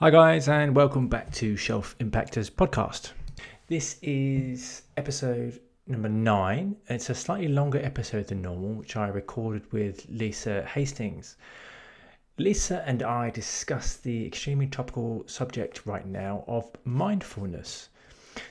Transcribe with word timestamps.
Hi, 0.00 0.10
guys, 0.10 0.46
and 0.46 0.76
welcome 0.76 1.08
back 1.08 1.32
to 1.32 1.56
Shelf 1.56 1.98
Impactors 1.98 2.52
podcast. 2.52 3.10
This 3.66 3.96
is 4.00 4.82
episode 4.96 5.58
number 5.88 6.08
nine. 6.08 6.76
It's 6.88 7.10
a 7.10 7.16
slightly 7.16 7.48
longer 7.48 7.80
episode 7.84 8.28
than 8.28 8.40
normal, 8.40 8.74
which 8.74 8.94
I 8.94 9.08
recorded 9.08 9.72
with 9.72 10.06
Lisa 10.08 10.62
Hastings. 10.66 11.34
Lisa 12.36 12.84
and 12.86 13.02
I 13.02 13.30
discuss 13.30 13.96
the 13.96 14.24
extremely 14.24 14.68
topical 14.68 15.24
subject 15.26 15.84
right 15.84 16.06
now 16.06 16.44
of 16.46 16.70
mindfulness. 16.84 17.88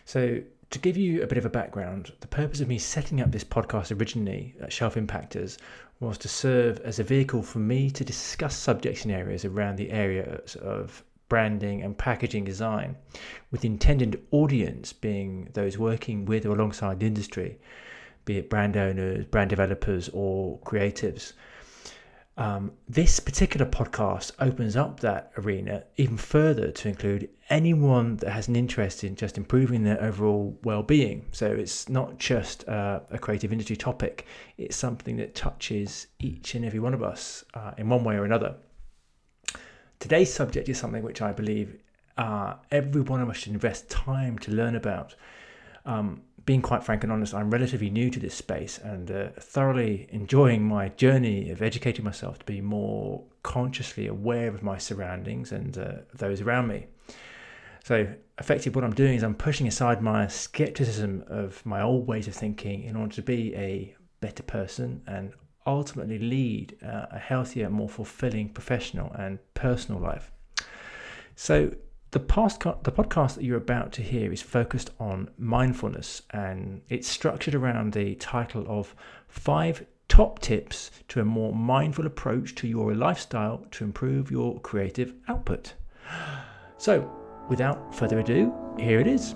So, 0.03 0.41
to 0.69 0.79
give 0.79 0.97
you 0.97 1.23
a 1.23 1.27
bit 1.27 1.37
of 1.37 1.45
a 1.45 1.49
background, 1.49 2.11
the 2.19 2.27
purpose 2.27 2.59
of 2.59 2.67
me 2.67 2.77
setting 2.77 3.21
up 3.21 3.31
this 3.31 3.45
podcast 3.45 3.97
originally 3.97 4.53
at 4.59 4.73
Shelf 4.73 4.95
Impactors 4.95 5.59
was 6.01 6.17
to 6.17 6.27
serve 6.27 6.81
as 6.81 6.99
a 6.99 7.03
vehicle 7.03 7.41
for 7.41 7.59
me 7.59 7.89
to 7.91 8.03
discuss 8.03 8.53
subjects 8.53 9.05
and 9.05 9.13
areas 9.13 9.45
around 9.45 9.77
the 9.77 9.91
areas 9.91 10.57
of 10.57 11.05
branding 11.29 11.81
and 11.83 11.97
packaging 11.97 12.45
design, 12.45 12.95
with 13.51 13.61
the 13.61 13.67
intended 13.67 14.25
audience 14.31 14.93
being 14.93 15.49
those 15.53 15.77
working 15.77 16.25
with 16.25 16.45
or 16.45 16.51
alongside 16.51 16.99
the 16.99 17.07
industry, 17.07 17.59
be 18.25 18.37
it 18.37 18.49
brand 18.49 18.75
owners, 18.77 19.25
brand 19.25 19.49
developers, 19.49 20.09
or 20.13 20.59
creatives. 20.59 21.33
Um, 22.37 22.73
this 22.87 23.19
particular 23.19 23.65
podcast 23.65 24.31
opens 24.39 24.75
up 24.75 24.99
that 24.99 25.31
arena 25.37 25.85
even 25.95 26.17
further 26.17 26.69
to 26.71 26.87
include 26.87 27.29
anyone 27.49 28.17
that 28.17 28.29
has 28.29 28.47
an 28.47 28.55
interest 28.55 29.03
in 29.03 29.15
just 29.15 29.39
improving 29.39 29.83
their 29.83 29.99
overall 30.03 30.55
well-being. 30.63 31.25
So 31.31 31.47
it's 31.47 31.89
not 31.89 32.19
just 32.19 32.67
uh, 32.69 32.99
a 33.09 33.17
creative 33.17 33.51
industry 33.51 33.75
topic; 33.75 34.27
it's 34.57 34.75
something 34.75 35.17
that 35.17 35.33
touches 35.33 36.07
each 36.19 36.53
and 36.53 36.63
every 36.63 36.79
one 36.79 36.93
of 36.93 37.01
us 37.01 37.43
uh, 37.55 37.71
in 37.79 37.89
one 37.89 38.03
way 38.03 38.15
or 38.15 38.25
another. 38.25 38.55
Today's 39.99 40.33
subject 40.33 40.69
is 40.69 40.77
something 40.77 41.03
which 41.03 41.21
I 41.21 41.31
believe 41.31 41.79
uh, 42.17 42.55
every 42.71 43.01
one 43.01 43.21
of 43.21 43.29
us 43.29 43.37
should 43.37 43.53
invest 43.53 43.89
time 43.89 44.37
to 44.39 44.51
learn 44.51 44.75
about. 44.75 45.15
Um, 45.85 46.21
being 46.45 46.61
quite 46.61 46.83
frank 46.83 47.03
and 47.03 47.11
honest, 47.11 47.33
I'm 47.33 47.51
relatively 47.51 47.89
new 47.89 48.09
to 48.09 48.19
this 48.19 48.33
space 48.33 48.77
and 48.77 49.11
uh, 49.11 49.27
thoroughly 49.39 50.07
enjoying 50.11 50.63
my 50.65 50.89
journey 50.89 51.49
of 51.49 51.61
educating 51.61 52.05
myself 52.05 52.39
to 52.39 52.45
be 52.45 52.61
more 52.61 53.23
consciously 53.43 54.07
aware 54.07 54.47
of 54.47 54.63
my 54.63 54.77
surroundings 54.77 55.51
and 55.51 55.77
uh, 55.77 55.91
those 56.13 56.39
around 56.41 56.67
me. 56.67 56.87
So, 57.83 58.07
effectively, 58.39 58.75
what 58.75 58.85
I'm 58.85 58.93
doing 58.93 59.15
is 59.15 59.23
I'm 59.23 59.35
pushing 59.35 59.67
aside 59.67 60.01
my 60.01 60.27
skepticism 60.27 61.23
of 61.27 61.65
my 61.65 61.81
old 61.81 62.07
ways 62.07 62.27
of 62.27 62.33
thinking 62.33 62.83
in 62.83 62.95
order 62.95 63.13
to 63.15 63.21
be 63.21 63.53
a 63.55 63.95
better 64.19 64.43
person 64.43 65.01
and 65.07 65.33
ultimately 65.67 66.17
lead 66.17 66.77
a 66.81 67.19
healthier, 67.19 67.69
more 67.69 67.89
fulfilling 67.89 68.49
professional 68.49 69.11
and 69.13 69.39
personal 69.53 70.01
life. 70.01 70.31
So, 71.35 71.73
the, 72.11 72.21
past, 72.21 72.61
the 72.61 72.91
podcast 72.91 73.35
that 73.35 73.43
you're 73.43 73.57
about 73.57 73.91
to 73.93 74.01
hear 74.01 74.31
is 74.31 74.41
focused 74.41 74.91
on 74.97 75.29
mindfulness 75.37 76.21
and 76.31 76.81
it's 76.87 77.07
structured 77.07 77.53
around 77.53 77.93
the 77.93 78.15
title 78.15 78.65
of 78.67 78.95
Five 79.27 79.85
Top 80.07 80.39
Tips 80.39 80.89
to 81.09 81.19
a 81.19 81.25
More 81.25 81.53
Mindful 81.53 82.07
Approach 82.07 82.55
to 82.55 82.67
Your 82.67 82.95
Lifestyle 82.95 83.65
to 83.71 83.83
Improve 83.83 84.31
Your 84.31 84.59
Creative 84.61 85.13
Output. 85.27 85.73
So, 86.77 87.11
without 87.49 87.93
further 87.93 88.19
ado, 88.19 88.53
here 88.79 88.99
it 88.99 89.07
is. 89.07 89.35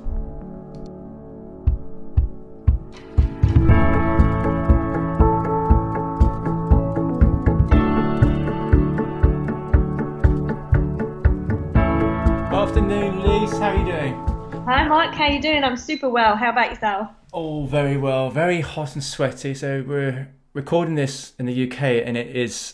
Mike. 14.91 15.13
How 15.13 15.27
you 15.27 15.41
doing? 15.41 15.63
I'm 15.63 15.77
super 15.77 16.09
well. 16.09 16.35
How 16.35 16.49
about 16.49 16.69
yourself? 16.69 17.07
Oh, 17.31 17.65
very 17.65 17.95
well. 17.95 18.29
Very 18.29 18.59
hot 18.59 18.93
and 18.93 19.01
sweaty. 19.01 19.53
So 19.53 19.85
we're 19.87 20.27
recording 20.51 20.95
this 20.95 21.31
in 21.39 21.45
the 21.45 21.71
UK, 21.71 21.81
and 22.05 22.17
it 22.17 22.35
is 22.35 22.73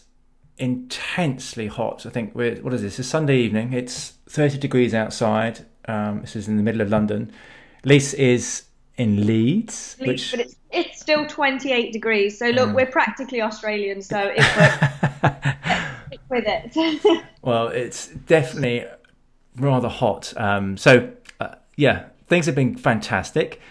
intensely 0.58 1.68
hot. 1.68 2.08
I 2.08 2.10
think 2.10 2.34
we're 2.34 2.56
what 2.56 2.74
is 2.74 2.82
this? 2.82 2.98
It's 2.98 3.08
Sunday 3.08 3.38
evening. 3.38 3.72
It's 3.72 4.14
30 4.30 4.58
degrees 4.58 4.96
outside. 4.96 5.68
Um, 5.86 6.22
this 6.22 6.36
is 6.36 6.48
in 6.48 6.58
the 6.58 6.64
middle 6.64 6.82
of 6.82 6.90
London. 6.90 7.32
Lise 7.86 8.16
is 8.16 8.64
in 8.96 9.28
Leeds, 9.28 9.96
Leeds, 10.00 10.08
which 10.08 10.32
but 10.32 10.40
it's 10.40 10.56
it's 10.72 11.00
still 11.00 11.24
28 11.28 11.94
degrees. 11.94 12.40
So 12.40 12.50
look, 12.50 12.74
we're 12.74 12.88
practically 12.88 13.44
Australian. 13.44 14.02
So 14.02 14.34
it 14.36 14.40
with 16.32 16.46
it. 16.48 17.24
well, 17.44 17.68
it's 17.68 18.08
definitely 18.08 18.88
rather 19.60 19.88
hot. 19.88 20.34
Um, 20.38 20.78
so 20.78 21.12
yeah, 21.78 22.08
things 22.28 22.48
have 22.48 22.56
been 22.56 22.76
fantastic. 22.76 23.62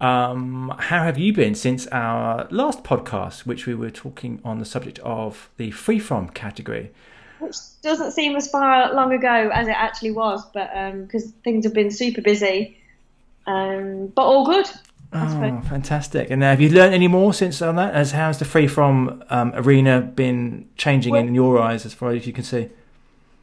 Um, 0.00 0.74
how 0.78 1.04
have 1.04 1.18
you 1.18 1.32
been 1.34 1.54
since 1.54 1.86
our 1.88 2.48
last 2.50 2.82
podcast, 2.82 3.44
which 3.44 3.66
we 3.66 3.74
were 3.74 3.90
talking 3.90 4.40
on 4.44 4.58
the 4.58 4.64
subject 4.64 4.98
of 5.00 5.50
the 5.58 5.70
free 5.70 5.98
from 5.98 6.30
category? 6.30 6.90
Which 7.38 7.56
doesn't 7.82 8.12
seem 8.12 8.34
as 8.34 8.50
far 8.50 8.92
long 8.94 9.12
ago 9.12 9.50
as 9.52 9.68
it 9.68 9.76
actually 9.76 10.12
was, 10.12 10.44
but 10.52 10.70
because 11.02 11.26
um, 11.26 11.34
things 11.44 11.64
have 11.64 11.74
been 11.74 11.90
super 11.90 12.22
busy, 12.22 12.78
um, 13.46 14.08
but 14.08 14.22
all 14.22 14.46
good. 14.46 14.66
Oh, 15.12 15.62
fantastic! 15.68 16.30
And 16.30 16.42
have 16.42 16.60
you 16.60 16.68
learned 16.70 16.94
any 16.94 17.08
more 17.08 17.34
since 17.34 17.60
on 17.60 17.76
that? 17.76 17.94
As 17.94 18.12
how's 18.12 18.38
the 18.38 18.44
free 18.44 18.68
from 18.68 19.24
um, 19.28 19.52
arena 19.54 20.00
been 20.00 20.68
changing 20.76 21.12
well, 21.12 21.26
in 21.26 21.34
your 21.34 21.60
eyes, 21.60 21.84
as 21.84 21.92
far 21.92 22.12
as 22.12 22.26
you 22.26 22.32
can 22.32 22.44
see? 22.44 22.68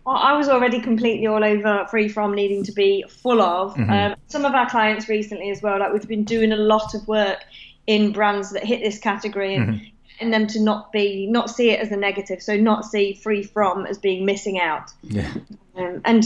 Well, 0.08 0.16
I 0.16 0.38
was 0.38 0.48
already 0.48 0.80
completely 0.80 1.28
all 1.28 1.44
over 1.44 1.86
free 1.92 2.08
from 2.08 2.34
needing 2.34 2.64
to 2.64 2.72
be 2.72 3.04
full 3.10 3.42
of. 3.42 3.76
Mm-hmm. 3.76 3.92
Um, 3.92 4.16
some 4.28 4.46
of 4.46 4.56
our 4.56 4.70
clients 4.70 5.10
recently 5.10 5.50
as 5.50 5.62
well, 5.62 5.82
like 5.82 5.92
we've 5.92 6.08
been 6.08 6.24
doing 6.24 6.54
a 6.54 6.56
lot 6.56 6.96
of 6.96 7.06
work 7.10 7.44
in 7.88 8.14
brands 8.14 8.52
that 8.52 8.64
hit 8.64 8.80
this 8.82 9.00
category 9.00 9.54
and. 9.54 9.68
Mm-hmm 9.68 9.86
and 10.20 10.34
them 10.34 10.48
to 10.48 10.60
not 10.60 10.92
be 10.92 11.28
not 11.28 11.48
see 11.48 11.70
it 11.70 11.80
as 11.80 11.92
a 11.92 11.96
negative 11.96 12.42
so 12.42 12.58
not 12.58 12.84
see 12.84 13.14
free 13.14 13.44
from 13.44 13.86
as 13.86 14.00
being 14.00 14.26
missing 14.26 14.60
out 14.60 14.90
yeah 15.04 15.32
um, 15.76 16.02
and 16.06 16.24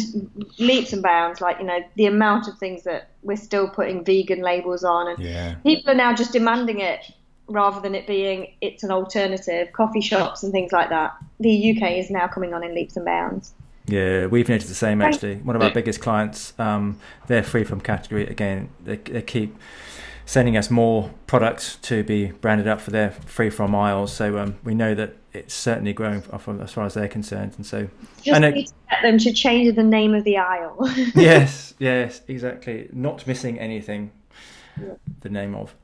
leaps 0.59 0.93
and 0.93 1.03
bounds 1.03 1.41
like 1.41 1.59
you 1.59 1.65
know 1.65 1.79
the 1.95 2.05
amount 2.05 2.47
of 2.47 2.57
things 2.57 2.83
that 2.83 3.09
we're 3.21 3.35
still 3.35 3.67
putting 3.67 4.05
vegan 4.05 4.41
labels 4.41 4.85
on 4.85 5.09
and 5.09 5.19
yeah. 5.21 5.55
people 5.55 5.91
are 5.91 5.95
now 5.95 6.13
just 6.13 6.31
demanding 6.31 6.79
it 6.79 7.01
rather 7.47 7.81
than 7.81 7.93
it 7.93 8.07
being 8.07 8.53
it's 8.61 8.81
an 8.83 8.91
alternative 8.91 9.73
coffee 9.73 9.99
shops 9.99 10.41
and 10.41 10.53
things 10.53 10.71
like 10.71 10.87
that 10.87 11.13
the 11.41 11.75
uk 11.75 11.91
is 11.91 12.09
now 12.09 12.29
coming 12.29 12.53
on 12.53 12.63
in 12.63 12.73
leaps 12.73 12.95
and 12.95 13.03
bounds 13.03 13.53
yeah, 13.91 14.25
we've 14.27 14.47
noticed 14.47 14.69
the 14.69 14.75
same 14.75 15.01
actually. 15.01 15.35
One 15.37 15.55
of 15.55 15.61
our 15.61 15.71
biggest 15.71 16.01
clients, 16.01 16.53
um, 16.59 16.99
they're 17.27 17.43
free 17.43 17.63
from 17.63 17.81
category 17.81 18.25
again. 18.27 18.69
They, 18.83 18.97
they 18.97 19.21
keep 19.21 19.55
sending 20.25 20.55
us 20.55 20.69
more 20.69 21.11
products 21.27 21.75
to 21.77 22.03
be 22.03 22.27
branded 22.27 22.67
up 22.67 22.79
for 22.79 22.91
their 22.91 23.11
free 23.11 23.49
from 23.49 23.75
aisles. 23.75 24.13
So 24.13 24.37
um, 24.37 24.57
we 24.63 24.73
know 24.73 24.95
that 24.95 25.15
it's 25.33 25.53
certainly 25.53 25.93
growing 25.93 26.23
as 26.61 26.71
far 26.71 26.85
as 26.85 26.93
they're 26.93 27.07
concerned. 27.07 27.53
And 27.57 27.65
so, 27.65 27.89
just 28.21 28.41
and 28.41 28.55
need 28.55 28.67
to 28.67 28.73
get 28.89 29.01
them 29.01 29.17
to 29.19 29.33
change 29.33 29.75
the 29.75 29.83
name 29.83 30.13
of 30.13 30.23
the 30.23 30.37
aisle. 30.37 30.77
yes, 31.15 31.73
yes, 31.79 32.21
exactly. 32.27 32.89
Not 32.91 33.25
missing 33.27 33.59
anything. 33.59 34.11
Yeah. 34.79 34.93
The 35.21 35.29
name 35.29 35.55
of. 35.55 35.75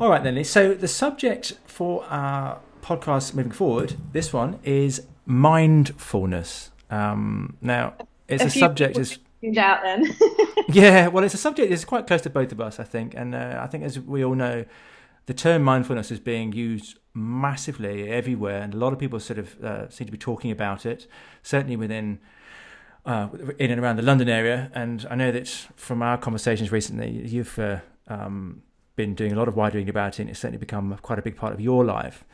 All 0.00 0.10
right 0.10 0.22
then. 0.22 0.42
So 0.44 0.74
the 0.74 0.88
subject 0.88 1.54
for 1.66 2.04
our 2.04 2.60
podcast 2.82 3.34
moving 3.34 3.52
forward, 3.52 3.96
this 4.12 4.32
one 4.32 4.58
is 4.62 5.06
mindfulness. 5.26 6.70
Um, 6.90 7.56
now, 7.60 7.94
it's 8.28 8.42
a, 8.42 8.46
a 8.46 8.50
subject 8.50 8.98
is 8.98 9.18
out 9.56 9.82
then. 9.82 10.16
yeah, 10.68 11.08
well, 11.08 11.24
it's 11.24 11.34
a 11.34 11.38
subject 11.38 11.70
that's 11.70 11.84
quite 11.84 12.06
close 12.06 12.22
to 12.22 12.30
both 12.30 12.52
of 12.52 12.60
us, 12.60 12.80
I 12.80 12.84
think, 12.84 13.14
and 13.14 13.34
uh, 13.34 13.60
I 13.60 13.66
think 13.66 13.84
as 13.84 13.98
we 13.98 14.24
all 14.24 14.34
know, 14.34 14.64
the 15.26 15.34
term 15.34 15.62
mindfulness 15.62 16.10
is 16.10 16.20
being 16.20 16.52
used 16.52 16.98
massively 17.14 18.08
everywhere, 18.10 18.62
and 18.62 18.74
a 18.74 18.76
lot 18.76 18.92
of 18.92 18.98
people 18.98 19.20
sort 19.20 19.38
of 19.38 19.62
uh, 19.62 19.88
seem 19.88 20.06
to 20.06 20.12
be 20.12 20.18
talking 20.18 20.50
about 20.50 20.86
it. 20.86 21.06
Certainly 21.42 21.76
within. 21.76 22.20
Uh, 23.06 23.28
in 23.58 23.70
and 23.70 23.80
around 23.80 23.96
the 23.96 24.02
London 24.02 24.28
area, 24.28 24.70
and 24.74 25.06
I 25.08 25.14
know 25.14 25.32
that 25.32 25.48
from 25.76 26.02
our 26.02 26.18
conversations 26.18 26.70
recently, 26.70 27.26
you've 27.26 27.58
uh, 27.58 27.78
um, 28.06 28.60
been 28.96 29.14
doing 29.14 29.32
a 29.32 29.36
lot 29.36 29.48
of 29.48 29.56
wide 29.56 29.74
reading 29.74 29.88
about 29.88 30.18
it, 30.18 30.22
and 30.22 30.30
it's 30.30 30.40
certainly 30.40 30.58
become 30.58 30.94
quite 31.00 31.18
a 31.18 31.22
big 31.22 31.34
part 31.34 31.54
of 31.54 31.60
your 31.60 31.86
life. 31.86 32.24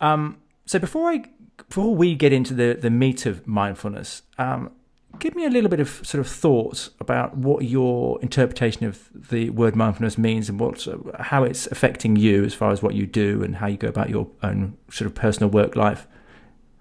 Um, 0.00 0.36
so 0.64 0.78
before 0.78 1.10
I 1.10 1.24
before 1.68 1.94
we 1.94 2.14
get 2.14 2.32
into 2.32 2.54
the, 2.54 2.78
the 2.80 2.90
meat 2.90 3.26
of 3.26 3.46
mindfulness, 3.46 4.22
um, 4.38 4.70
give 5.18 5.34
me 5.34 5.44
a 5.44 5.50
little 5.50 5.70
bit 5.70 5.80
of 5.80 5.88
sort 6.04 6.20
of 6.20 6.26
thoughts 6.26 6.90
about 7.00 7.36
what 7.36 7.64
your 7.64 8.20
interpretation 8.22 8.86
of 8.86 9.08
the 9.14 9.50
word 9.50 9.76
mindfulness 9.76 10.18
means 10.18 10.48
and 10.48 10.58
what 10.58 10.86
how 11.20 11.44
it's 11.44 11.66
affecting 11.68 12.16
you 12.16 12.44
as 12.44 12.54
far 12.54 12.70
as 12.70 12.82
what 12.82 12.94
you 12.94 13.06
do 13.06 13.42
and 13.42 13.56
how 13.56 13.66
you 13.66 13.76
go 13.76 13.88
about 13.88 14.10
your 14.10 14.28
own 14.42 14.76
sort 14.90 15.06
of 15.06 15.14
personal 15.14 15.50
work 15.50 15.76
life. 15.76 16.06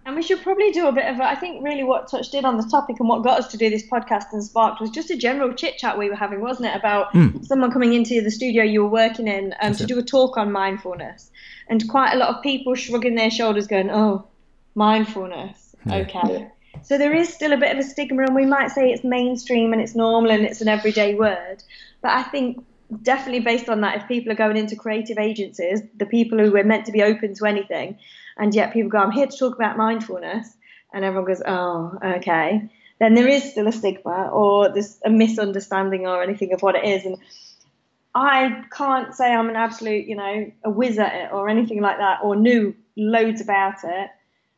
And 0.04 0.16
we 0.16 0.24
should 0.24 0.42
probably 0.42 0.72
do 0.72 0.88
a 0.88 0.92
bit 0.92 1.06
of, 1.06 1.22
I 1.22 1.36
think, 1.36 1.63
really 1.63 1.83
what 1.83 2.07
touched 2.10 2.33
in 2.33 2.44
on 2.44 2.57
the 2.57 2.63
topic 2.63 3.00
and 3.00 3.07
what 3.07 3.22
got 3.24 3.38
us 3.38 3.48
to 3.50 3.57
do 3.57 3.69
this 3.69 3.88
podcast 3.88 4.33
and 4.33 4.44
sparked 4.44 4.81
was 4.81 4.89
just 4.89 5.12
a 5.12 5.16
general 5.16 5.54
chit 5.54 5.78
chat 5.78 5.95
we 5.95 6.10
were 6.10 6.16
having, 6.16 6.42
wasn't 6.42 6.69
it? 6.69 6.75
About 6.75 7.13
mm. 7.13 7.45
someone 7.45 7.72
coming 7.72 7.94
into 7.94 8.19
the 8.19 8.31
studio 8.31 8.63
you 8.63 8.81
were 8.81 8.89
working 8.89 9.28
in 9.28 9.54
um, 9.62 9.75
to 9.75 9.83
it. 9.83 9.88
do 9.88 10.00
a 10.00 10.04
talk 10.04 10.38
on 10.38 10.51
mindfulness. 10.51 11.30
And 11.69 11.88
quite 11.88 12.13
a 12.13 12.18
lot 12.18 12.36
of 12.36 12.42
people 12.42 12.74
shrugging 12.74 13.13
their 13.13 13.30
shoulders, 13.30 13.68
going, 13.68 13.92
oh, 13.92 14.28
mindfulness. 14.75 15.75
Yeah. 15.85 15.95
Okay. 15.97 16.47
So 16.83 16.97
there 16.97 17.13
is 17.13 17.33
still 17.33 17.53
a 17.53 17.57
bit 17.57 17.71
of 17.71 17.77
a 17.77 17.83
stigma, 17.83 18.23
and 18.23 18.35
we 18.35 18.45
might 18.45 18.71
say 18.71 18.91
it's 18.91 19.03
mainstream 19.03 19.73
and 19.73 19.81
it's 19.81 19.95
normal 19.95 20.31
and 20.31 20.45
it's 20.45 20.62
an 20.62 20.68
everyday 20.68 21.15
word. 21.15 21.63
But 22.01 22.12
I 22.12 22.23
think 22.23 22.63
definitely 23.03 23.41
based 23.41 23.69
on 23.69 23.81
that, 23.81 24.01
if 24.01 24.07
people 24.07 24.31
are 24.31 24.35
going 24.35 24.57
into 24.57 24.75
creative 24.75 25.18
agencies, 25.18 25.81
the 25.97 26.06
people 26.06 26.39
who 26.39 26.56
are 26.56 26.63
meant 26.63 26.85
to 26.85 26.91
be 26.91 27.03
open 27.03 27.35
to 27.35 27.45
anything, 27.45 27.97
and 28.38 28.56
yet 28.56 28.73
people 28.73 28.89
go, 28.89 28.97
I'm 28.97 29.12
here 29.12 29.27
to 29.27 29.38
talk 29.38 29.56
about 29.56 29.77
mindfulness, 29.77 30.56
and 30.94 31.06
everyone 31.06 31.27
goes, 31.27 31.41
oh, 31.45 31.97
okay, 32.03 32.69
then 33.00 33.15
there 33.15 33.27
is 33.27 33.44
still 33.44 33.68
a 33.68 33.71
stigma 33.71 34.29
or 34.31 34.69
there's 34.69 35.00
a 35.03 35.09
misunderstanding 35.09 36.06
or 36.06 36.21
anything 36.21 36.53
of 36.53 36.62
what 36.62 36.75
it 36.75 36.83
is. 36.83 37.06
And 37.06 37.18
I 38.13 38.63
can't 38.71 39.15
say 39.15 39.31
I'm 39.31 39.50
an 39.50 39.56
absolute, 39.56 40.06
you 40.06 40.15
know, 40.15 40.51
a 40.63 40.69
whiz 40.69 41.00
at 41.00 41.13
it 41.15 41.31
or 41.31 41.50
anything 41.50 41.81
like 41.81 41.97
that 41.97 42.19
or 42.23 42.35
knew 42.35 42.75
loads 42.95 43.41
about 43.41 43.83
it. 43.83 44.09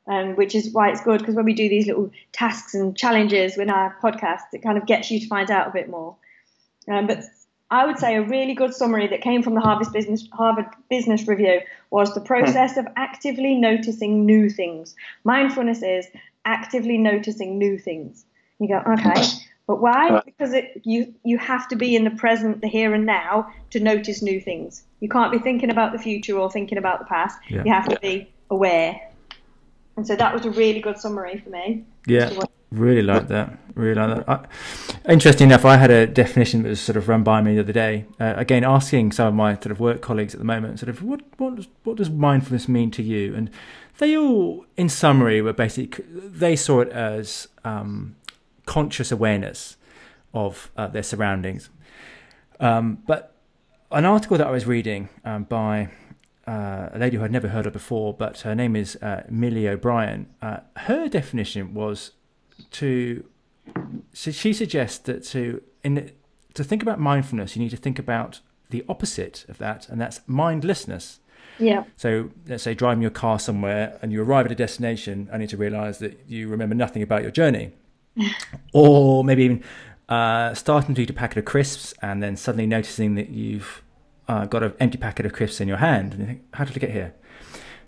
Um, 0.05 0.35
which 0.35 0.53
is 0.53 0.73
why 0.73 0.89
it's 0.89 0.99
good 0.99 1.19
because 1.19 1.33
when 1.33 1.45
we 1.45 1.53
do 1.53 1.69
these 1.69 1.87
little 1.87 2.11
tasks 2.33 2.73
and 2.73 2.93
challenges 2.93 3.55
with 3.55 3.69
our 3.69 3.95
podcast, 4.03 4.41
it 4.51 4.61
kind 4.61 4.77
of 4.77 4.85
gets 4.85 5.09
you 5.09 5.21
to 5.21 5.27
find 5.27 5.49
out 5.49 5.69
a 5.69 5.71
bit 5.71 5.89
more. 5.89 6.17
Um, 6.89 7.07
but 7.07 7.23
I 7.73 7.85
would 7.85 7.97
say 7.97 8.17
a 8.17 8.21
really 8.21 8.53
good 8.53 8.73
summary 8.73 9.07
that 9.07 9.21
came 9.21 9.41
from 9.41 9.55
the 9.55 9.61
Harvard 9.61 9.91
Business, 9.91 10.27
Harvard 10.31 10.67
Business 10.89 11.27
Review 11.27 11.61
was 11.89 12.13
the 12.13 12.21
process 12.21 12.77
of 12.77 12.85
actively 12.95 13.55
noticing 13.55 14.25
new 14.25 14.49
things. 14.49 14.95
Mindfulness 15.23 15.81
is 15.81 16.05
actively 16.45 16.97
noticing 16.97 17.57
new 17.57 17.79
things. 17.79 18.25
You 18.59 18.67
go, 18.67 18.83
okay, 18.93 19.23
but 19.65 19.81
why? 19.81 20.21
Because 20.25 20.53
it, 20.53 20.81
you 20.83 21.15
you 21.23 21.37
have 21.37 21.67
to 21.69 21.75
be 21.75 21.95
in 21.95 22.03
the 22.03 22.11
present, 22.11 22.61
the 22.61 22.67
here 22.67 22.93
and 22.93 23.05
now, 23.05 23.51
to 23.71 23.79
notice 23.79 24.21
new 24.21 24.39
things. 24.39 24.83
You 24.99 25.09
can't 25.09 25.31
be 25.31 25.39
thinking 25.39 25.71
about 25.71 25.93
the 25.93 25.99
future 25.99 26.37
or 26.37 26.51
thinking 26.51 26.77
about 26.77 26.99
the 26.99 27.05
past. 27.05 27.39
Yeah. 27.49 27.63
You 27.65 27.73
have 27.73 27.87
to 27.89 27.99
be 27.99 28.29
aware. 28.51 29.01
And 29.95 30.07
so 30.07 30.15
that 30.15 30.33
was 30.33 30.45
a 30.45 30.51
really 30.51 30.79
good 30.79 30.97
summary 30.97 31.37
for 31.37 31.49
me. 31.49 31.85
Yeah. 32.07 32.33
Really 32.71 33.03
like 33.03 33.27
that. 33.27 33.59
Really 33.75 33.93
like 33.93 34.25
that. 34.25 34.49
I, 35.05 35.11
interesting 35.11 35.49
enough, 35.49 35.63
I 35.63 35.77
had 35.77 35.91
a 35.91 36.07
definition 36.07 36.63
that 36.63 36.69
was 36.69 36.81
sort 36.81 36.97
of 36.97 37.07
run 37.07 37.21
by 37.21 37.39
me 37.41 37.53
the 37.53 37.61
other 37.61 37.73
day. 37.73 38.05
Uh, 38.19 38.33
again, 38.35 38.63
asking 38.63 39.11
some 39.11 39.27
of 39.27 39.33
my 39.35 39.53
sort 39.53 39.69
of 39.69 39.79
work 39.79 40.01
colleagues 40.01 40.33
at 40.33 40.39
the 40.39 40.45
moment, 40.45 40.79
sort 40.79 40.89
of 40.89 41.03
what 41.03 41.21
what 41.37 41.55
does, 41.55 41.67
what 41.83 41.97
does 41.97 42.09
mindfulness 42.09 42.67
mean 42.67 42.89
to 42.91 43.03
you? 43.03 43.35
And 43.35 43.51
they 43.99 44.17
all, 44.17 44.65
in 44.75 44.89
summary, 44.89 45.39
were 45.39 45.53
basically 45.53 46.03
they 46.09 46.55
saw 46.55 46.81
it 46.81 46.89
as 46.89 47.47
um, 47.63 48.15
conscious 48.65 49.11
awareness 49.11 49.77
of 50.33 50.71
uh, 50.75 50.87
their 50.87 51.03
surroundings. 51.03 51.69
Um, 52.59 53.03
but 53.05 53.35
an 53.91 54.05
article 54.05 54.37
that 54.39 54.47
I 54.47 54.51
was 54.51 54.65
reading 54.65 55.09
um, 55.23 55.43
by 55.43 55.89
uh, 56.47 56.89
a 56.91 56.99
lady 56.99 57.17
who 57.17 57.23
I'd 57.23 57.31
never 57.31 57.49
heard 57.49 57.65
of 57.65 57.73
before, 57.73 58.13
but 58.13 58.41
her 58.41 58.55
name 58.55 58.75
is 58.75 58.95
uh, 58.97 59.23
Millie 59.29 59.67
O'Brien. 59.67 60.27
Uh, 60.41 60.57
her 60.77 61.07
definition 61.07 61.73
was 61.73 62.11
to 62.71 63.23
so 64.11 64.31
she 64.31 64.53
suggests 64.53 64.99
that 64.99 65.23
to 65.25 65.61
in 65.83 66.11
to 66.53 66.63
think 66.63 66.81
about 66.81 66.99
mindfulness, 66.99 67.55
you 67.55 67.61
need 67.61 67.71
to 67.71 67.77
think 67.77 67.97
about 67.97 68.39
the 68.69 68.83
opposite 68.89 69.45
of 69.49 69.57
that, 69.57 69.89
and 69.89 69.99
that's 69.99 70.21
mindlessness. 70.27 71.19
Yeah. 71.59 71.83
So 71.95 72.31
let's 72.47 72.63
say 72.63 72.73
driving 72.73 73.01
your 73.01 73.11
car 73.11 73.39
somewhere 73.39 73.97
and 74.01 74.11
you 74.11 74.23
arrive 74.23 74.47
at 74.47 74.51
a 74.51 74.55
destination 74.55 75.29
only 75.31 75.47
to 75.47 75.57
realise 75.57 75.99
that 75.99 76.19
you 76.27 76.47
remember 76.47 76.73
nothing 76.73 77.03
about 77.03 77.21
your 77.21 77.31
journey, 77.31 77.71
or 78.73 79.23
maybe 79.23 79.43
even 79.43 79.63
uh, 80.09 80.53
starting 80.53 80.95
to 80.95 81.03
eat 81.03 81.09
a 81.09 81.13
packet 81.13 81.37
of 81.37 81.45
crisps 81.45 81.93
and 82.01 82.21
then 82.21 82.35
suddenly 82.35 82.65
noticing 82.65 83.15
that 83.15 83.29
you've 83.29 83.82
uh, 84.27 84.45
got 84.45 84.63
an 84.63 84.73
empty 84.79 84.97
packet 84.97 85.25
of 85.25 85.33
crisps 85.33 85.61
in 85.61 85.67
your 85.67 85.77
hand 85.77 86.13
and 86.13 86.21
you 86.21 86.27
think, 86.27 86.41
how 86.53 86.63
did 86.65 86.75
I 86.75 86.79
get 86.79 86.91
here? 86.91 87.13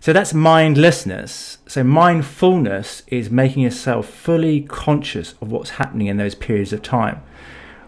So 0.00 0.12
that's 0.12 0.34
mindlessness. 0.34 1.58
So 1.66 1.82
mindfulness 1.82 3.02
is 3.08 3.30
making 3.30 3.62
yourself 3.62 4.08
fully 4.08 4.60
conscious 4.62 5.34
of 5.40 5.50
what's 5.50 5.70
happening 5.70 6.06
in 6.06 6.16
those 6.16 6.34
periods 6.34 6.72
of 6.72 6.82
time, 6.82 7.22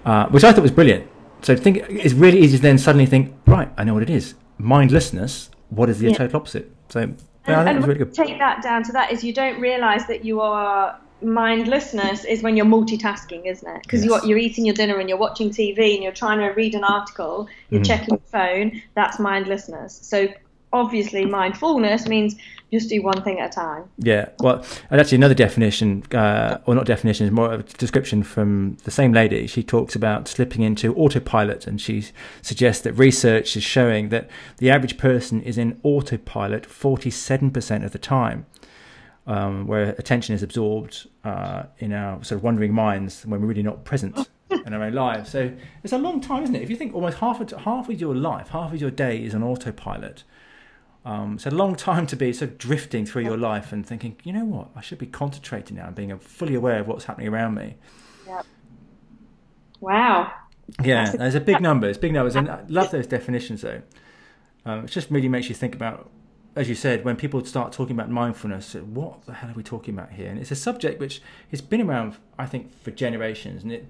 uh, 0.05 0.27
which 0.29 0.45
I 0.45 0.53
thought 0.53 0.63
was 0.63 0.71
brilliant. 0.71 1.07
So 1.43 1.55
think 1.55 1.85
it's 1.89 2.15
really 2.15 2.41
easy 2.41 2.57
to 2.57 2.63
then 2.63 2.79
suddenly 2.79 3.07
think, 3.07 3.35
right, 3.47 3.71
I 3.77 3.85
know 3.85 3.95
what 3.95 4.03
it 4.03 4.11
is. 4.11 4.35
Mindlessness. 4.59 5.51
What 5.69 5.89
is 5.89 5.99
the 6.01 6.11
yeah. 6.11 6.17
total 6.17 6.41
opposite? 6.41 6.73
So 6.89 7.01
yeah, 7.47 7.61
and, 7.61 7.69
and 7.69 7.87
really 7.87 7.99
good. 7.99 8.15
take 8.15 8.39
that 8.39 8.63
down 8.63 8.83
to 8.85 8.93
that 8.93 9.13
is 9.13 9.23
you 9.23 9.33
don't 9.33 9.61
realise 9.61 10.05
that 10.07 10.25
you 10.25 10.41
are 10.41 10.99
mindlessness 11.23 12.25
is 12.25 12.43
when 12.43 12.57
you're 12.57 12.67
multitasking, 12.67 13.47
isn't 13.47 13.69
it? 13.69 13.83
Because 13.83 14.05
yes. 14.05 14.23
you're, 14.23 14.25
you're 14.31 14.39
eating 14.39 14.65
your 14.65 14.75
dinner 14.75 14.99
and 14.99 15.09
you're 15.09 15.19
watching 15.19 15.51
TV 15.51 15.95
and 15.95 16.03
you're 16.03 16.13
trying 16.13 16.39
to 16.39 16.49
read 16.49 16.75
an 16.75 16.85
article, 16.85 17.49
you're 17.71 17.81
mm. 17.81 17.87
checking 17.87 18.11
your 18.11 18.21
phone. 18.27 18.83
That's 18.95 19.19
mindlessness. 19.19 19.99
So 20.03 20.29
obviously 20.73 21.25
mindfulness 21.25 22.07
means 22.07 22.37
just 22.73 22.91
do 22.91 23.03
one 23.03 23.23
thing 23.23 23.41
at 23.41 23.51
a 23.51 23.55
time. 23.55 23.85
Yeah, 23.99 24.29
well, 24.41 24.65
and 24.91 25.01
actually 25.01 25.17
another 25.17 25.35
definition, 25.35 26.05
uh, 26.13 26.59
or 26.67 26.75
not 26.75 26.85
definition, 26.85 27.27
is 27.27 27.33
more 27.33 27.51
of 27.51 27.61
a 27.61 27.63
description 27.63 28.23
from 28.23 28.77
the 28.85 28.91
same 28.91 29.13
lady. 29.13 29.47
She 29.47 29.63
talks 29.63 29.97
about 29.97 30.29
slipping 30.29 30.63
into 30.63 30.95
autopilot, 30.95 31.67
and 31.67 31.81
she 31.81 32.05
suggests 32.43 32.83
that 32.83 32.93
research 32.93 33.57
is 33.57 33.63
showing 33.63 34.11
that 34.11 34.29
the 34.59 34.71
average 34.71 34.99
person 34.99 35.41
is 35.41 35.57
in 35.57 35.81
autopilot 35.83 36.69
47% 36.69 37.85
of 37.85 37.93
the 37.93 37.99
time. 37.99 38.45
Um, 39.29 39.67
where 39.67 39.91
attention 39.99 40.35
is 40.35 40.43
absorbed 40.43 41.07
uh, 41.23 41.65
in 41.81 41.93
our 41.93 42.25
sort 42.25 42.39
of 42.39 42.43
wandering 42.43 42.73
minds 42.73 43.27
when 43.27 43.43
we're 43.43 43.49
really 43.49 43.63
not 43.63 43.85
present 43.85 44.27
in 44.51 44.73
our 44.73 44.83
own 44.83 44.95
lives. 44.95 45.29
So 45.29 45.53
it's 45.85 45.93
a 45.93 45.99
long 45.99 46.23
time, 46.23 46.45
isn't 46.45 46.55
it? 46.55 46.63
If 46.63 46.71
you 46.71 46.77
think 46.77 46.95
almost 46.95 47.19
half 47.19 47.39
of, 47.39 47.51
half 47.61 47.91
of 47.91 48.01
your 48.01 48.15
life, 48.15 48.49
half 48.49 48.73
of 48.73 48.81
your 48.81 48.91
day 48.91 49.23
is 49.23 49.35
on 49.35 49.43
autopilot, 49.43 50.25
um, 51.05 51.35
it's 51.35 51.47
a 51.47 51.51
long 51.51 51.75
time 51.75 52.07
to 52.07 52.17
be 52.17 52.33
sort 52.33 52.51
of 52.51 52.59
drifting 52.59 53.07
through 53.07 53.23
your 53.23 53.37
life 53.37 53.73
and 53.73 53.87
thinking, 53.87 54.17
you 54.25 54.33
know 54.33 54.45
what, 54.45 54.69
I 54.75 54.81
should 54.81 54.99
be 54.99 55.07
concentrating 55.07 55.77
now 55.77 55.87
and 55.87 55.95
being 55.95 56.19
fully 56.19 56.55
aware 56.55 56.81
of 56.81 56.89
what's 56.89 57.05
happening 57.05 57.29
around 57.29 57.55
me. 57.55 57.77
Yep. 58.27 58.47
Wow. 59.81 60.33
Yeah, 60.83 61.11
there's 61.17 61.35
a 61.35 61.41
big 61.41 61.61
number. 61.61 61.89
It's 61.89 61.99
big 61.99 62.13
numbers, 62.13 62.37
and 62.37 62.49
I 62.49 62.63
love 62.69 62.91
those 62.91 63.07
definitions 63.07 63.63
though. 63.63 63.83
Um, 64.67 64.85
it 64.85 64.91
just 64.91 65.11
really 65.11 65.29
makes 65.29 65.49
you 65.49 65.55
think 65.55 65.75
about, 65.75 66.11
as 66.59 66.69
you 66.69 66.75
said, 66.75 67.05
when 67.05 67.17
people 67.17 67.45
start 67.45 67.73
talking 67.73 67.95
about 67.95 68.11
mindfulness, 68.11 68.75
what 68.75 69.25
the 69.27 69.33
hell 69.33 69.51
are 69.51 69.55
we 69.55 69.63
talking 69.63 69.95
about 69.95 70.11
here? 70.13 70.29
And 70.29 70.39
it's 70.39 70.51
a 70.51 70.57
subject 70.57 71.01
which 71.01 71.23
has 71.51 71.61
been 71.61 71.81
around, 71.81 72.17
I 72.39 72.47
think, 72.47 72.77
for 72.83 72.91
generations. 72.91 73.63
And 73.63 73.73
it, 73.73 73.87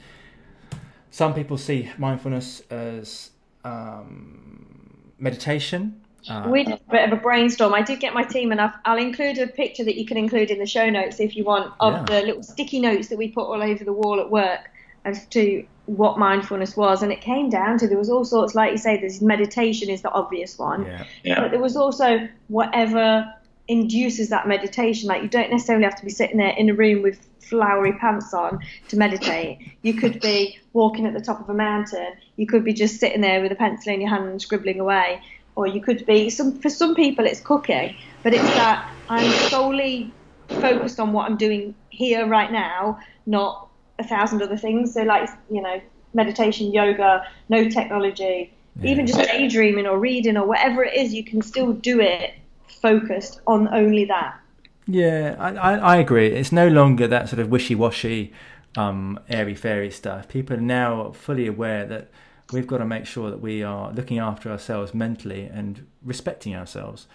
some 1.10 1.34
people 1.34 1.56
see 1.56 1.90
mindfulness 1.98 2.60
as 2.70 3.30
um, 3.64 5.12
meditation 5.18 6.00
uh, 6.28 6.48
we 6.50 6.64
did 6.64 6.74
a 6.74 6.90
bit 6.90 7.10
of 7.10 7.18
a 7.18 7.20
brainstorm. 7.20 7.72
I 7.72 7.82
did 7.82 8.00
get 8.00 8.12
my 8.12 8.22
team, 8.22 8.52
and 8.52 8.60
I've, 8.60 8.72
I'll 8.84 8.98
include 8.98 9.38
a 9.38 9.46
picture 9.46 9.84
that 9.84 9.96
you 9.96 10.04
can 10.04 10.16
include 10.16 10.50
in 10.50 10.58
the 10.58 10.66
show 10.66 10.90
notes 10.90 11.20
if 11.20 11.36
you 11.36 11.44
want 11.44 11.72
of 11.80 11.94
yeah. 11.94 12.02
the 12.02 12.26
little 12.26 12.42
sticky 12.42 12.80
notes 12.80 13.08
that 13.08 13.16
we 13.16 13.28
put 13.28 13.44
all 13.44 13.62
over 13.62 13.84
the 13.84 13.92
wall 13.92 14.20
at 14.20 14.30
work 14.30 14.70
as 15.04 15.26
to 15.28 15.64
what 15.88 16.18
mindfulness 16.18 16.76
was. 16.76 17.02
And 17.02 17.10
it 17.12 17.20
came 17.20 17.48
down 17.50 17.78
to 17.78 17.88
there 17.88 17.98
was 17.98 18.10
all 18.10 18.24
sorts, 18.24 18.54
like 18.54 18.72
you 18.72 18.78
say, 18.78 19.00
this 19.00 19.20
meditation 19.20 19.88
is 19.88 20.02
the 20.02 20.10
obvious 20.10 20.58
one, 20.58 20.84
yeah. 20.84 21.04
Yeah. 21.24 21.40
but 21.40 21.50
there 21.50 21.60
was 21.60 21.76
also 21.76 22.28
whatever 22.48 23.32
induces 23.68 24.28
that 24.28 24.46
meditation. 24.46 25.08
Like 25.08 25.22
you 25.22 25.28
don't 25.28 25.50
necessarily 25.50 25.84
have 25.84 25.96
to 25.96 26.04
be 26.04 26.10
sitting 26.10 26.36
there 26.36 26.54
in 26.56 26.70
a 26.70 26.74
room 26.74 27.02
with 27.02 27.26
flowery 27.40 27.92
pants 27.92 28.34
on 28.34 28.60
to 28.88 28.96
meditate. 28.96 29.58
You 29.82 29.94
could 29.94 30.20
be 30.20 30.58
walking 30.74 31.06
at 31.06 31.14
the 31.14 31.20
top 31.20 31.40
of 31.40 31.48
a 31.48 31.54
mountain. 31.54 32.14
You 32.36 32.46
could 32.46 32.64
be 32.64 32.74
just 32.74 33.00
sitting 33.00 33.22
there 33.22 33.40
with 33.40 33.50
a 33.52 33.56
pencil 33.56 33.92
in 33.92 34.00
your 34.00 34.10
hand 34.10 34.28
and 34.28 34.40
scribbling 34.40 34.80
away 34.80 35.22
or 35.58 35.66
you 35.66 35.80
could 35.80 36.06
be 36.06 36.30
some 36.30 36.56
for 36.60 36.70
some 36.70 36.94
people 36.94 37.26
it's 37.26 37.40
cooking, 37.40 37.96
but 38.22 38.32
it's 38.32 38.44
that 38.44 38.88
I'm 39.08 39.28
solely 39.50 40.12
focused 40.48 41.00
on 41.00 41.12
what 41.12 41.28
I'm 41.28 41.36
doing 41.36 41.74
here 41.90 42.28
right 42.28 42.52
now, 42.52 43.00
not 43.26 43.67
a 43.98 44.04
thousand 44.04 44.42
other 44.42 44.56
things. 44.56 44.94
So 44.94 45.02
like 45.02 45.28
you 45.50 45.60
know, 45.60 45.80
meditation, 46.14 46.72
yoga, 46.72 47.26
no 47.48 47.68
technology, 47.68 48.52
yeah. 48.80 48.90
even 48.90 49.06
just 49.06 49.20
daydreaming 49.20 49.86
or 49.86 49.98
reading 49.98 50.36
or 50.36 50.46
whatever 50.46 50.84
it 50.84 50.94
is, 50.94 51.12
you 51.12 51.24
can 51.24 51.42
still 51.42 51.72
do 51.72 52.00
it 52.00 52.34
focused 52.66 53.40
on 53.46 53.68
only 53.74 54.04
that. 54.06 54.38
Yeah, 54.86 55.36
I, 55.38 55.54
I, 55.54 55.76
I 55.76 55.96
agree. 55.96 56.28
It's 56.28 56.52
no 56.52 56.68
longer 56.68 57.06
that 57.08 57.28
sort 57.28 57.40
of 57.40 57.50
wishy 57.50 57.74
washy, 57.74 58.32
um, 58.76 59.20
airy 59.28 59.54
fairy 59.54 59.90
stuff. 59.90 60.28
People 60.28 60.56
are 60.56 60.60
now 60.60 61.12
fully 61.12 61.46
aware 61.46 61.84
that 61.86 62.08
we've 62.52 62.66
got 62.66 62.78
to 62.78 62.86
make 62.86 63.04
sure 63.04 63.30
that 63.30 63.40
we 63.40 63.62
are 63.62 63.92
looking 63.92 64.18
after 64.18 64.50
ourselves 64.50 64.94
mentally 64.94 65.44
and 65.44 65.86
respecting 66.02 66.56
ourselves. 66.56 67.06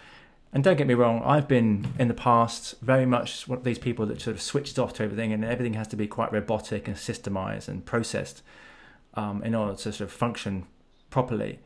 And 0.53 0.63
don't 0.63 0.77
get 0.77 0.85
me 0.85 0.93
wrong, 0.93 1.21
I've 1.25 1.47
been 1.47 1.87
in 1.97 2.07
the 2.07 2.13
past 2.13 2.75
very 2.79 3.07
much 3.07 3.47
one 3.47 3.57
of 3.57 3.63
these 3.63 3.79
people 3.79 4.05
that 4.05 4.21
sort 4.21 4.35
of 4.35 4.41
switched 4.41 4.77
off 4.77 4.93
to 4.93 5.03
everything, 5.03 5.33
and 5.33 5.43
everything 5.43 5.73
has 5.73 5.87
to 5.89 5.95
be 5.95 6.05
quite 6.05 6.31
robotic 6.31 6.87
and 6.87 6.95
systemized 6.95 7.67
and 7.67 7.83
processed 7.83 8.43
um, 9.15 9.41
in 9.43 9.55
order 9.55 9.73
to 9.73 9.91
sort 9.91 10.01
of 10.01 10.11
function 10.11 10.67
properly. 11.09 11.59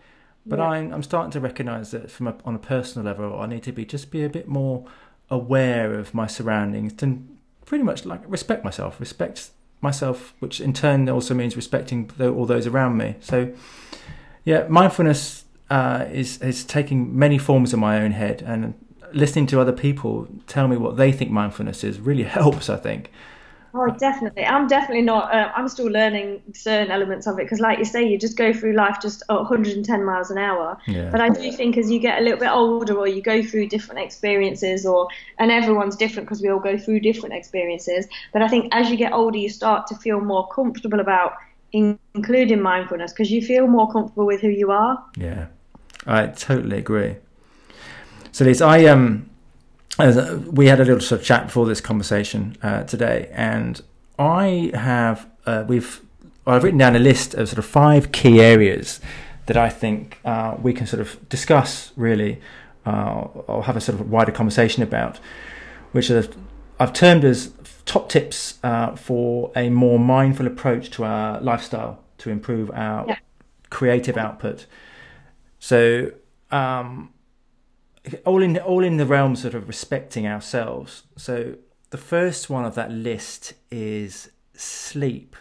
But 0.45 0.59
yeah. 0.59 0.69
I'm, 0.69 0.93
I'm 0.93 1.03
starting 1.03 1.31
to 1.31 1.41
recognize 1.41 1.91
that 1.91 2.09
from 2.09 2.27
a, 2.27 2.37
on 2.45 2.55
a 2.55 2.59
personal 2.59 3.05
level, 3.05 3.37
I 3.37 3.45
need 3.45 3.63
to 3.63 3.73
be 3.73 3.83
just 3.83 4.09
be 4.09 4.23
a 4.23 4.29
bit 4.29 4.47
more 4.47 4.85
aware 5.29 5.93
of 5.93 6.13
my 6.13 6.25
surroundings 6.25 6.93
and 7.03 7.37
pretty 7.65 7.83
much 7.83 8.05
like 8.05 8.21
respect 8.25 8.63
myself, 8.63 8.97
respect 9.01 9.49
myself, 9.81 10.33
which 10.39 10.61
in 10.61 10.71
turn 10.71 11.09
also 11.09 11.33
means 11.33 11.57
respecting 11.57 12.09
all 12.21 12.45
those 12.45 12.65
around 12.65 12.95
me. 12.95 13.15
So, 13.19 13.53
yeah, 14.45 14.65
mindfulness 14.69 15.43
uh, 15.69 16.05
is 16.11 16.41
is 16.41 16.63
taking 16.63 17.17
many 17.17 17.37
forms 17.37 17.73
in 17.73 17.79
my 17.79 18.01
own 18.01 18.11
head, 18.11 18.41
and 18.45 18.73
listening 19.13 19.47
to 19.47 19.59
other 19.59 19.71
people 19.73 20.27
tell 20.47 20.67
me 20.67 20.77
what 20.77 20.97
they 20.97 21.11
think 21.11 21.31
mindfulness 21.31 21.83
is 21.83 21.99
really 21.99 22.23
helps. 22.39 22.69
I 22.69 22.77
think. 22.77 23.11
Oh, 23.73 23.91
definitely. 23.91 24.43
I'm 24.43 24.67
definitely 24.67 25.03
not. 25.03 25.33
Uh, 25.33 25.51
I'm 25.55 25.67
still 25.67 25.87
learning 25.87 26.41
certain 26.53 26.89
elements 26.89 27.27
of 27.27 27.35
it 27.35 27.43
because, 27.43 27.59
like 27.59 27.77
you 27.77 27.85
say, 27.85 28.07
you 28.07 28.17
just 28.17 28.35
go 28.35 28.51
through 28.51 28.73
life 28.73 28.97
just 29.01 29.23
at 29.29 29.35
110 29.35 30.03
miles 30.03 30.31
an 30.31 30.37
hour. 30.37 30.77
Yeah. 30.87 31.09
But 31.11 31.21
I 31.21 31.29
do 31.29 31.51
think 31.51 31.77
as 31.77 31.91
you 31.91 31.99
get 31.99 32.19
a 32.19 32.21
little 32.21 32.39
bit 32.39 32.49
older, 32.49 32.97
or 32.97 33.07
you 33.07 33.21
go 33.21 33.43
through 33.43 33.67
different 33.67 34.01
experiences, 34.01 34.85
or 34.85 35.07
and 35.37 35.51
everyone's 35.51 35.95
different 35.95 36.27
because 36.27 36.41
we 36.41 36.49
all 36.49 36.59
go 36.59 36.77
through 36.77 37.01
different 37.01 37.35
experiences. 37.35 38.07
But 38.33 38.41
I 38.41 38.47
think 38.47 38.73
as 38.73 38.89
you 38.89 38.97
get 38.97 39.11
older, 39.11 39.37
you 39.37 39.49
start 39.49 39.85
to 39.87 39.95
feel 39.95 40.21
more 40.21 40.47
comfortable 40.47 40.99
about 40.99 41.33
in- 41.71 41.99
including 42.15 42.61
mindfulness 42.61 43.11
because 43.11 43.29
you 43.29 43.41
feel 43.41 43.67
more 43.67 43.91
comfortable 43.91 44.25
with 44.25 44.41
who 44.41 44.49
you 44.49 44.71
are. 44.71 45.03
Yeah, 45.17 45.47
I 46.07 46.27
totally 46.27 46.77
agree. 46.77 47.17
So, 48.31 48.45
Lisa, 48.45 48.65
I 48.65 48.85
um 48.85 49.29
as 49.99 50.17
we 50.45 50.67
had 50.67 50.79
a 50.79 50.85
little 50.85 51.01
sort 51.01 51.21
of 51.21 51.25
chat 51.25 51.47
before 51.47 51.65
this 51.65 51.81
conversation 51.81 52.55
uh, 52.61 52.83
today, 52.83 53.29
and 53.33 53.81
I 54.19 54.71
have 54.73 55.27
uh, 55.45 55.65
we've 55.67 56.01
I've 56.45 56.63
written 56.63 56.77
down 56.77 56.95
a 56.95 56.99
list 56.99 57.33
of 57.33 57.49
sort 57.49 57.57
of 57.57 57.65
five 57.65 58.11
key 58.11 58.39
areas 58.39 59.01
that 59.47 59.57
I 59.57 59.69
think 59.69 60.19
uh, 60.23 60.55
we 60.61 60.73
can 60.73 60.87
sort 60.87 61.01
of 61.01 61.27
discuss 61.29 61.91
really, 61.95 62.39
uh, 62.85 63.27
or 63.47 63.63
have 63.63 63.75
a 63.75 63.81
sort 63.81 63.99
of 63.99 64.09
wider 64.09 64.31
conversation 64.31 64.83
about, 64.83 65.19
which 65.91 66.09
are, 66.09 66.25
I've 66.79 66.93
termed 66.93 67.25
as 67.25 67.53
top 67.85 68.09
tips 68.09 68.59
uh, 68.63 68.95
for 68.95 69.51
a 69.55 69.69
more 69.69 69.97
mindful 69.97 70.45
approach 70.45 70.89
to 70.91 71.05
our 71.05 71.41
lifestyle 71.41 72.03
to 72.19 72.29
improve 72.29 72.69
our 72.71 73.07
yeah. 73.07 73.17
creative 73.69 74.17
output. 74.17 74.65
So. 75.59 76.11
Um, 76.51 77.13
all 78.25 78.41
in 78.41 78.57
all 78.57 78.83
in 78.83 78.97
the 78.97 79.05
realm 79.05 79.35
sort 79.35 79.53
of 79.53 79.67
respecting 79.67 80.25
ourselves. 80.25 81.03
So 81.17 81.55
the 81.89 81.97
first 81.97 82.49
one 82.49 82.65
of 82.65 82.75
that 82.75 82.91
list 82.91 83.53
is 83.71 84.31
sleep. 84.53 85.35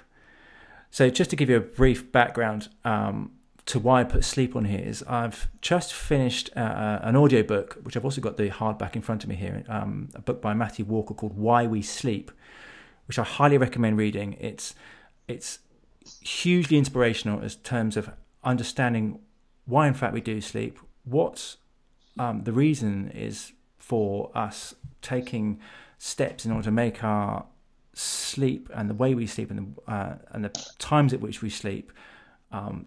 So 0.90 1.10
just 1.10 1.30
to 1.30 1.36
give 1.36 1.50
you 1.50 1.56
a 1.56 1.60
brief 1.60 2.10
background 2.10 2.68
um, 2.84 3.32
to 3.66 3.78
why 3.78 4.00
I 4.00 4.04
put 4.04 4.24
sleep 4.24 4.54
on 4.56 4.64
here 4.64 4.80
is 4.80 5.02
I've 5.02 5.48
just 5.60 5.92
finished 5.92 6.50
uh, 6.56 7.00
an 7.02 7.16
audiobook, 7.16 7.78
which 7.82 7.96
I've 7.96 8.04
also 8.04 8.20
got 8.20 8.36
the 8.36 8.48
hardback 8.48 8.96
in 8.96 9.02
front 9.02 9.24
of 9.24 9.28
me 9.28 9.34
here, 9.34 9.64
um, 9.68 10.08
a 10.14 10.20
book 10.20 10.40
by 10.40 10.54
Matthew 10.54 10.84
Walker 10.84 11.14
called 11.14 11.36
Why 11.36 11.66
We 11.66 11.82
Sleep, 11.82 12.30
which 13.06 13.18
I 13.18 13.24
highly 13.24 13.58
recommend 13.58 13.98
reading. 13.98 14.36
It's 14.40 14.74
it's 15.28 15.58
hugely 16.22 16.78
inspirational 16.78 17.40
in 17.40 17.48
terms 17.48 17.96
of 17.96 18.10
understanding 18.44 19.18
why 19.66 19.86
in 19.86 19.94
fact 19.94 20.14
we 20.14 20.20
do 20.20 20.40
sleep, 20.40 20.78
what's 21.04 21.58
um, 22.18 22.44
the 22.44 22.52
reason 22.52 23.10
is 23.10 23.52
for 23.78 24.30
us 24.34 24.74
taking 25.02 25.60
steps 25.98 26.44
in 26.44 26.52
order 26.52 26.64
to 26.64 26.70
make 26.70 27.04
our 27.04 27.46
sleep 27.92 28.68
and 28.74 28.90
the 28.90 28.94
way 28.94 29.14
we 29.14 29.26
sleep 29.26 29.50
and 29.50 29.76
the, 29.76 29.92
uh, 29.92 30.14
and 30.30 30.44
the 30.44 30.48
times 30.78 31.12
at 31.12 31.20
which 31.20 31.42
we 31.42 31.48
sleep 31.50 31.92
um, 32.52 32.86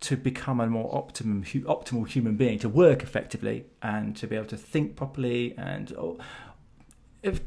to 0.00 0.16
become 0.16 0.60
a 0.60 0.66
more 0.66 0.94
optimum 0.94 1.42
optimal 1.42 2.06
human 2.06 2.36
being 2.36 2.58
to 2.58 2.68
work 2.68 3.02
effectively 3.02 3.64
and 3.82 4.16
to 4.16 4.26
be 4.26 4.36
able 4.36 4.46
to 4.46 4.56
think 4.56 4.96
properly 4.96 5.54
and 5.56 5.92
oh, 5.96 6.18
if, 7.22 7.40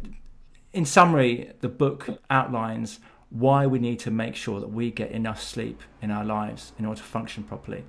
in 0.74 0.86
summary 0.86 1.52
the 1.62 1.70
book 1.70 2.20
outlines 2.30 3.00
why 3.30 3.68
we 3.68 3.80
need 3.80 4.00
to 4.00 4.10
make 4.10 4.36
sure 4.36 4.60
that 4.60 4.70
we 4.70 4.90
get 4.90 5.12
enough 5.12 5.42
sleep 5.42 5.82
in 6.02 6.10
our 6.12 6.26
lives 6.26 6.74
in 6.80 6.86
order 6.86 7.00
to 7.00 7.06
function 7.06 7.44
properly 7.44 7.84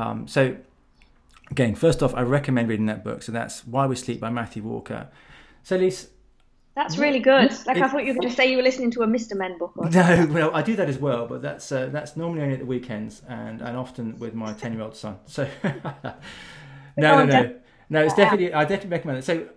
um, 0.00 0.26
so 0.28 0.56
again, 1.50 1.74
first 1.74 2.02
off, 2.02 2.14
I 2.14 2.22
recommend 2.22 2.68
reading 2.68 2.86
that 2.86 3.04
book. 3.04 3.22
So 3.22 3.32
that's 3.32 3.66
Why 3.66 3.86
We 3.86 3.96
Sleep 3.96 4.20
by 4.20 4.30
Matthew 4.30 4.62
Walker. 4.62 5.08
So, 5.62 5.76
Lise. 5.76 6.08
That's 6.76 6.96
really 6.96 7.18
good. 7.18 7.50
Like 7.66 7.76
it, 7.76 7.82
I 7.82 7.88
thought 7.88 8.04
you 8.04 8.14
were 8.14 8.20
going 8.20 8.30
to 8.30 8.34
say 8.34 8.50
you 8.50 8.56
were 8.56 8.62
listening 8.62 8.90
to 8.92 9.02
a 9.02 9.06
Mr. 9.06 9.36
Men 9.36 9.58
book. 9.58 9.72
Or 9.76 9.90
no, 9.90 10.28
well, 10.30 10.54
I 10.54 10.62
do 10.62 10.76
that 10.76 10.88
as 10.88 10.98
well, 10.98 11.26
but 11.26 11.42
that's 11.42 11.70
uh, 11.72 11.88
that's 11.92 12.16
normally 12.16 12.42
only 12.42 12.54
at 12.54 12.60
the 12.60 12.66
weekends 12.66 13.22
and, 13.28 13.60
and 13.60 13.76
often 13.76 14.18
with 14.18 14.34
my 14.34 14.52
ten 14.54 14.72
year 14.72 14.82
old 14.82 14.96
son. 14.96 15.18
So, 15.26 15.48
no, 15.64 15.74
no, 16.96 17.24
no, 17.24 17.54
no. 17.90 18.04
It's 18.04 18.14
definitely 18.14 18.54
I 18.54 18.62
definitely 18.62 18.90
recommend 18.90 19.18
it. 19.18 19.24
So, 19.24 19.48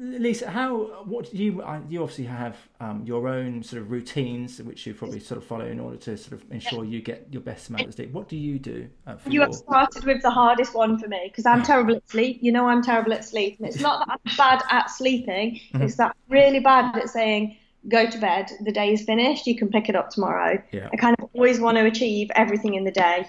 Lisa, 0.00 0.48
how 0.48 1.02
what 1.06 1.28
do 1.28 1.36
you 1.36 1.64
you 1.88 2.02
obviously 2.02 2.24
have 2.24 2.56
um, 2.78 3.02
your 3.04 3.26
own 3.26 3.64
sort 3.64 3.82
of 3.82 3.90
routines 3.90 4.62
which 4.62 4.86
you 4.86 4.94
probably 4.94 5.18
sort 5.18 5.38
of 5.38 5.44
follow 5.44 5.66
in 5.66 5.80
order 5.80 5.96
to 5.96 6.16
sort 6.16 6.40
of 6.40 6.52
ensure 6.52 6.84
you 6.84 7.02
get 7.02 7.26
your 7.32 7.42
best 7.42 7.68
amount 7.68 7.88
of 7.88 7.94
sleep. 7.94 8.12
What 8.12 8.28
do 8.28 8.36
you 8.36 8.60
do? 8.60 8.88
Uh, 9.08 9.16
you 9.26 9.32
your... 9.32 9.46
have 9.46 9.54
started 9.54 10.04
with 10.04 10.22
the 10.22 10.30
hardest 10.30 10.72
one 10.72 11.00
for 11.00 11.08
me 11.08 11.22
because 11.24 11.46
I'm 11.46 11.64
terrible 11.64 11.96
at 11.96 12.08
sleep. 12.08 12.38
You 12.42 12.52
know 12.52 12.68
I'm 12.68 12.80
terrible 12.80 13.12
at 13.12 13.24
sleep, 13.24 13.56
and 13.58 13.66
it's 13.66 13.80
not 13.80 14.06
that 14.06 14.20
I'm 14.24 14.36
bad 14.36 14.62
at 14.70 14.88
sleeping. 14.88 15.60
Mm-hmm. 15.74 15.82
It's 15.82 15.96
that 15.96 16.14
I'm 16.14 16.32
really 16.32 16.60
bad 16.60 16.96
at 16.96 17.08
saying 17.08 17.56
go 17.88 18.08
to 18.08 18.18
bed. 18.18 18.52
The 18.60 18.72
day 18.72 18.92
is 18.92 19.02
finished. 19.02 19.48
You 19.48 19.56
can 19.56 19.68
pick 19.68 19.88
it 19.88 19.96
up 19.96 20.10
tomorrow. 20.10 20.62
Yeah. 20.70 20.90
I 20.92 20.96
kind 20.96 21.16
of 21.18 21.28
always 21.32 21.58
want 21.58 21.76
to 21.76 21.84
achieve 21.84 22.30
everything 22.36 22.74
in 22.74 22.84
the 22.84 22.92
day, 22.92 23.28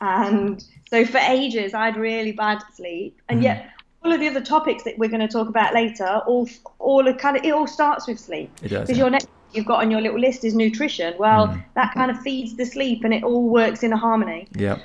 and 0.00 0.64
so 0.90 1.04
for 1.04 1.18
ages 1.18 1.72
I 1.72 1.84
had 1.84 1.96
really 1.96 2.32
bad 2.32 2.64
sleep, 2.74 3.22
and 3.28 3.36
mm-hmm. 3.36 3.44
yet 3.44 3.70
all 4.04 4.12
of 4.12 4.20
the 4.20 4.28
other 4.28 4.40
topics 4.40 4.84
that 4.84 4.98
we're 4.98 5.08
going 5.08 5.26
to 5.26 5.28
talk 5.28 5.48
about 5.48 5.74
later, 5.74 6.06
all 6.26 6.48
all 6.78 7.12
kind 7.14 7.36
of 7.36 7.44
it 7.44 7.52
all 7.52 7.66
starts 7.66 8.06
with 8.06 8.18
sleep. 8.18 8.50
It 8.62 8.68
does. 8.68 8.86
Because 8.86 8.98
your 8.98 9.10
next 9.10 9.28
you've 9.52 9.66
got 9.66 9.80
on 9.80 9.90
your 9.90 10.00
little 10.00 10.20
list 10.20 10.44
is 10.44 10.54
nutrition. 10.54 11.14
Well, 11.18 11.48
mm. 11.48 11.64
that 11.74 11.94
kind 11.94 12.10
of 12.10 12.20
feeds 12.20 12.56
the 12.56 12.64
sleep, 12.64 13.04
and 13.04 13.12
it 13.12 13.24
all 13.24 13.48
works 13.48 13.82
in 13.82 13.92
a 13.92 13.96
harmony. 13.96 14.48
Yeah. 14.52 14.78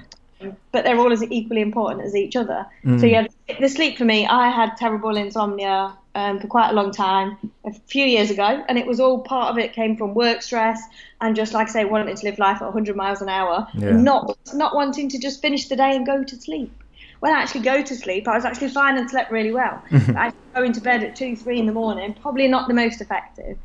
But 0.74 0.84
they're 0.84 0.98
all 0.98 1.13
as 1.13 1.24
equally 1.24 1.62
important 1.62 2.05
as 2.05 2.15
each 2.15 2.36
other. 2.36 2.65
Mm. 2.84 3.00
So 3.00 3.05
yeah, 3.05 3.27
the 3.60 3.70
sleep 3.70 3.98
for 3.98 4.05
me, 4.05 4.27
I 4.27 4.50
had 4.50 4.75
terrible 4.75 5.15
insomnia 5.15 5.96
um, 6.15 6.39
for 6.41 6.48
quite 6.48 6.72
a 6.72 6.74
long 6.74 6.91
time, 6.91 7.38
a 7.65 7.72
few 7.72 8.05
years 8.05 8.29
ago, 8.29 8.63
and 8.67 8.77
it 8.77 8.86
was 8.86 9.00
all 9.00 9.22
part 9.22 9.51
of 9.51 9.58
it 9.58 9.72
came 9.74 9.96
from 9.96 10.13
work 10.13 10.41
stress 10.41 10.82
and 11.22 11.36
just 11.36 11.53
like 11.53 11.70
I 11.70 11.72
say, 11.72 11.86
wanting 11.86 12.15
to 12.15 12.25
live 12.25 12.39
life 12.39 12.58
at 12.58 12.65
100 12.65 12.96
miles 12.96 13.22
an 13.22 13.29
hour, 13.29 13.67
yeah. 13.74 13.91
not 13.91 14.38
not 14.53 14.75
wanting 14.75 15.08
to 15.10 15.20
just 15.20 15.41
finish 15.41 15.70
the 15.70 15.77
day 15.77 15.96
and 15.96 16.05
go 16.05 16.24
to 16.24 16.36
sleep 16.36 16.82
when 17.24 17.34
I 17.34 17.42
actually 17.42 17.62
go 17.62 17.82
to 17.82 17.96
sleep, 17.96 18.27
I 18.27 18.36
was 18.36 18.44
actually 18.44 18.68
fine 18.68 18.98
and 18.98 19.10
slept 19.10 19.32
really 19.32 19.53
well. 19.53 19.82
I 19.94 20.34
go 20.53 20.62
into 20.62 20.82
bed 20.82 21.06
at 21.06 21.15
two, 21.15 21.38
three 21.38 21.58
in 21.58 21.65
the 21.65 21.72
morning, 21.72 22.13
probably 22.22 22.50
not 22.50 22.68
the 22.68 22.74
most 22.74 23.00
effective. 23.00 23.58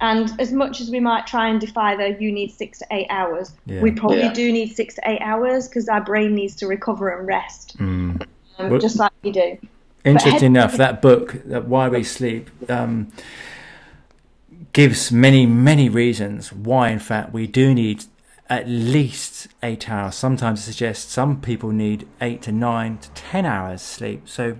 And 0.00 0.32
as 0.40 0.52
much 0.52 0.80
as 0.80 0.88
we 0.88 1.00
might 1.00 1.26
try 1.26 1.48
and 1.48 1.60
defy 1.60 1.96
the 1.96 2.16
you 2.22 2.30
need 2.30 2.52
six 2.52 2.78
to 2.78 2.86
eight 2.92 3.08
hours, 3.10 3.54
yeah. 3.66 3.80
we 3.80 3.90
probably 3.90 4.20
yeah. 4.20 4.32
do 4.32 4.52
need 4.52 4.76
six 4.76 4.94
to 4.94 5.02
eight 5.04 5.20
hours 5.20 5.66
because 5.66 5.88
our 5.88 6.00
brain 6.00 6.32
needs 6.36 6.54
to 6.54 6.68
recover 6.68 7.08
and 7.08 7.26
rest, 7.26 7.76
mm. 7.76 8.24
um, 8.58 8.70
well, 8.70 8.78
just 8.78 9.00
like 9.00 9.10
we 9.22 9.32
do. 9.32 9.58
Interesting 10.04 10.54
enough, 10.54 10.76
that 10.76 11.02
book, 11.02 11.42
that 11.46 11.66
Why 11.66 11.88
We 11.88 12.04
Sleep, 12.04 12.50
um, 12.70 13.10
gives 14.72 15.10
many, 15.10 15.44
many 15.44 15.88
reasons 15.88 16.52
why, 16.52 16.90
in 16.90 17.00
fact, 17.00 17.32
we 17.32 17.48
do 17.48 17.74
need 17.74 18.04
at 18.48 18.68
least 18.68 19.48
eight 19.62 19.88
hours. 19.88 20.14
Sometimes 20.14 20.60
I 20.60 20.62
suggest 20.62 21.10
some 21.10 21.40
people 21.40 21.70
need 21.70 22.08
eight 22.20 22.42
to 22.42 22.52
nine 22.52 22.98
to 22.98 23.10
ten 23.10 23.46
hours 23.46 23.82
sleep. 23.82 24.28
So, 24.28 24.58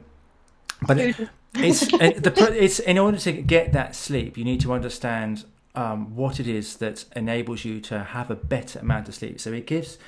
but 0.86 0.98
it, 0.98 1.16
it's 1.54 1.86
the, 1.86 2.56
it's 2.58 2.78
in 2.78 2.98
order 2.98 3.18
to 3.18 3.32
get 3.32 3.72
that 3.72 3.94
sleep, 3.94 4.36
you 4.36 4.44
need 4.44 4.60
to 4.60 4.72
understand 4.72 5.44
um, 5.74 6.14
what 6.14 6.40
it 6.40 6.46
is 6.46 6.76
that 6.76 7.04
enables 7.16 7.64
you 7.64 7.80
to 7.80 8.04
have 8.04 8.30
a 8.30 8.36
better 8.36 8.78
amount 8.78 9.08
of 9.08 9.14
sleep. 9.14 9.40
So 9.40 9.52
it 9.52 9.66
gives 9.66 9.98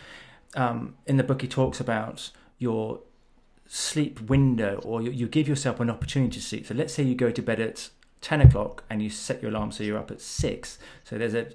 um, 0.55 0.95
in 1.07 1.17
the 1.17 1.25
book 1.25 1.43
he 1.43 1.49
talks 1.49 1.81
about 1.81 2.31
your 2.59 3.01
sleep 3.67 4.21
window, 4.21 4.81
or 4.85 5.03
you, 5.03 5.11
you 5.11 5.27
give 5.27 5.49
yourself 5.49 5.81
an 5.81 5.91
opportunity 5.91 6.39
to 6.39 6.43
sleep. 6.43 6.67
So 6.67 6.75
let's 6.75 6.95
say 6.95 7.03
you 7.03 7.15
go 7.15 7.31
to 7.31 7.43
bed 7.43 7.61
at 7.61 7.89
10 8.25 8.41
o'clock 8.41 8.85
and 8.89 9.03
you 9.03 9.11
set 9.11 9.43
your 9.43 9.51
alarm 9.51 9.71
so 9.71 9.85
you're 9.85 9.99
up 9.99 10.11
at 10.11 10.19
6 10.19 10.79
so 11.05 11.19
there's 11.19 11.35
a 11.35 11.49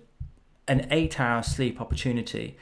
an 0.70 0.88
eight 0.92 1.20
hour 1.20 1.44
sleep 1.44 1.82
opportunity. 1.82 2.58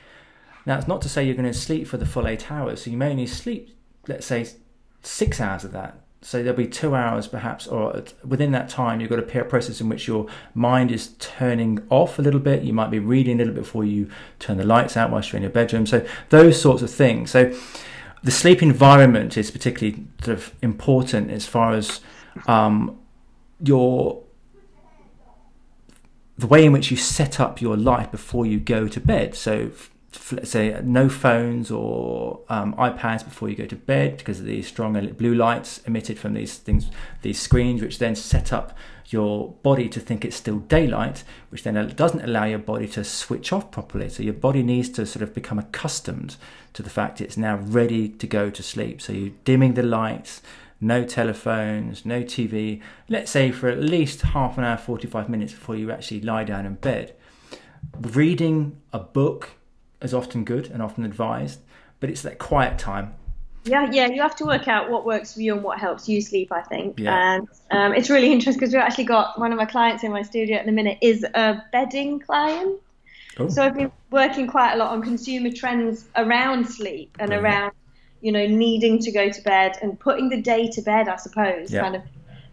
Now, 0.66 0.78
it's 0.78 0.88
not 0.88 1.02
to 1.04 1.10
say 1.10 1.24
you're 1.24 1.36
going 1.36 1.52
to 1.52 1.58
sleep 1.58 1.88
for 1.88 1.98
the 1.98 2.06
full 2.06 2.28
eight 2.28 2.52
hours. 2.52 2.84
So 2.84 2.90
you 2.90 2.98
may 2.98 3.12
only 3.12 3.28
sleep, 3.28 3.78
let's 4.08 4.26
say, 4.26 4.48
six 5.02 5.40
hours 5.40 5.64
of 5.64 5.72
that. 5.74 6.02
So 6.22 6.42
there'll 6.42 6.58
be 6.58 6.68
two 6.68 6.96
hours 6.96 7.28
perhaps, 7.28 7.68
or 7.68 8.04
within 8.26 8.52
that 8.52 8.70
time, 8.70 9.00
you've 9.00 9.10
got 9.10 9.20
a 9.20 9.46
process 9.46 9.80
in 9.80 9.88
which 9.88 10.08
your 10.08 10.26
mind 10.56 10.92
is 10.92 11.10
turning 11.20 11.86
off 11.90 12.18
a 12.18 12.22
little 12.22 12.40
bit. 12.40 12.64
You 12.64 12.74
might 12.74 12.90
be 12.90 13.00
reading 13.00 13.36
a 13.36 13.38
little 13.38 13.54
bit 13.54 13.64
before 13.64 13.86
you 13.86 14.10
turn 14.40 14.58
the 14.58 14.66
lights 14.66 14.98
out 14.98 15.12
whilst 15.12 15.32
you're 15.32 15.38
in 15.38 15.44
your 15.44 15.52
bedroom. 15.52 15.86
So 15.86 16.06
those 16.30 16.60
sorts 16.60 16.82
of 16.82 16.90
things. 16.90 17.32
So 17.32 17.56
the 18.24 18.32
sleep 18.32 18.64
environment 18.64 19.38
is 19.38 19.52
particularly 19.52 20.06
sort 20.24 20.38
of 20.38 20.54
important 20.62 21.30
as 21.32 21.46
far 21.46 21.74
as 21.74 22.02
um, 22.48 23.00
your 23.62 24.24
the 26.38 26.48
way 26.48 26.66
in 26.66 26.72
which 26.72 26.92
you 26.92 26.98
set 26.98 27.40
up 27.40 27.62
your 27.62 27.76
life 27.76 28.12
before 28.12 28.46
you 28.46 28.60
go 28.60 28.88
to 28.88 29.00
bed. 29.00 29.36
So, 29.36 29.72
let's 30.32 30.52
say 30.52 30.80
no 30.84 31.10
phones 31.10 31.70
or 31.72 32.42
um, 32.50 32.74
iPads 32.76 33.24
before 33.24 33.50
you 33.50 33.56
go 33.56 33.66
to 33.66 33.76
bed 33.76 34.18
because 34.18 34.40
of 34.40 34.46
the 34.46 34.62
strong 34.62 34.94
blue 35.14 35.34
lights 35.34 35.82
emitted 35.86 36.18
from 36.18 36.34
these 36.34 36.58
things, 36.58 36.90
these 37.22 37.40
screens, 37.40 37.82
which 37.82 38.00
then 38.00 38.16
set 38.16 38.52
up 38.54 38.78
your 39.10 39.54
body 39.64 39.88
to 39.88 40.00
think 40.00 40.26
it's 40.26 40.36
still 40.36 40.60
daylight, 40.60 41.24
which 41.50 41.64
then 41.64 41.76
doesn't 41.96 42.22
allow 42.22 42.44
your 42.44 42.60
body 42.60 42.88
to 42.88 43.04
switch 43.04 43.54
off 43.54 43.72
properly. 43.72 44.10
So 44.10 44.24
your 44.24 44.34
body 44.34 44.64
needs 44.64 44.90
to 44.90 45.06
sort 45.06 45.24
of 45.24 45.34
become 45.34 45.60
accustomed 45.60 46.36
to 46.74 46.84
the 46.84 46.90
fact 46.90 47.22
it's 47.22 47.38
now 47.38 47.58
ready 47.58 48.10
to 48.10 48.28
go 48.28 48.50
to 48.50 48.62
sleep. 48.62 49.02
So 49.02 49.14
you're 49.14 49.34
dimming 49.46 49.76
the 49.76 49.84
lights, 49.84 50.42
no 50.80 51.04
telephones, 51.04 52.06
no 52.06 52.24
TV, 52.24 52.82
let's 53.10 53.32
say 53.32 53.52
for 53.52 53.68
at 53.68 53.80
least 53.80 54.22
half 54.22 54.58
an 54.58 54.64
hour, 54.64 54.78
45 54.78 55.30
minutes 55.30 55.54
before 55.54 55.76
you 55.76 55.92
actually 55.92 56.22
lie 56.22 56.44
down 56.44 56.66
in 56.66 56.76
bed. 56.76 57.16
Reading 58.00 58.78
a 58.94 59.00
book 59.00 59.52
is 60.02 60.14
often 60.14 60.44
good 60.44 60.70
and 60.70 60.82
often 60.82 61.04
advised, 61.04 61.60
but 62.00 62.10
it's 62.10 62.22
that 62.22 62.38
quiet 62.38 62.78
time. 62.78 63.16
Yeah, 63.64 63.90
yeah, 63.92 64.08
you 64.08 64.22
have 64.22 64.36
to 64.38 64.46
work 64.46 64.68
out 64.68 64.90
what 64.90 65.06
works 65.06 65.34
for 65.34 65.42
you 65.42 65.54
and 65.54 65.64
what 65.64 65.80
helps 65.80 66.08
you 66.08 66.22
sleep, 66.22 66.52
I 66.52 66.62
think. 66.62 67.00
Yeah. 67.00 67.36
And 67.36 67.48
um, 67.72 67.94
it's 67.94 68.10
really 68.10 68.32
interesting 68.32 68.60
because 68.60 68.74
we've 68.74 68.82
actually 68.82 69.04
got 69.06 69.38
one 69.40 69.52
of 69.52 69.58
my 69.58 69.66
clients 69.66 70.04
in 70.04 70.12
my 70.12 70.22
studio 70.22 70.58
at 70.58 70.66
the 70.66 70.72
minute 70.72 70.98
is 71.02 71.24
a 71.24 71.62
bedding 71.72 72.20
client. 72.20 72.80
Oh. 73.40 73.50
So 73.50 73.64
I've 73.64 73.76
been 73.76 73.92
working 74.10 74.48
quite 74.48 74.74
a 74.74 74.78
lot 74.78 74.92
on 74.92 75.02
consumer 75.02 75.52
trends 75.52 76.06
around 76.16 76.66
sleep 76.66 77.16
and 77.20 77.30
Brilliant. 77.30 77.46
around, 77.46 77.72
you 78.22 78.32
know, 78.32 78.46
needing 78.48 79.00
to 79.00 79.12
go 79.12 79.30
to 79.30 79.42
bed 79.42 79.78
and 79.82 80.00
putting 80.00 80.30
the 80.30 80.42
day 80.42 80.68
to 80.70 80.82
bed, 80.82 81.08
I 81.08 81.16
suppose, 81.18 81.72
Yeah. 81.72 81.82
kind 81.82 81.96
of. 81.96 82.02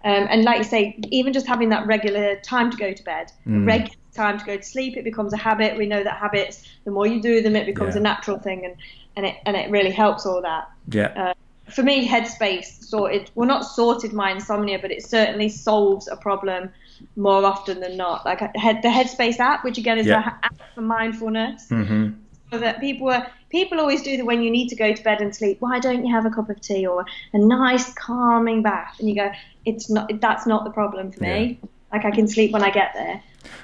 Um, 0.05 0.27
and 0.29 0.45
like 0.45 0.59
you 0.59 0.65
say, 0.65 0.99
even 1.11 1.33
just 1.33 1.47
having 1.47 1.71
that 1.71 1.87
regular 1.87 2.37
time 2.37 2.71
to 2.71 2.77
go 2.77 2.93
to 2.93 3.03
bed, 3.05 3.33
Mm. 3.47 3.67
regular 3.67 3.95
time 4.15 4.39
to 4.39 4.45
go 4.45 4.57
to 4.59 4.63
sleep, 4.63 4.97
it 4.99 5.05
becomes 5.05 5.33
a 5.33 5.37
habit. 5.39 5.79
We 5.79 5.87
know 5.87 6.05
that 6.05 6.17
habits, 6.19 6.69
the 6.85 6.91
more 6.91 7.07
you 7.07 7.23
do 7.23 7.41
them, 7.41 7.57
it 7.57 7.65
becomes 7.65 7.95
Yeah. 7.95 8.01
a 8.01 8.03
natural 8.03 8.39
thing, 8.39 8.67
and, 8.67 8.75
and 9.17 9.25
it 9.25 9.37
and 9.47 9.57
it 9.57 9.71
really 9.71 9.91
helps 9.91 10.27
all 10.27 10.43
that 10.43 10.69
Yeah. 10.91 11.33
for 11.71 11.83
me, 11.83 12.07
Headspace 12.07 12.85
sorted, 12.85 13.31
well, 13.35 13.49
not 13.49 13.65
sorted 13.65 14.13
my 14.13 14.31
insomnia, 14.31 14.79
but 14.79 14.91
it 14.91 15.03
certainly 15.07 15.49
solves 15.49 16.07
a 16.09 16.17
problem 16.17 16.69
more 17.17 17.43
often 17.45 17.81
than 17.81 17.97
not. 17.97 18.27
Like 18.27 18.41
the 18.41 18.89
Headspace 18.89 19.41
app, 19.41 19.65
which 19.65 19.79
again 19.79 19.97
is 19.99 20.07
Yeah. 20.07 20.19
an 20.19 20.33
app 20.43 20.57
for 20.75 20.83
mindfulness, 20.83 21.69
hmm 21.71 22.09
so 22.09 22.15
that 22.59 22.81
people 22.81 23.09
are 23.11 23.27
people 23.51 23.79
always 23.81 24.03
do 24.03 24.17
the 24.17 24.25
when 24.25 24.43
you 24.43 24.51
need 24.51 24.69
to 24.69 24.77
go 24.77 24.93
to 24.93 25.03
bed 25.03 25.21
and 25.21 25.35
sleep. 25.35 25.59
Why 25.61 25.79
don't 25.79 26.05
you 26.05 26.13
have 26.15 26.27
a 26.27 26.31
cup 26.31 26.51
of 26.51 26.61
tea 26.61 26.87
or 26.87 27.05
a 27.33 27.39
nice 27.39 27.93
calming 27.95 28.63
bath? 28.63 28.97
And 28.99 29.09
you 29.09 29.15
go, 29.15 29.31
it's 29.65 29.91
not. 29.91 30.11
That's 30.21 30.47
not 30.47 30.65
the 30.65 30.71
problem 30.71 31.13
for 31.13 31.23
me. 31.23 31.59
Like 31.93 32.05
I 32.05 32.11
can 32.11 32.27
sleep 32.27 32.53
when 32.53 32.63
I 32.63 32.71
get 32.71 32.93
there. 32.95 33.23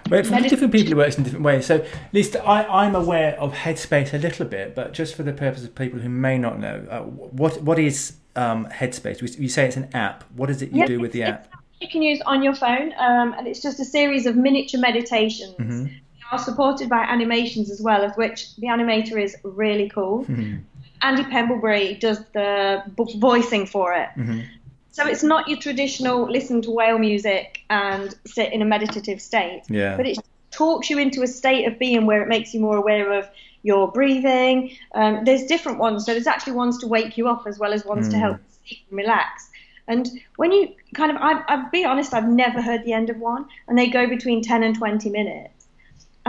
But 0.09 0.27
for 0.27 0.41
different 0.41 0.73
people, 0.73 0.93
it 0.93 0.97
works 0.97 1.19
in 1.19 1.25
different 1.25 1.45
ways. 1.45 1.67
So, 1.67 1.77
at 1.77 2.15
least 2.15 2.37
I, 2.37 2.65
I'm 2.65 2.95
aware 2.95 3.39
of 3.41 3.53
Headspace 3.53 4.13
a 4.13 4.19
little 4.19 4.47
bit, 4.47 4.75
but 4.75 4.93
just 4.93 5.15
for 5.15 5.23
the 5.23 5.33
purpose 5.33 5.65
of 5.65 5.75
people 5.75 5.99
who 5.99 6.09
may 6.09 6.39
not 6.39 6.59
know, 6.59 6.87
uh, 6.91 7.01
what 7.01 7.63
what 7.63 7.79
is 7.79 8.15
um, 8.37 8.67
Headspace? 8.67 9.21
You- 9.41 9.49
say 9.49 9.67
it's 9.67 9.77
an 9.77 9.89
app. 9.95 10.25
What 10.37 10.51
is 10.51 10.63
it 10.63 10.71
you 10.71 10.81
Yeah, 10.81 10.87
do 10.87 11.01
with 11.01 11.13
the 11.13 11.25
app? 11.25 11.49
You 11.81 11.89
can 11.89 12.03
use 12.03 12.21
on 12.27 12.43
your 12.43 12.55
phone, 12.55 12.93
um, 12.99 13.35
and 13.39 13.47
it's 13.47 13.61
just 13.61 13.81
a 13.81 13.85
series 13.85 14.27
of 14.27 14.37
miniature 14.37 14.81
meditations. 14.81 15.55
Mhm. 15.59 15.91
Are 16.33 16.39
supported 16.39 16.89
by 16.89 16.99
animations 16.99 17.71
as 17.71 17.81
well, 17.81 18.05
of 18.05 18.17
which 18.17 18.55
the 18.57 18.69
animator 18.69 19.21
is 19.21 19.37
really 19.43 19.89
cool. 19.89 20.25
Mhm. 20.27 20.61
Andy 21.03 21.25
Puddicombe 21.25 21.99
does 21.99 22.23
the 22.35 22.83
vo- 22.97 23.19
voicing 23.19 23.67
for 23.67 23.95
it. 23.95 24.09
Mhm. 24.17 24.45
So 24.93 25.07
it's 25.07 25.23
not 25.23 25.49
your 25.49 25.59
traditional 25.59 26.31
listen 26.31 26.63
to 26.63 26.71
whale 26.71 26.99
music 26.99 27.61
and 27.71 28.15
sit 28.27 28.53
in 28.53 28.61
a 28.63 28.65
meditative 28.65 29.21
state, 29.21 29.63
Yeah. 29.69 29.97
but 29.97 30.07
it 30.07 30.19
talks 30.51 30.89
you 30.91 30.99
into 30.99 31.23
a 31.23 31.27
state 31.27 31.65
of 31.67 31.79
being 31.79 32.07
where 32.07 32.23
it 32.23 32.29
makes 32.29 32.53
you 32.55 32.61
more 32.61 32.77
aware 32.77 33.11
of 33.13 33.29
your 33.63 33.91
breathing. 33.91 34.71
Um, 34.95 35.25
there's 35.25 35.45
different 35.47 35.79
ones, 35.79 36.05
so 36.07 36.13
there's 36.13 36.27
actually 36.27 36.53
ones 36.55 36.79
to 36.79 36.87
wake 36.87 37.17
you 37.19 37.29
up 37.29 37.47
as 37.47 37.59
well 37.59 37.73
as 37.73 37.85
ones 37.85 38.09
to 38.11 38.17
Mm. 38.17 38.21
help 38.21 38.37
you 38.39 38.67
sleep 38.69 38.81
and 38.91 38.97
relax. 38.99 39.51
And 39.89 40.09
when 40.37 40.53
you 40.53 40.69
kind 40.95 41.11
of, 41.11 41.17
I, 41.21 41.43
I'll 41.49 41.71
be 41.71 41.85
honest, 41.85 42.15
I've 42.15 42.29
never 42.29 42.61
heard 42.63 42.85
the 42.85 42.93
end 42.93 43.11
of 43.11 43.19
one, 43.19 43.47
and 43.69 43.77
they 43.79 43.89
go 43.89 44.07
between 44.07 44.43
10 44.43 44.63
and 44.63 44.77
20 44.77 45.09
minutes. 45.11 45.60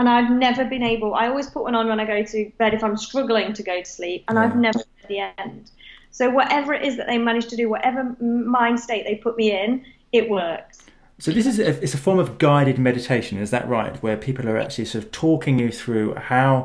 And 0.02 0.08
I've 0.08 0.32
never 0.32 0.64
been 0.64 0.82
able, 0.82 1.14
I 1.14 1.28
always 1.28 1.48
put 1.48 1.62
one 1.62 1.76
on 1.76 1.86
when 1.86 2.00
I 2.00 2.04
go 2.04 2.24
to 2.24 2.52
bed 2.58 2.74
if 2.74 2.82
I'm 2.82 2.96
struggling 2.96 3.52
to 3.52 3.62
go 3.62 3.78
to 3.78 3.84
sleep, 3.88 4.24
and 4.26 4.36
I've 4.36 4.50
Yeah. 4.56 4.60
never 4.60 4.78
heard 4.80 5.08
the 5.08 5.20
end. 5.38 5.70
So 6.10 6.28
whatever 6.28 6.74
it 6.74 6.84
is 6.84 6.96
that 6.96 7.06
they 7.06 7.18
manage 7.18 7.46
to 7.50 7.56
do, 7.56 7.68
whatever 7.68 8.16
mind 8.20 8.80
state 8.80 9.04
they 9.04 9.14
put 9.14 9.36
me 9.36 9.52
in, 9.52 9.84
it 10.10 10.28
works. 10.28 10.80
So 11.20 11.30
this 11.30 11.46
is 11.46 11.60
a, 11.60 11.80
it's 11.80 11.94
a 11.94 11.98
form 11.98 12.18
of 12.18 12.38
guided 12.38 12.80
meditation, 12.80 13.38
is 13.38 13.52
that 13.52 13.68
right? 13.68 13.94
Where 14.02 14.16
people 14.16 14.48
are 14.48 14.58
actually 14.58 14.86
sort 14.86 15.04
of 15.04 15.12
talking 15.12 15.60
you 15.60 15.70
through 15.70 16.16
how 16.16 16.64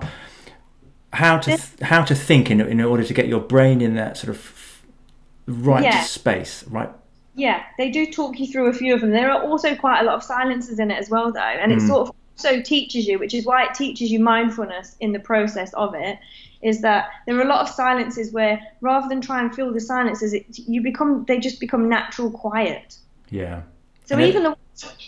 how 1.13 1.37
to 1.37 1.51
th- 1.57 1.79
how 1.83 2.01
to 2.05 2.15
think 2.15 2.49
in 2.49 2.59
in 2.59 2.81
order 2.81 3.03
to 3.03 3.13
get 3.13 3.27
your 3.27 3.39
brain 3.39 3.81
in 3.81 3.93
that 3.93 4.17
sort 4.17 4.35
of 4.35 4.81
right 5.45 5.83
Yeah. 5.83 6.01
space, 6.01 6.63
right? 6.71 6.89
Yeah, 7.35 7.61
they 7.77 7.91
do 7.91 8.11
talk 8.11 8.39
you 8.39 8.47
through 8.51 8.69
a 8.69 8.73
few 8.73 8.95
of 8.95 9.01
them. 9.01 9.11
There 9.11 9.29
are 9.29 9.43
also 9.43 9.75
quite 9.75 9.99
a 9.99 10.03
lot 10.05 10.15
of 10.15 10.23
silences 10.23 10.79
in 10.79 10.89
it 10.89 10.97
as 10.97 11.07
well, 11.11 11.31
though, 11.31 11.39
and 11.61 11.71
Mm. 11.71 11.87
sort 11.87 12.09
of 12.09 12.15
also 12.37 12.61
teaches 12.61 13.07
you, 13.07 13.19
which 13.19 13.33
is 13.33 13.45
why 13.45 13.65
it 13.65 13.73
teaches 13.73 14.11
you 14.11 14.19
mindfulness 14.19 14.95
in 14.99 15.11
the 15.11 15.19
process 15.19 15.73
of 15.73 15.93
it. 15.95 16.19
Is 16.61 16.81
that 16.81 17.09
there 17.25 17.37
are 17.37 17.41
a 17.41 17.47
lot 17.47 17.61
of 17.61 17.69
silences 17.69 18.31
where 18.31 18.59
rather 18.81 19.07
than 19.07 19.21
try 19.21 19.41
and 19.41 19.53
fill 19.53 19.71
the 19.73 19.79
silences, 19.79 20.33
it, 20.33 20.45
you 20.57 20.81
become 20.81 21.25
they 21.27 21.39
just 21.39 21.59
become 21.59 21.87
natural 21.87 22.31
quiet. 22.31 22.97
Yeah. 23.29 23.61
So 24.05 24.15
And 24.15 24.23
even 24.23 24.43
the 24.43 24.55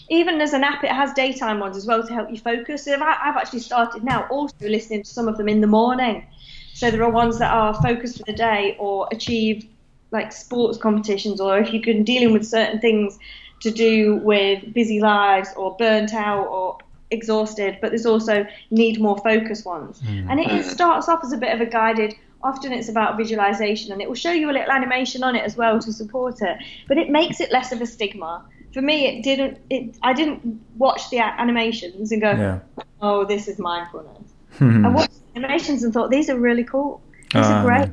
even 0.10 0.42
as 0.42 0.54
an 0.54 0.64
app, 0.64 0.84
it 0.84 0.92
has 0.92 1.14
daytime 1.14 1.60
ones 1.60 1.78
as 1.78 1.86
well 1.86 2.06
to 2.06 2.14
help 2.14 2.30
you 2.30 2.38
focus. 2.38 2.86
So 2.86 2.94
I, 2.94 3.18
I've 3.24 3.38
actually 3.38 3.60
started 3.60 4.04
now 4.04 4.28
also 4.30 4.56
listening 4.62 5.04
to 5.04 5.10
some 5.10 5.28
of 5.28 5.38
them 5.38 5.50
in 5.50 5.62
the 5.62 5.68
morning. 5.68 6.26
So 6.74 6.92
there 6.92 7.04
are 7.04 7.12
ones 7.12 7.40
that 7.40 7.52
are 7.52 7.74
focused 7.82 8.18
for 8.18 8.24
the 8.24 8.34
day 8.34 8.76
or 8.80 9.08
achieve 9.12 9.68
like 10.12 10.32
sports 10.32 10.78
competitions, 10.78 11.40
or 11.40 11.60
if 11.60 11.72
you've 11.74 11.84
been 11.84 12.04
dealing 12.04 12.34
with 12.34 12.46
certain 12.48 12.80
things 12.80 13.18
to 13.62 13.70
do 13.70 14.16
with 14.18 14.74
busy 14.74 15.00
lives 15.00 15.50
or 15.56 15.76
burnt 15.78 16.14
out 16.14 16.48
or 16.48 16.78
exhausted. 17.12 17.78
But 17.82 17.90
there's 17.92 18.06
also 18.06 18.46
need 18.72 19.00
more 19.00 19.18
focus 19.18 19.66
ones, 19.66 20.02
and 20.08 20.40
it 20.40 20.66
starts 20.66 21.08
off 21.10 21.24
as 21.24 21.32
a 21.32 21.38
bit 21.38 21.54
of 21.54 21.62
a 21.62 21.66
guided. 21.66 22.16
Often 22.42 22.72
it's 22.72 22.88
about 22.88 23.18
visualization, 23.18 23.92
and 23.92 24.02
it 24.02 24.08
will 24.08 24.16
show 24.16 24.32
you 24.32 24.50
a 24.50 24.54
little 24.54 24.72
animation 24.72 25.24
on 25.24 25.36
it 25.36 25.44
as 25.44 25.58
well 25.58 25.78
to 25.80 25.92
support 25.92 26.42
it. 26.42 26.58
But 26.88 26.98
it 26.98 27.10
makes 27.10 27.42
it 27.42 27.52
less 27.52 27.72
of 27.72 27.82
a 27.82 27.86
stigma. 27.86 28.44
For 28.74 28.82
me, 28.82 29.08
it 29.08 29.24
didn't. 29.24 29.58
It 29.70 29.98
I 30.04 30.14
didn't 30.14 30.62
watch 30.78 31.10
the 31.10 31.20
animations 31.20 32.12
and 32.12 32.22
go, 32.22 32.32
Yeah. 32.32 32.60
"Oh, 33.02 33.26
this 33.26 33.48
is 33.48 33.60
mindfulness." 33.60 34.32
Hmm. 34.58 34.86
I 34.86 34.90
watched 34.90 35.12
the 35.34 35.40
animations 35.40 35.84
and 35.84 35.94
thought 35.94 36.12
these 36.12 36.30
are 36.30 36.38
really 36.40 36.64
cool. 36.64 37.02
These 37.34 37.44
Ah, 37.46 37.62
are 37.62 37.66
great. 37.66 37.90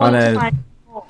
I 0.00 0.10
know. 0.10 0.34
find 0.38 0.58
more. 0.88 1.04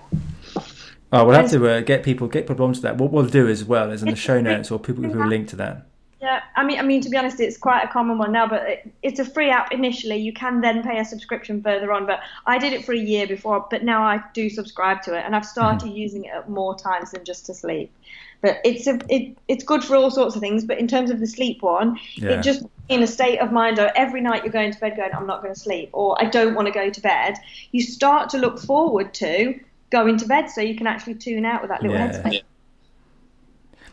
Oh, 1.12 1.24
we'll 1.26 1.34
have 1.36 1.50
to 1.50 1.68
uh, 1.68 1.80
get 1.82 2.02
people 2.02 2.26
get 2.26 2.46
people 2.46 2.64
onto 2.66 2.80
that. 2.80 2.96
What 2.98 3.12
we'll 3.12 3.26
do 3.26 3.46
as 3.48 3.64
well 3.64 3.90
is 3.92 4.02
in 4.02 4.08
the 4.10 4.16
show 4.16 4.40
notes 4.40 4.70
or 4.70 4.78
people 4.78 5.04
will 5.08 5.26
link 5.28 5.48
to 5.48 5.56
that. 5.56 5.86
Yeah, 6.22 6.40
I 6.54 6.62
mean, 6.62 6.78
I 6.78 6.82
mean, 6.82 7.00
to 7.00 7.10
be 7.10 7.16
honest, 7.16 7.40
it's 7.40 7.56
quite 7.56 7.82
a 7.82 7.88
common 7.88 8.16
one 8.16 8.30
now, 8.30 8.46
but 8.46 8.62
it, 8.62 8.92
it's 9.02 9.18
a 9.18 9.24
free 9.24 9.50
app 9.50 9.72
initially. 9.72 10.18
You 10.18 10.32
can 10.32 10.60
then 10.60 10.84
pay 10.84 11.00
a 11.00 11.04
subscription 11.04 11.60
further 11.60 11.92
on, 11.92 12.06
but 12.06 12.20
I 12.46 12.58
did 12.58 12.72
it 12.72 12.84
for 12.84 12.92
a 12.92 12.98
year 12.98 13.26
before, 13.26 13.66
but 13.68 13.82
now 13.82 14.04
I 14.04 14.22
do 14.32 14.48
subscribe 14.48 15.02
to 15.02 15.18
it, 15.18 15.24
and 15.24 15.34
I've 15.34 15.44
started 15.44 15.86
mm-hmm. 15.86 15.96
using 15.96 16.24
it 16.26 16.30
at 16.32 16.48
more 16.48 16.78
times 16.78 17.10
than 17.10 17.24
just 17.24 17.46
to 17.46 17.54
sleep. 17.54 17.92
But 18.40 18.60
it's 18.64 18.86
a, 18.86 19.00
it, 19.08 19.36
it's 19.48 19.64
good 19.64 19.82
for 19.82 19.96
all 19.96 20.12
sorts 20.12 20.36
of 20.36 20.40
things. 20.40 20.64
But 20.64 20.78
in 20.78 20.86
terms 20.86 21.10
of 21.10 21.18
the 21.18 21.26
sleep 21.26 21.60
one, 21.60 21.98
Yeah. 22.14 22.38
it 22.38 22.42
just 22.42 22.64
in 22.88 23.02
a 23.02 23.06
state 23.08 23.38
of 23.38 23.50
mind. 23.50 23.80
Or 23.80 23.90
every 23.96 24.20
night 24.20 24.44
you're 24.44 24.52
going 24.52 24.72
to 24.72 24.78
bed 24.78 24.96
going, 24.96 25.10
I'm 25.12 25.26
not 25.26 25.42
going 25.42 25.54
to 25.54 25.58
sleep, 25.58 25.90
or 25.92 26.16
I 26.22 26.26
don't 26.26 26.54
want 26.54 26.66
to 26.66 26.72
go 26.72 26.88
to 26.88 27.00
bed. 27.00 27.34
You 27.72 27.82
start 27.82 28.30
to 28.30 28.38
look 28.38 28.60
forward 28.60 29.12
to 29.14 29.58
going 29.90 30.18
to 30.18 30.26
bed, 30.26 30.50
so 30.50 30.60
you 30.60 30.76
can 30.76 30.86
actually 30.86 31.14
tune 31.16 31.44
out 31.44 31.62
with 31.62 31.70
that 31.70 31.82
little 31.82 31.96
Yeah. 31.96 32.12
headspace. 32.12 32.42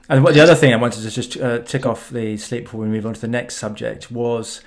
And 0.09 0.23
what 0.23 0.33
the 0.33 0.41
other 0.41 0.55
thing 0.55 0.73
I 0.73 0.75
wanted 0.75 1.03
to 1.03 1.11
just 1.11 1.37
uh, 1.37 1.59
tick 1.59 1.85
off 1.85 2.09
the 2.09 2.35
sleep 2.35 2.63
before 2.63 2.81
we 2.81 2.87
move 2.87 3.05
on 3.05 3.13
to 3.13 3.21
the 3.21 3.27
next 3.27 3.57
subject 3.57 4.09
was 4.09 4.61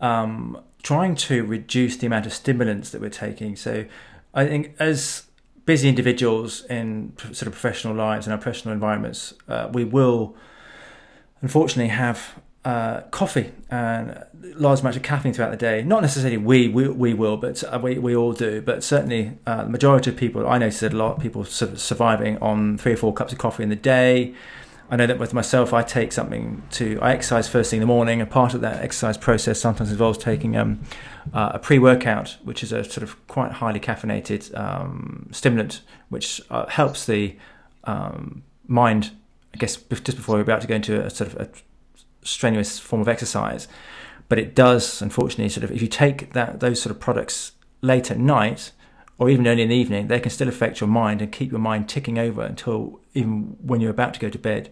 um, 0.00 0.60
trying 0.84 1.16
to 1.16 1.44
reduce 1.44 1.96
the 1.96 2.06
amount 2.06 2.26
of 2.26 2.32
stimulants 2.32 2.90
that 2.90 3.00
we're 3.00 3.10
taking. 3.10 3.56
So 3.56 3.86
I 4.32 4.46
think 4.46 4.76
as 4.78 5.24
busy 5.66 5.88
individuals 5.88 6.64
in 6.66 7.12
sort 7.18 7.42
of 7.42 7.52
professional 7.52 7.94
lives 7.94 8.26
and 8.26 8.32
our 8.32 8.38
professional 8.38 8.72
environments, 8.72 9.34
uh, 9.48 9.68
we 9.72 9.82
will 9.82 10.36
unfortunately 11.42 11.88
have 11.88 12.40
uh, 12.64 13.02
coffee 13.10 13.52
and 13.70 14.24
large 14.56 14.80
amounts 14.80 14.96
of 14.96 15.02
caffeine 15.02 15.32
throughout 15.32 15.50
the 15.50 15.56
day. 15.56 15.82
Not 15.82 16.02
necessarily 16.02 16.36
we 16.36 16.68
we, 16.68 16.88
we 16.88 17.14
will, 17.14 17.36
but 17.36 17.62
uh, 17.64 17.78
we, 17.82 17.98
we 17.98 18.14
all 18.14 18.32
do. 18.32 18.62
But 18.62 18.84
certainly 18.84 19.38
uh, 19.46 19.64
the 19.64 19.70
majority 19.70 20.10
of 20.10 20.16
people, 20.16 20.46
I 20.46 20.58
noticed 20.58 20.82
a 20.82 20.90
lot 20.90 21.16
of 21.16 21.22
people 21.22 21.44
su- 21.44 21.76
surviving 21.76 22.38
on 22.38 22.78
three 22.78 22.92
or 22.92 22.96
four 22.96 23.12
cups 23.12 23.32
of 23.32 23.38
coffee 23.38 23.64
in 23.64 23.70
the 23.70 23.76
day. 23.76 24.34
I 24.90 24.96
know 24.96 25.06
that 25.06 25.18
with 25.18 25.32
myself, 25.32 25.72
I 25.72 25.82
take 25.82 26.12
something 26.12 26.62
to. 26.72 26.98
I 27.00 27.12
exercise 27.12 27.48
first 27.48 27.70
thing 27.70 27.78
in 27.78 27.80
the 27.80 27.86
morning, 27.86 28.20
and 28.20 28.30
part 28.30 28.52
of 28.54 28.60
that 28.60 28.82
exercise 28.82 29.16
process 29.16 29.58
sometimes 29.58 29.90
involves 29.90 30.18
taking 30.18 30.56
um, 30.56 30.82
uh, 31.32 31.52
a 31.54 31.58
pre-workout, 31.58 32.36
which 32.44 32.62
is 32.62 32.70
a 32.70 32.84
sort 32.84 33.02
of 33.02 33.26
quite 33.26 33.52
highly 33.52 33.80
caffeinated 33.80 34.56
um, 34.58 35.28
stimulant, 35.32 35.80
which 36.10 36.40
uh, 36.50 36.66
helps 36.66 37.06
the 37.06 37.36
um, 37.84 38.42
mind. 38.66 39.12
I 39.54 39.56
guess 39.56 39.76
just 39.76 40.16
before 40.16 40.36
we're 40.36 40.42
about 40.42 40.60
to 40.62 40.66
go 40.66 40.74
into 40.74 41.02
a 41.02 41.08
sort 41.08 41.32
of 41.32 41.40
a 41.40 41.48
strenuous 42.26 42.78
form 42.78 43.00
of 43.00 43.08
exercise, 43.08 43.68
but 44.28 44.38
it 44.38 44.54
does, 44.54 45.00
unfortunately, 45.00 45.48
sort 45.48 45.64
of 45.64 45.70
if 45.70 45.80
you 45.80 45.88
take 45.88 46.34
that 46.34 46.60
those 46.60 46.82
sort 46.82 46.94
of 46.94 47.00
products 47.00 47.52
late 47.80 48.10
at 48.10 48.18
night 48.18 48.72
or 49.18 49.30
even 49.30 49.46
early 49.46 49.62
in 49.62 49.68
the 49.68 49.76
evening, 49.76 50.08
they 50.08 50.20
can 50.20 50.30
still 50.30 50.48
affect 50.48 50.80
your 50.80 50.88
mind 50.88 51.22
and 51.22 51.30
keep 51.30 51.50
your 51.50 51.60
mind 51.60 51.88
ticking 51.88 52.18
over 52.18 52.42
until 52.42 53.00
even 53.14 53.56
when 53.60 53.80
you're 53.80 53.90
about 53.90 54.14
to 54.14 54.20
go 54.20 54.28
to 54.28 54.38
bed. 54.38 54.70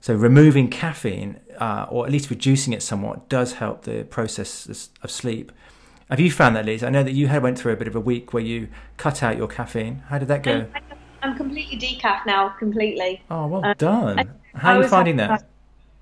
So 0.00 0.14
removing 0.14 0.68
caffeine, 0.68 1.40
uh, 1.58 1.86
or 1.88 2.04
at 2.04 2.12
least 2.12 2.28
reducing 2.28 2.72
it 2.72 2.82
somewhat, 2.82 3.28
does 3.28 3.54
help 3.54 3.82
the 3.82 4.04
process 4.04 4.90
of 5.02 5.10
sleep. 5.10 5.52
Have 6.10 6.20
you 6.20 6.30
found 6.30 6.56
that, 6.56 6.66
Liz? 6.66 6.82
I 6.82 6.90
know 6.90 7.02
that 7.02 7.12
you 7.12 7.28
had 7.28 7.42
went 7.42 7.58
through 7.58 7.72
a 7.72 7.76
bit 7.76 7.88
of 7.88 7.96
a 7.96 8.00
week 8.00 8.34
where 8.34 8.42
you 8.42 8.68
cut 8.96 9.22
out 9.22 9.36
your 9.36 9.48
caffeine. 9.48 10.02
How 10.08 10.18
did 10.18 10.28
that 10.28 10.42
go? 10.42 10.66
I'm 11.22 11.36
completely 11.36 11.78
decaf 11.78 12.26
now, 12.26 12.48
completely. 12.50 13.22
Oh, 13.30 13.46
well 13.46 13.64
um, 13.64 13.74
done. 13.78 14.30
How 14.54 14.76
are 14.76 14.82
you 14.82 14.88
finding 14.88 15.18
having, 15.18 15.36
that? 15.36 15.48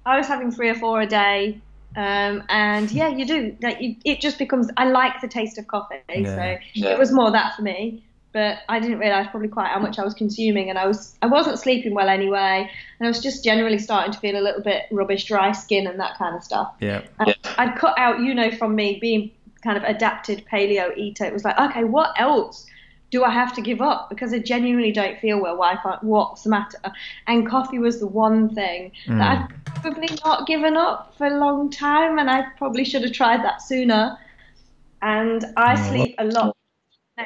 I 0.06 0.16
was 0.16 0.26
having 0.26 0.50
three 0.50 0.70
or 0.70 0.74
four 0.74 1.02
a 1.02 1.06
day. 1.06 1.60
Um, 1.96 2.44
and 2.48 2.90
yeah, 2.90 3.08
you 3.08 3.26
do. 3.26 3.56
Like, 3.60 3.80
you, 3.80 3.96
it 4.04 4.20
just 4.20 4.38
becomes. 4.38 4.68
I 4.76 4.88
like 4.88 5.20
the 5.20 5.28
taste 5.28 5.58
of 5.58 5.66
coffee, 5.66 5.96
yeah. 6.08 6.24
so 6.24 6.64
yeah. 6.74 6.90
it 6.90 6.98
was 6.98 7.12
more 7.12 7.30
that 7.30 7.56
for 7.56 7.62
me. 7.62 8.04
But 8.32 8.58
I 8.68 8.78
didn't 8.78 9.00
realize 9.00 9.26
probably 9.28 9.48
quite 9.48 9.70
how 9.70 9.80
much 9.80 9.98
I 9.98 10.04
was 10.04 10.14
consuming, 10.14 10.70
and 10.70 10.78
I 10.78 10.86
was 10.86 11.16
I 11.20 11.26
wasn't 11.26 11.58
sleeping 11.58 11.94
well 11.94 12.08
anyway, 12.08 12.70
and 12.98 13.06
I 13.06 13.08
was 13.08 13.20
just 13.20 13.42
generally 13.42 13.78
starting 13.78 14.12
to 14.12 14.18
feel 14.20 14.38
a 14.38 14.42
little 14.42 14.62
bit 14.62 14.84
rubbish, 14.92 15.24
dry 15.24 15.50
skin, 15.50 15.88
and 15.88 15.98
that 15.98 16.16
kind 16.16 16.36
of 16.36 16.44
stuff. 16.44 16.74
Yeah. 16.80 17.02
yeah. 17.26 17.34
I'd 17.58 17.76
cut 17.76 17.98
out, 17.98 18.20
you 18.20 18.34
know, 18.34 18.52
from 18.52 18.76
me 18.76 18.98
being 19.00 19.32
kind 19.62 19.76
of 19.76 19.82
adapted 19.82 20.44
paleo 20.50 20.96
eater. 20.96 21.24
It 21.24 21.32
was 21.32 21.44
like, 21.44 21.58
okay, 21.58 21.82
what 21.84 22.12
else 22.18 22.66
do 23.10 23.24
I 23.24 23.30
have 23.30 23.52
to 23.54 23.60
give 23.60 23.80
up? 23.80 24.08
Because 24.08 24.32
I 24.32 24.38
genuinely 24.38 24.92
don't 24.92 25.18
feel 25.18 25.40
well. 25.40 25.56
Why 25.56 25.76
can't, 25.82 26.02
what's 26.02 26.44
the 26.44 26.50
matter? 26.50 26.78
And 27.26 27.48
coffee 27.48 27.78
was 27.78 27.98
the 27.98 28.06
one 28.06 28.54
thing 28.54 28.92
mm. 29.06 29.18
that 29.18 29.48
I've 29.50 29.82
probably 29.82 30.08
not 30.24 30.46
given 30.46 30.76
up 30.76 31.14
for 31.18 31.26
a 31.26 31.38
long 31.38 31.70
time, 31.70 32.18
and 32.18 32.30
I 32.30 32.46
probably 32.56 32.84
should 32.84 33.02
have 33.02 33.12
tried 33.12 33.44
that 33.44 33.62
sooner. 33.62 34.16
And 35.02 35.44
I 35.56 35.74
mm. 35.74 35.88
sleep 35.88 36.14
a 36.18 36.24
lot 36.24 36.56
now. 37.16 37.24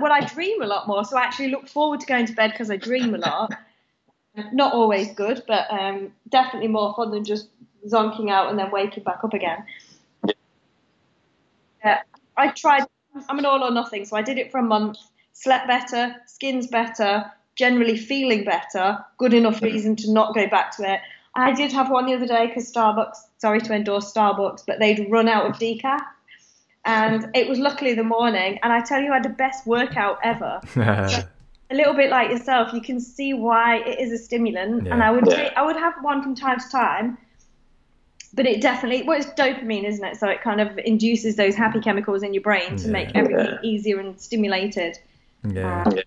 Well, 0.00 0.12
I 0.12 0.24
dream 0.24 0.62
a 0.62 0.66
lot 0.66 0.86
more, 0.86 1.04
so 1.04 1.18
I 1.18 1.22
actually 1.22 1.48
look 1.48 1.68
forward 1.68 2.00
to 2.00 2.06
going 2.06 2.26
to 2.26 2.32
bed 2.32 2.52
because 2.52 2.70
I 2.70 2.76
dream 2.76 3.14
a 3.14 3.18
lot. 3.18 3.52
not 4.52 4.72
always 4.72 5.12
good, 5.12 5.42
but 5.46 5.70
um, 5.70 6.12
definitely 6.28 6.68
more 6.68 6.94
fun 6.94 7.10
than 7.10 7.24
just 7.24 7.48
zonking 7.86 8.30
out 8.30 8.48
and 8.48 8.58
then 8.58 8.70
waking 8.70 9.02
back 9.02 9.22
up 9.22 9.34
again. 9.34 9.64
Yeah, 11.84 12.02
I 12.36 12.48
tried. 12.48 12.86
I'm 13.28 13.38
an 13.38 13.44
all 13.44 13.62
or 13.62 13.70
nothing, 13.70 14.04
so 14.04 14.16
I 14.16 14.22
did 14.22 14.38
it 14.38 14.50
for 14.50 14.58
a 14.58 14.62
month 14.62 14.98
slept 15.32 15.66
better, 15.66 16.14
skin's 16.26 16.66
better, 16.66 17.30
generally 17.56 17.96
feeling 17.96 18.44
better, 18.44 19.04
good 19.18 19.34
enough 19.34 19.56
mm-hmm. 19.56 19.66
reason 19.66 19.96
to 19.96 20.12
not 20.12 20.34
go 20.34 20.48
back 20.48 20.76
to 20.76 20.90
it. 20.90 21.00
I 21.34 21.52
did 21.52 21.72
have 21.72 21.90
one 21.90 22.06
the 22.06 22.14
other 22.14 22.26
day 22.26 22.46
because 22.46 22.70
Starbucks, 22.70 23.16
sorry 23.38 23.60
to 23.60 23.72
endorse 23.72 24.12
Starbucks, 24.12 24.64
but 24.66 24.78
they'd 24.78 25.10
run 25.10 25.28
out 25.28 25.46
of 25.46 25.56
decaf. 25.56 26.00
And 26.84 27.30
it 27.34 27.48
was 27.48 27.58
luckily 27.58 27.94
the 27.94 28.04
morning. 28.04 28.58
And 28.62 28.72
I 28.72 28.80
tell 28.80 29.00
you, 29.00 29.10
I 29.10 29.14
had 29.14 29.24
the 29.24 29.30
best 29.30 29.66
workout 29.66 30.18
ever. 30.22 30.60
a 30.76 31.74
little 31.74 31.94
bit 31.94 32.10
like 32.10 32.30
yourself, 32.30 32.72
you 32.72 32.82
can 32.82 33.00
see 33.00 33.32
why 33.32 33.78
it 33.78 33.98
is 33.98 34.12
a 34.12 34.18
stimulant. 34.18 34.86
Yeah. 34.86 34.92
And 34.92 35.02
I 35.02 35.10
would, 35.10 35.26
yeah. 35.26 35.36
take, 35.36 35.52
I 35.56 35.62
would 35.64 35.76
have 35.76 35.94
one 36.02 36.22
from 36.22 36.34
time 36.34 36.60
to 36.60 36.68
time. 36.68 37.18
But 38.34 38.46
it 38.46 38.62
definitely, 38.62 39.02
well, 39.06 39.18
it's 39.18 39.28
dopamine, 39.28 39.84
isn't 39.84 40.04
it? 40.04 40.16
So 40.16 40.26
it 40.28 40.40
kind 40.42 40.60
of 40.60 40.78
induces 40.78 41.36
those 41.36 41.54
happy 41.54 41.80
chemicals 41.80 42.22
in 42.22 42.32
your 42.32 42.42
brain 42.42 42.76
to 42.76 42.86
yeah. 42.86 42.92
make 42.92 43.14
everything 43.14 43.58
easier 43.62 44.00
and 44.00 44.18
stimulated. 44.18 44.98
Yeah. 45.44 45.84
Um, 45.84 45.98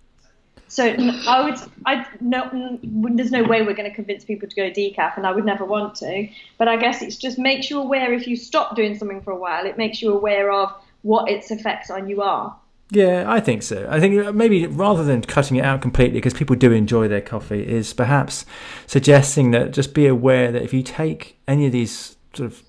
so 0.68 0.84
I 0.86 1.42
would, 1.44 1.56
I 1.86 2.06
no, 2.20 2.80
there's 2.82 3.32
no 3.32 3.44
way 3.44 3.62
we're 3.62 3.76
going 3.76 3.90
to 3.90 3.96
convince 3.96 4.26
people 4.26 4.50
to 4.50 4.56
go 4.56 4.70
decaf, 4.70 5.16
and 5.16 5.26
I 5.26 5.32
would 5.32 5.46
never 5.46 5.64
want 5.64 5.96
to. 5.96 6.28
But 6.58 6.68
I 6.68 6.76
guess 6.76 7.02
it's 7.02 7.16
just 7.16 7.38
makes 7.38 7.70
you 7.70 7.80
aware 7.80 8.14
if 8.14 8.28
you 8.28 8.36
stop 8.36 8.76
doing 8.76 8.98
something 8.98 9.22
for 9.22 9.32
a 9.32 9.38
while, 9.38 9.66
it 9.66 9.78
makes 9.78 10.02
you 10.02 10.14
aware 10.14 10.52
of 10.52 10.74
what 11.04 11.30
its 11.30 11.52
effects 11.52 11.90
on 11.90 12.10
you 12.10 12.22
are. 12.22 12.56
Yeah, 12.92 13.26
I 13.28 13.40
think 13.40 13.64
so. 13.64 13.88
I 13.90 14.00
think 14.00 14.36
maybe 14.36 14.68
rather 14.68 15.04
than 15.04 15.22
cutting 15.22 15.58
it 15.58 15.66
out 15.66 15.82
completely, 15.82 16.20
because 16.20 16.34
people 16.34 16.56
do 16.56 16.72
enjoy 16.72 17.08
their 17.08 17.22
coffee, 17.22 17.66
is 17.66 17.94
perhaps 17.94 18.46
suggesting 18.86 19.52
that 19.52 19.72
just 19.72 19.94
be 19.94 20.08
aware 20.08 20.52
that 20.52 20.62
if 20.62 20.74
you 20.74 20.84
take 20.84 21.40
any 21.48 21.66
of 21.66 21.72
these 21.72 22.18
sort 22.34 22.52
of 22.52 22.64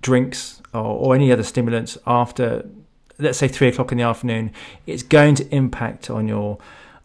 drinks 0.00 0.62
or, 0.72 0.80
or 0.80 1.14
any 1.14 1.30
other 1.30 1.42
stimulants 1.42 1.98
after 2.06 2.66
let's 3.18 3.38
say 3.38 3.48
three 3.48 3.68
o'clock 3.68 3.92
in 3.92 3.98
the 3.98 4.04
afternoon, 4.04 4.52
it's 4.86 5.02
going 5.02 5.34
to 5.36 5.54
impact 5.54 6.10
on 6.10 6.28
your 6.28 6.58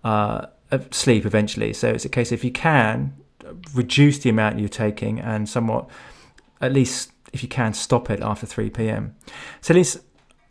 uh, 0.03 0.47
sleep 0.91 1.25
eventually. 1.25 1.73
So 1.73 1.89
it's 1.89 2.05
a 2.05 2.09
case 2.09 2.31
if 2.31 2.43
you 2.43 2.51
can 2.51 3.13
reduce 3.73 4.19
the 4.19 4.29
amount 4.29 4.59
you're 4.59 4.69
taking 4.69 5.19
and 5.19 5.47
somewhat, 5.47 5.89
at 6.59 6.73
least 6.73 7.11
if 7.33 7.43
you 7.43 7.49
can, 7.49 7.73
stop 7.73 8.09
it 8.09 8.21
after 8.21 8.45
3 8.45 8.69
p.m. 8.69 9.15
So 9.61 9.73
at 9.73 9.77
least 9.77 9.99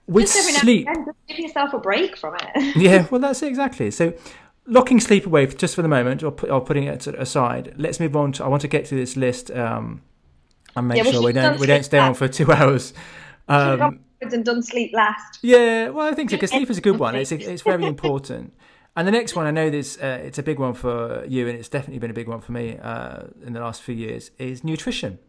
with 0.06 0.28
sleep, 0.28 0.88
give 1.28 1.38
yourself 1.38 1.72
a 1.72 1.78
break 1.78 2.16
from 2.16 2.34
it. 2.36 2.76
yeah, 2.76 3.06
well, 3.10 3.20
that's 3.20 3.42
it 3.42 3.48
exactly. 3.48 3.90
So 3.90 4.12
locking 4.66 5.00
sleep 5.00 5.26
away 5.26 5.46
just 5.46 5.74
for 5.74 5.82
the 5.82 5.88
moment, 5.88 6.22
or, 6.22 6.32
put, 6.32 6.50
or 6.50 6.60
putting 6.60 6.84
it 6.84 7.06
aside. 7.06 7.74
Let's 7.76 8.00
move 8.00 8.16
on 8.16 8.32
to. 8.32 8.44
I 8.44 8.48
want 8.48 8.62
to 8.62 8.68
get 8.68 8.86
to 8.86 8.94
this 8.94 9.16
list 9.16 9.50
um, 9.50 10.02
and 10.74 10.88
make 10.88 11.04
yeah, 11.04 11.10
sure 11.10 11.22
we 11.22 11.32
don't 11.32 11.60
we 11.60 11.66
don't 11.66 11.84
stay 11.84 11.98
on 11.98 12.14
for 12.14 12.28
two 12.28 12.50
hours. 12.52 12.92
Um, 13.48 14.00
and 14.20 14.44
done 14.44 14.62
sleep 14.62 14.92
last. 14.94 15.38
Yeah, 15.42 15.88
well, 15.88 16.06
I 16.06 16.14
think 16.14 16.30
so 16.30 16.36
because 16.36 16.50
sleep 16.56 16.70
is 16.70 16.78
a 16.78 16.82
good 16.82 16.98
one. 16.98 17.14
It's 17.14 17.32
it's 17.32 17.62
very 17.62 17.86
important. 17.86 18.52
And 18.96 19.06
the 19.06 19.12
next 19.12 19.36
one, 19.36 19.46
I 19.46 19.52
know 19.52 19.70
this, 19.70 19.96
uh, 19.98 20.20
it's 20.20 20.38
a 20.38 20.42
big 20.42 20.58
one 20.58 20.74
for 20.74 21.24
you, 21.24 21.48
and 21.48 21.56
it's 21.56 21.68
definitely 21.68 22.00
been 22.00 22.10
a 22.10 22.14
big 22.14 22.26
one 22.26 22.40
for 22.40 22.50
me 22.50 22.76
uh, 22.76 23.22
in 23.46 23.52
the 23.52 23.60
last 23.60 23.82
few 23.82 23.94
years, 23.94 24.32
is 24.36 24.64
nutrition. 24.64 25.20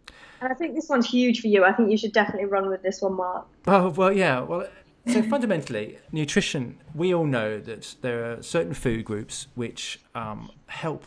And 0.41 0.51
I 0.51 0.56
think 0.56 0.73
this 0.73 0.89
one's 0.89 1.08
huge 1.08 1.41
for 1.41 1.47
you. 1.47 1.63
I 1.63 1.71
think 1.71 1.91
you 1.91 1.97
should 1.97 2.12
definitely 2.12 2.47
run 2.47 2.67
with 2.69 2.82
this 2.82 3.01
one, 3.01 3.13
Mark. 3.13 3.45
Oh, 3.67 3.89
well, 3.89 4.12
yeah. 4.12 4.39
Well, 4.39 4.67
so 5.06 5.21
fundamentally, 5.23 5.99
nutrition, 6.12 6.80
we 6.95 7.13
all 7.13 7.25
know 7.25 7.60
that 7.60 7.95
there 8.01 8.32
are 8.32 8.41
certain 8.41 8.73
food 8.73 9.06
groups 9.06 9.47
which 9.56 9.99
um, 10.15 10.51
help 10.67 11.06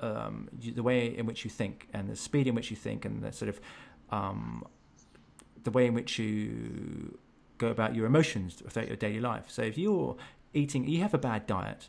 um, 0.00 0.48
the 0.58 0.82
way 0.82 1.16
in 1.16 1.26
which 1.26 1.44
you 1.44 1.50
think 1.50 1.88
and 1.92 2.08
the 2.08 2.16
speed 2.16 2.46
in 2.46 2.54
which 2.54 2.70
you 2.70 2.76
think 2.76 3.04
and 3.04 3.22
the 3.22 3.32
sort 3.32 3.48
of 3.50 3.60
um, 4.10 4.64
the 5.64 5.70
way 5.70 5.86
in 5.86 5.94
which 5.94 6.18
you 6.18 7.18
go 7.58 7.68
about 7.68 7.94
your 7.94 8.06
emotions 8.06 8.62
throughout 8.68 8.88
your 8.88 8.96
daily 8.96 9.20
life. 9.20 9.46
So 9.48 9.62
if 9.62 9.76
you're 9.76 10.16
eating, 10.54 10.88
you 10.88 11.02
have 11.02 11.14
a 11.14 11.18
bad 11.18 11.46
diet, 11.46 11.88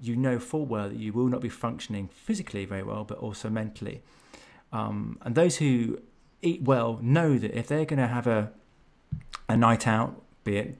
you 0.00 0.16
know 0.16 0.38
full 0.38 0.66
well 0.66 0.88
that 0.88 0.98
you 0.98 1.12
will 1.12 1.28
not 1.28 1.40
be 1.40 1.48
functioning 1.48 2.08
physically 2.08 2.64
very 2.64 2.82
well, 2.82 3.04
but 3.04 3.18
also 3.18 3.50
mentally. 3.50 4.02
Um, 4.72 5.18
and 5.22 5.34
those 5.34 5.56
who 5.56 6.00
eat 6.42 6.62
well 6.62 6.98
know 7.02 7.38
that 7.38 7.58
if 7.58 7.66
they're 7.66 7.84
going 7.84 7.98
to 7.98 8.06
have 8.06 8.26
a 8.26 8.52
a 9.48 9.56
night 9.56 9.86
out, 9.86 10.22
be 10.44 10.56
it 10.56 10.78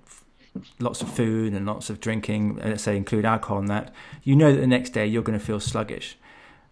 lots 0.79 1.03
of 1.03 1.11
food 1.11 1.53
and 1.53 1.67
lots 1.67 1.91
of 1.91 2.01
drinking, 2.01 2.57
let's 2.57 2.83
say 2.83 2.97
include 2.97 3.25
alcohol 3.25 3.59
in 3.59 3.67
that, 3.67 3.93
you 4.23 4.35
know 4.37 4.53
that 4.53 4.61
the 4.61 4.67
next 4.67 4.91
day 4.91 5.07
you're 5.07 5.23
going 5.23 5.39
to 5.39 5.45
feel 5.45 5.61
sluggish. 5.61 6.17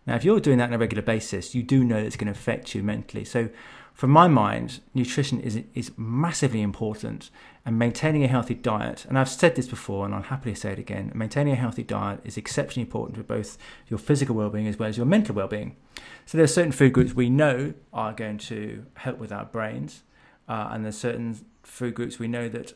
Now, 0.09 0.17
if 0.17 0.25
you're 0.25 0.41
doing 0.41 0.57
that 0.57 0.69
on 0.69 0.73
a 0.73 0.79
regular 0.79 1.03
basis, 1.03 1.55
you 1.55 1.63
do 1.63 1.85
know 1.85 1.99
it's 1.99 2.17
going 2.17 2.33
to 2.33 2.39
affect 2.39 2.75
you 2.75 2.83
mentally. 2.83 3.27
So, 3.27 3.51
from 3.93 4.09
my 4.09 4.27
mind, 4.27 4.81
nutrition 4.95 5.39
is 5.39 5.61
is 5.75 5.93
massively 5.99 6.63
important, 6.63 7.29
and 7.67 7.79
maintaining 7.79 8.25
a 8.25 8.27
healthy 8.27 8.55
diet. 8.55 9.05
And 9.07 9.19
I've 9.19 9.29
said 9.29 9.55
this 9.55 9.69
before, 9.69 10.07
and 10.07 10.15
I'll 10.15 10.23
happily 10.23 10.55
say 10.55 10.73
it 10.73 10.79
again. 10.79 11.13
Maintaining 11.15 11.53
a 11.53 11.57
healthy 11.57 11.83
diet 11.83 12.21
is 12.25 12.39
exceptionally 12.39 12.87
important 12.87 13.19
for 13.19 13.23
both 13.23 13.59
your 13.89 13.99
physical 13.99 14.35
well-being 14.35 14.67
as 14.67 14.79
well 14.79 14.89
as 14.89 14.97
your 14.97 15.05
mental 15.05 15.35
well-being. 15.35 15.77
So 16.25 16.39
there 16.39 16.45
are 16.45 16.47
certain 16.47 16.73
food 16.73 16.95
groups 16.95 17.13
we 17.13 17.29
know 17.29 17.75
are 17.93 18.15
going 18.15 18.39
to 18.39 18.87
help 18.95 19.19
with 19.19 19.31
our 19.31 19.45
brains, 19.45 20.05
uh, 20.49 20.69
and 20.71 20.87
there's 20.87 20.97
certain 20.97 21.39
food 21.63 21.95
groups 21.95 22.19
we 22.19 22.29
know 22.29 22.49
that 22.49 22.73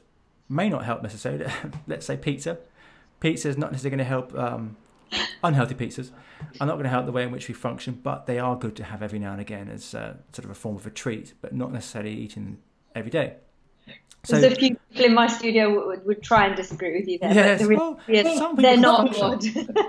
may 0.51 0.69
not 0.69 0.85
help 0.85 1.03
necessarily. 1.03 1.51
Let's 1.87 2.05
say 2.05 2.19
pizza. 2.19 2.59
Pizza 3.21 3.49
is 3.49 3.57
not 3.57 3.73
necessarily 3.73 3.97
going 3.97 4.05
to 4.05 4.11
help 4.11 4.35
um, 4.37 4.77
unhealthy 5.45 5.75
pizzas 5.75 6.11
are 6.61 6.67
not 6.67 6.75
going 6.75 6.85
to 6.85 6.91
help 6.91 7.07
the 7.07 7.13
way 7.13 7.23
in 7.23 7.31
which 7.31 7.49
we 7.49 7.55
function, 7.55 8.01
but 8.03 8.27
they 8.27 8.39
are 8.39 8.57
good 8.57 8.77
to 8.77 8.85
have 8.85 9.03
every 9.03 9.19
now 9.19 9.33
and 9.33 9.41
again 9.41 9.69
as 9.69 9.95
uh, 9.95 10.15
sort 10.33 10.45
of 10.45 10.51
a 10.51 10.55
form 10.55 10.77
of 10.77 10.87
a 10.87 10.91
treat, 10.91 11.35
but 11.41 11.55
not 11.55 11.73
necessarily 11.73 12.13
eating 12.13 12.59
every 12.95 13.11
day. 13.11 13.35
So, 14.25 14.37
a 14.37 14.51
few 14.51 14.77
people 14.77 15.05
in 15.05 15.15
my 15.15 15.27
studio 15.27 15.85
would, 15.89 16.07
would 16.07 16.23
try 16.23 16.47
and 16.47 16.55
disagree 16.55 16.97
with 16.97 17.09
you 17.09 17.19
there. 17.19 17.35
Yes, 17.35 17.67
well, 17.67 17.99
well, 18.09 18.37
some 18.37 18.55
they're 18.55 18.77
not 18.77 19.13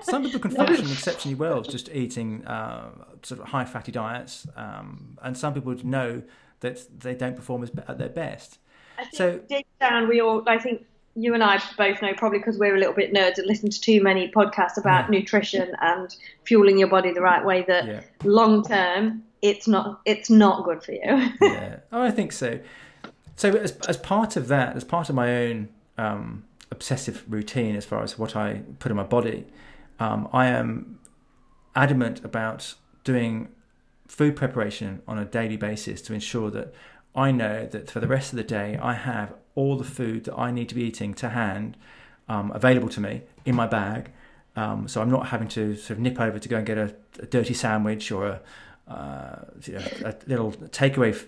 some 0.02 0.24
people 0.24 0.40
can 0.40 0.50
function 0.50 0.86
exceptionally 0.92 1.36
well 1.36 1.62
just 1.62 1.90
eating 1.94 2.44
uh, 2.48 2.90
sort 3.22 3.42
of 3.42 3.50
high 3.50 3.66
fatty 3.66 3.92
diets, 3.92 4.48
um, 4.56 5.20
and 5.22 5.38
some 5.38 5.54
people 5.54 5.76
know 5.84 6.24
that 6.62 7.00
they 7.00 7.14
don't 7.14 7.36
perform 7.36 7.62
as, 7.62 7.70
at 7.88 8.00
their 8.00 8.10
best. 8.10 8.58
so 9.12 9.38
deep 9.38 9.68
down, 9.80 10.08
we 10.08 10.20
all 10.20 10.44
I 10.48 10.58
think 10.58 10.84
you 11.16 11.34
and 11.34 11.44
I 11.44 11.62
both 11.78 12.02
know, 12.02 12.14
probably 12.14 12.40
because 12.40 12.58
we're 12.58 12.76
a 12.76 12.80
little 12.80 12.94
bit 12.94 13.14
nerds 13.14 13.38
and 13.38 13.46
listen 13.46 13.70
to 13.70 13.80
too 13.80 14.02
many 14.02 14.32
podcasts 14.32 14.78
about 14.78 15.06
yeah. 15.06 15.20
nutrition 15.20 15.76
and 15.82 16.16
fueling 16.44 16.78
your 16.78 16.88
body 16.88 17.14
the 17.14 17.22
right 17.22 17.46
way, 17.46 17.64
that 17.68 17.86
yeah. 17.86 18.02
long 18.24 18.64
term 18.64 19.24
it's 19.42 19.68
not 19.68 20.00
it's 20.06 20.30
not 20.30 20.64
good 20.64 20.82
for 20.84 20.94
you. 20.94 21.02
yeah, 21.42 21.78
oh, 21.92 22.02
I 22.02 22.12
think 22.12 22.32
so. 22.32 22.60
So 23.36 23.52
as 23.52 23.78
as 23.88 23.98
part 23.98 24.36
of 24.36 24.48
that, 24.48 24.76
as 24.76 24.84
part 24.84 25.10
of 25.10 25.16
my 25.16 25.36
own 25.36 25.70
um, 25.98 26.46
obsessive 26.72 27.24
routine, 27.28 27.76
as 27.76 27.86
far 27.86 28.02
as 28.02 28.18
what 28.18 28.36
I 28.36 28.62
put 28.80 28.90
in 28.90 28.98
my 28.98 29.04
body, 29.04 29.46
um, 30.00 30.30
I 30.34 30.48
am 30.48 31.00
adamant 31.76 32.24
about 32.24 32.74
doing 33.04 33.50
food 34.08 34.36
preparation 34.36 35.02
on 35.08 35.18
a 35.18 35.26
daily 35.26 35.58
basis 35.58 36.02
to 36.04 36.14
ensure 36.14 36.50
that 36.52 36.74
I 37.16 37.32
know 37.32 37.68
that 37.68 37.92
for 37.92 38.00
the 38.00 38.08
rest 38.08 38.32
of 38.32 38.38
the 38.38 38.44
day 38.44 38.78
I 38.82 38.94
have 38.94 39.34
all 39.56 39.78
the 39.78 39.84
food 39.84 40.26
that 40.26 40.38
I 40.38 40.52
need 40.52 40.70
to 40.70 40.76
be 40.76 40.84
eating 40.84 41.14
to 41.16 41.30
hand 41.30 41.78
um, 42.28 42.52
available 42.52 42.90
to 42.90 43.02
me 43.02 43.22
in 43.46 43.56
my 43.56 43.68
bag. 43.68 44.12
Um, 44.56 44.88
so 44.88 45.02
I'm 45.02 45.10
not 45.10 45.28
having 45.28 45.48
to 45.50 45.76
sort 45.76 45.98
of 45.98 46.00
nip 46.00 46.20
over 46.20 46.40
to 46.40 46.50
go 46.50 46.58
and 46.58 46.66
get 46.66 46.78
a, 46.78 46.96
a 47.20 47.26
dirty 47.26 47.54
sandwich 47.54 48.12
or 48.12 48.28
a, 48.28 48.92
uh, 48.92 49.46
you 49.64 49.74
know, 49.74 49.88
a 50.06 50.16
little 50.28 50.52
takeaway 50.52 51.12
f- 51.12 51.26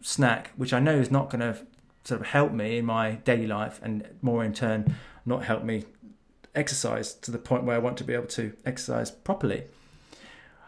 snack, 0.00 0.50
which 0.56 0.72
I 0.72 0.80
know 0.80 0.96
is 0.96 1.10
not 1.10 1.30
going 1.30 1.40
to 1.40 1.58
sort 2.04 2.20
of 2.20 2.26
help 2.28 2.52
me 2.52 2.78
in 2.78 2.84
my 2.84 3.12
daily 3.12 3.46
life, 3.46 3.80
and 3.82 4.06
more 4.20 4.44
in 4.44 4.52
turn 4.52 4.94
not 5.24 5.44
help 5.44 5.64
me 5.64 5.84
exercise 6.54 7.14
to 7.14 7.30
the 7.30 7.38
point 7.38 7.64
where 7.64 7.76
I 7.76 7.78
want 7.78 7.96
to 7.98 8.04
be 8.04 8.12
able 8.12 8.26
to 8.26 8.52
exercise 8.64 9.10
properly. 9.10 9.64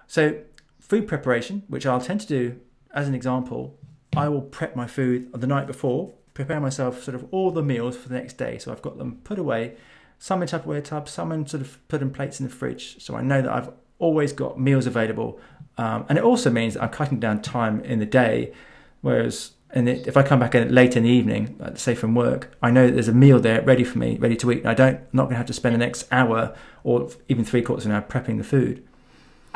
So, 0.07 0.41
food 0.81 1.07
preparation, 1.07 1.65
which 1.69 1.85
I'll 1.85 2.01
tend 2.01 2.21
to 2.23 2.27
do 2.27 2.61
as 2.93 3.09
an 3.09 3.15
example, 3.15 3.79
I 4.17 4.29
will 4.29 4.41
prep 4.41 4.75
my 4.75 4.87
food 4.87 5.31
the 5.33 5.47
night 5.47 5.67
before, 5.67 6.15
prepare 6.37 6.61
myself 6.61 7.03
sort 7.03 7.15
of 7.15 7.27
all 7.31 7.51
the 7.51 7.63
meals 7.63 7.97
for 7.97 8.11
the 8.11 8.15
next 8.15 8.35
day. 8.37 8.59
So 8.59 8.71
I've 8.71 8.83
got 8.83 8.99
them 8.99 9.21
put 9.25 9.39
away, 9.39 9.75
some 10.19 10.43
in 10.43 10.49
Tupperware 10.49 10.85
tubs, 10.85 11.11
some 11.11 11.33
in 11.33 11.47
sort 11.47 11.63
of 11.63 11.89
put 11.89 12.03
in 12.03 12.11
plates 12.11 12.39
in 12.39 12.47
the 12.47 12.53
fridge. 12.53 13.03
So 13.03 13.17
I 13.17 13.23
know 13.23 13.41
that 13.41 13.51
I've 13.51 13.71
always 13.99 14.35
got 14.35 14.61
meals 14.61 14.87
available. 14.87 15.41
Um, 15.79 16.05
and 16.11 16.19
it 16.19 16.25
also 16.25 16.51
means 16.51 16.75
that 16.75 16.83
I'm 16.83 16.91
cutting 16.91 17.21
down 17.21 17.41
time 17.41 17.81
in 17.81 18.01
the 18.01 18.07
day. 18.07 18.53
Whereas 19.01 19.53
and 19.71 19.89
if 19.89 20.17
I 20.17 20.23
come 20.23 20.39
back 20.39 20.55
in 20.55 20.75
late 20.75 20.95
in 20.95 21.05
the 21.05 21.09
evening, 21.09 21.59
say 21.75 21.95
from 21.95 22.15
work, 22.15 22.55
I 22.63 22.71
know 22.71 22.87
that 22.87 22.93
there's 22.93 23.09
a 23.09 23.15
meal 23.15 23.41
there 23.41 23.63
ready 23.63 23.83
for 23.83 23.99
me, 23.99 24.17
ready 24.19 24.37
to 24.37 24.53
eat. 24.53 24.59
And 24.59 24.69
I 24.69 24.75
don't, 24.75 24.97
I'm 24.97 25.09
not 25.13 25.25
going 25.25 25.33
to 25.33 25.39
have 25.39 25.47
to 25.47 25.53
spend 25.55 25.75
the 25.75 25.79
next 25.79 26.07
hour 26.13 26.55
or 26.85 27.09
even 27.29 27.45
three 27.45 27.63
quarters 27.63 27.87
of 27.87 27.91
an 27.91 27.97
hour 27.97 28.03
prepping 28.03 28.37
the 28.37 28.45
food. 28.45 28.87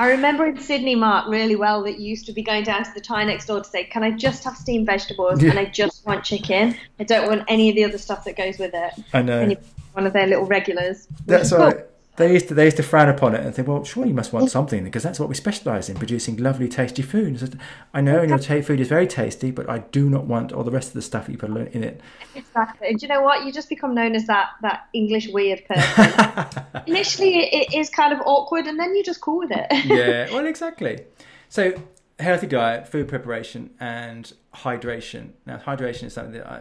I 0.01 0.13
remember 0.13 0.47
in 0.47 0.59
Sydney, 0.59 0.95
Mark, 0.95 1.29
really 1.29 1.57
well 1.57 1.83
that 1.83 2.01
you 2.01 2.09
used 2.09 2.25
to 2.25 2.33
be 2.33 2.41
going 2.43 2.65
down 2.65 2.85
to 2.85 2.91
the 2.95 3.03
Thai 3.03 3.25
next 3.25 3.45
door 3.45 3.59
to 3.61 3.69
say, 3.69 3.85
"Can 3.85 4.03
I 4.03 4.13
just 4.13 4.45
have 4.45 4.57
steamed 4.57 4.87
vegetables 4.87 5.43
yeah. 5.43 5.51
and 5.51 5.59
I 5.59 5.67
just 5.67 6.07
want 6.07 6.25
chicken? 6.25 6.75
I 6.99 7.05
don't 7.05 7.29
want 7.29 7.45
any 7.49 7.69
of 7.69 7.77
the 7.77 7.85
other 7.85 7.99
stuff 7.99 8.25
that 8.25 8.35
goes 8.35 8.57
with 8.57 8.73
it." 8.73 8.93
I 9.13 9.21
know. 9.21 9.55
one 9.93 10.07
of 10.07 10.15
their 10.15 10.27
little 10.27 10.47
regulars. 10.47 11.07
That's 11.27 11.53
right 11.53 11.90
they 12.21 12.33
used 12.33 12.49
to 12.49 12.55
they 12.55 12.67
used 12.67 12.77
to 12.77 12.83
frown 12.83 13.09
upon 13.09 13.35
it 13.35 13.45
and 13.45 13.55
think, 13.55 13.67
well, 13.67 13.83
surely 13.83 14.11
you 14.11 14.15
must 14.15 14.33
want 14.33 14.51
something 14.51 14.85
because 14.85 15.03
that's 15.03 15.19
what 15.19 15.29
we 15.29 15.35
specialise 15.35 15.89
in, 15.89 15.97
producing 15.97 16.37
lovely, 16.37 16.69
tasty 16.69 17.03
food. 17.03 17.59
I 17.93 18.01
know, 18.01 18.21
and 18.21 18.29
your 18.29 18.39
ta- 18.39 18.63
food 18.63 18.79
is 18.79 18.89
very 18.89 19.07
tasty, 19.07 19.51
but 19.51 19.69
I 19.69 19.79
do 19.79 20.09
not 20.09 20.27
want 20.27 20.53
all 20.53 20.63
the 20.63 20.71
rest 20.71 20.89
of 20.89 20.95
the 20.95 21.03
stuff 21.03 21.27
that 21.27 21.33
you 21.33 21.39
put 21.39 21.51
in 21.51 21.83
it. 21.83 22.01
Exactly. 22.35 22.89
And 22.89 22.99
do 22.99 23.07
you 23.07 23.13
know 23.13 23.23
what? 23.23 23.45
You 23.45 23.53
just 23.53 23.69
become 23.69 23.95
known 23.95 24.15
as 24.15 24.27
that 24.27 24.51
that 24.63 24.89
English 24.93 25.29
weird 25.29 25.65
person. 25.67 26.47
Initially, 26.87 27.39
it 27.39 27.75
is 27.75 27.91
kind 27.91 28.13
of 28.13 28.21
awkward, 28.27 28.67
and 28.67 28.79
then 28.79 28.95
you're 28.95 29.05
just 29.05 29.21
cool 29.21 29.39
with 29.39 29.51
it. 29.51 29.67
yeah. 29.87 30.31
Well, 30.33 30.47
exactly. 30.47 31.05
So. 31.49 31.75
Healthy 32.19 32.49
diet, 32.49 32.87
food 32.87 33.09
preparation, 33.09 33.71
and 33.81 34.31
hydration. 34.55 35.31
Now, 35.47 35.57
hydration 35.57 36.03
is 36.03 36.13
something 36.13 36.35
that 36.35 36.47
I, 36.47 36.61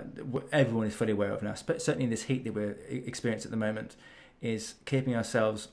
everyone 0.54 0.88
is 0.88 0.96
fully 0.96 1.12
aware 1.12 1.34
of 1.34 1.44
now, 1.44 1.54
but 1.66 1.82
certainly 1.82 2.06
in 2.06 2.10
this 2.10 2.24
heat 2.24 2.46
that 2.46 2.54
we're 2.54 2.78
experiencing 2.88 3.50
at 3.50 3.52
the 3.52 3.58
moment 3.58 3.98
is 4.42 4.76
keeping 4.86 5.16
ourselves 5.16 5.70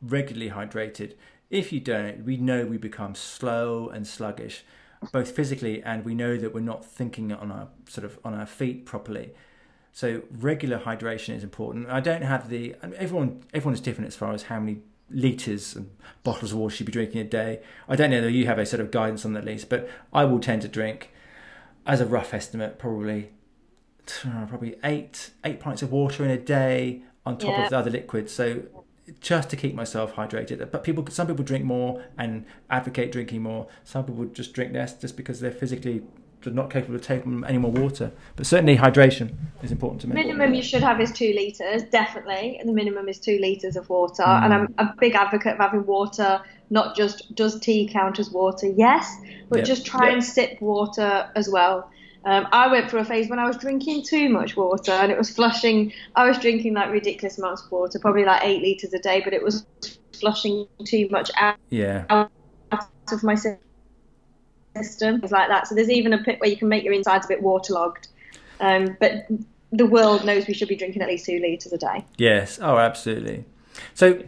regularly 0.00 0.50
hydrated. 0.50 1.14
If 1.50 1.72
you 1.72 1.80
don't, 1.80 2.24
we 2.24 2.36
know 2.36 2.64
we 2.64 2.78
become 2.78 3.14
slow 3.14 3.88
and 3.88 4.06
sluggish, 4.06 4.64
both 5.12 5.30
physically 5.30 5.82
and 5.82 6.04
we 6.04 6.14
know 6.14 6.36
that 6.36 6.54
we're 6.54 6.60
not 6.60 6.84
thinking 6.84 7.32
on 7.32 7.50
our 7.50 7.68
sort 7.88 8.04
of 8.04 8.18
on 8.24 8.34
our 8.34 8.46
feet 8.46 8.86
properly. 8.86 9.32
So 9.92 10.22
regular 10.30 10.78
hydration 10.78 11.34
is 11.34 11.44
important. 11.44 11.88
I 11.90 12.00
don't 12.00 12.22
have 12.22 12.48
the 12.48 12.74
everyone 12.82 13.44
everyone 13.52 13.74
is 13.74 13.80
different 13.80 14.08
as 14.08 14.16
far 14.16 14.32
as 14.32 14.44
how 14.44 14.58
many 14.60 14.80
liters 15.10 15.76
and 15.76 15.90
bottles 16.22 16.52
of 16.52 16.58
water 16.58 16.72
you 16.72 16.76
should 16.78 16.86
be 16.86 16.92
drinking 16.92 17.20
a 17.20 17.24
day. 17.24 17.60
I 17.88 17.96
don't 17.96 18.10
know 18.10 18.22
that 18.22 18.32
you 18.32 18.46
have 18.46 18.58
a 18.58 18.64
sort 18.64 18.80
of 18.80 18.90
guidance 18.90 19.26
on 19.26 19.34
that 19.34 19.44
least, 19.44 19.68
but 19.68 19.88
I 20.12 20.24
will 20.24 20.40
tend 20.40 20.62
to 20.62 20.68
drink, 20.68 21.10
as 21.86 22.00
a 22.00 22.06
rough 22.06 22.32
estimate, 22.32 22.78
probably 22.78 23.32
probably 24.48 24.76
eight 24.82 25.30
eight 25.44 25.60
pints 25.60 25.82
of 25.82 25.92
water 25.92 26.24
in 26.24 26.30
a 26.30 26.38
day 26.38 27.02
on 27.24 27.38
top 27.38 27.50
yeah. 27.50 27.64
of 27.64 27.70
the 27.70 27.78
other 27.78 27.90
liquids. 27.90 28.32
So 28.32 28.62
just 29.20 29.50
to 29.50 29.56
keep 29.56 29.74
myself 29.74 30.14
hydrated. 30.14 30.70
But 30.70 30.84
people, 30.84 31.06
some 31.08 31.26
people 31.26 31.44
drink 31.44 31.64
more 31.64 32.04
and 32.18 32.44
advocate 32.70 33.12
drinking 33.12 33.42
more. 33.42 33.66
Some 33.84 34.04
people 34.04 34.24
just 34.26 34.52
drink 34.52 34.72
less 34.72 34.94
just 34.94 35.16
because 35.16 35.40
they're 35.40 35.50
physically 35.50 36.02
not 36.44 36.70
capable 36.70 36.96
of 36.96 37.02
taking 37.02 37.44
any 37.46 37.58
more 37.58 37.70
water. 37.70 38.10
But 38.36 38.46
certainly 38.46 38.76
hydration 38.76 39.34
is 39.62 39.70
important 39.70 40.00
to 40.02 40.08
me. 40.08 40.14
Minimum 40.14 40.54
you 40.54 40.62
should 40.62 40.82
have 40.82 41.00
is 41.00 41.12
two 41.12 41.32
litres, 41.34 41.84
definitely. 41.84 42.58
And 42.58 42.68
the 42.68 42.72
minimum 42.72 43.08
is 43.08 43.18
two 43.18 43.38
litres 43.38 43.76
of 43.76 43.88
water. 43.88 44.24
Mm. 44.24 44.44
And 44.44 44.54
I'm 44.54 44.74
a 44.78 44.94
big 44.98 45.14
advocate 45.14 45.52
of 45.52 45.58
having 45.58 45.86
water, 45.86 46.40
not 46.70 46.96
just 46.96 47.34
does 47.34 47.60
tea 47.60 47.88
count 47.92 48.18
as 48.18 48.30
water? 48.30 48.66
Yes, 48.66 49.14
but 49.48 49.58
yep. 49.58 49.66
just 49.66 49.86
try 49.86 50.06
yep. 50.06 50.14
and 50.14 50.24
sip 50.24 50.60
water 50.60 51.30
as 51.36 51.48
well. 51.48 51.90
Um, 52.24 52.46
I 52.52 52.68
went 52.68 52.88
through 52.90 53.00
a 53.00 53.04
phase 53.04 53.28
when 53.28 53.38
I 53.38 53.46
was 53.46 53.56
drinking 53.56 54.04
too 54.04 54.28
much 54.28 54.56
water 54.56 54.92
and 54.92 55.10
it 55.10 55.18
was 55.18 55.30
flushing. 55.30 55.92
I 56.14 56.28
was 56.28 56.38
drinking 56.38 56.74
like 56.74 56.90
ridiculous 56.90 57.38
amounts 57.38 57.64
of 57.64 57.72
water, 57.72 57.98
probably 57.98 58.24
like 58.24 58.44
eight 58.44 58.62
liters 58.62 58.92
a 58.92 58.98
day, 58.98 59.20
but 59.24 59.32
it 59.32 59.42
was 59.42 59.66
flushing 60.12 60.66
too 60.84 61.08
much 61.10 61.30
out, 61.36 61.56
yeah. 61.70 62.04
out 62.10 62.30
of 63.10 63.22
my 63.24 63.34
system. 63.34 63.58
Things 65.20 65.32
like 65.32 65.48
that. 65.48 65.66
So 65.66 65.74
there's 65.74 65.90
even 65.90 66.12
a 66.12 66.22
pit 66.22 66.38
where 66.40 66.48
you 66.48 66.56
can 66.56 66.68
make 66.68 66.84
your 66.84 66.92
insides 66.92 67.26
a 67.26 67.28
bit 67.28 67.42
waterlogged. 67.42 68.08
Um, 68.60 68.96
but 69.00 69.26
the 69.72 69.86
world 69.86 70.24
knows 70.24 70.46
we 70.46 70.54
should 70.54 70.68
be 70.68 70.76
drinking 70.76 71.02
at 71.02 71.08
least 71.08 71.26
two 71.26 71.40
liters 71.40 71.72
a 71.72 71.78
day. 71.78 72.04
Yes. 72.18 72.60
Oh, 72.62 72.78
absolutely. 72.78 73.44
So, 73.94 74.22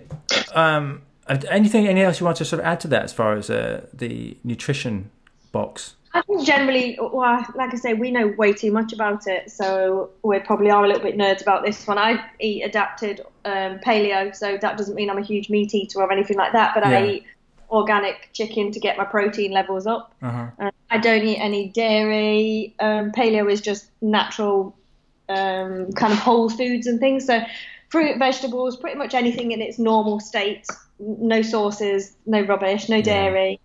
um, 0.55 1.03
anything, 1.29 1.87
anything 1.87 2.03
else 2.03 2.19
you 2.19 2.27
want 2.27 2.39
to 2.39 2.45
sort 2.45 2.61
of 2.61 2.67
add 2.67 2.81
to 2.81 2.89
that 2.89 3.05
as 3.05 3.13
far 3.13 3.35
as 3.35 3.51
uh, 3.51 3.87
the 3.93 4.37
nutrition 4.43 5.11
box? 5.53 5.95
I 6.15 6.23
think 6.23 6.47
generally, 6.47 6.97
well, 7.01 7.45
like 7.57 7.75
I 7.75 7.77
say, 7.77 7.93
we 7.93 8.13
know 8.13 8.29
way 8.39 8.53
too 8.53 8.71
much 8.71 8.93
about 8.93 9.27
it, 9.27 9.51
so 9.51 10.11
we 10.23 10.39
probably 10.39 10.71
are 10.71 10.85
a 10.85 10.87
little 10.87 11.03
bit 11.03 11.17
nerds 11.17 11.43
about 11.43 11.65
this 11.65 11.85
one. 11.89 11.99
I 11.99 12.25
eat 12.39 12.63
adapted 12.63 13.21
um, 13.45 13.81
paleo, 13.81 14.35
so 14.35 14.57
that 14.57 14.79
doesn't 14.79 14.95
mean 14.95 15.11
I'm 15.11 15.19
a 15.19 15.25
huge 15.25 15.51
meat 15.51 15.75
eater 15.75 16.01
or 16.01 16.13
anything 16.13 16.37
like 16.37 16.53
that, 16.53 16.73
but 16.73 16.87
yeah. 16.87 16.99
I 16.99 17.07
eat 17.07 17.25
organic 17.69 18.29
chicken 18.33 18.71
to 18.71 18.79
get 18.79 18.97
my 18.97 19.05
protein 19.05 19.51
levels 19.51 19.89
up. 19.89 20.15
Uh-huh. 20.23 20.47
Uh, 20.61 20.71
I 20.89 20.99
don't 20.99 21.25
eat 21.25 21.39
any 21.39 21.71
dairy. 21.71 22.77
Um, 22.79 23.11
paleo 23.11 23.51
is 23.51 23.61
just 23.61 23.91
natural 24.01 24.77
um, 25.29 25.91
kind 25.93 26.13
of 26.13 26.21
whole 26.21 26.49
foods 26.49 26.87
and 26.87 27.01
things. 27.01 27.27
So 27.27 27.43
fruit, 27.89 28.19
vegetables, 28.19 28.77
pretty 28.77 28.99
much 28.99 29.15
anything 29.15 29.51
in 29.51 29.61
its 29.61 29.81
normal 29.81 30.21
state. 30.21 30.67
No 31.01 31.43
sauces, 31.43 32.15
no 32.25 32.43
rubbish, 32.43 32.89
no 32.89 33.03
dairy. 33.03 33.59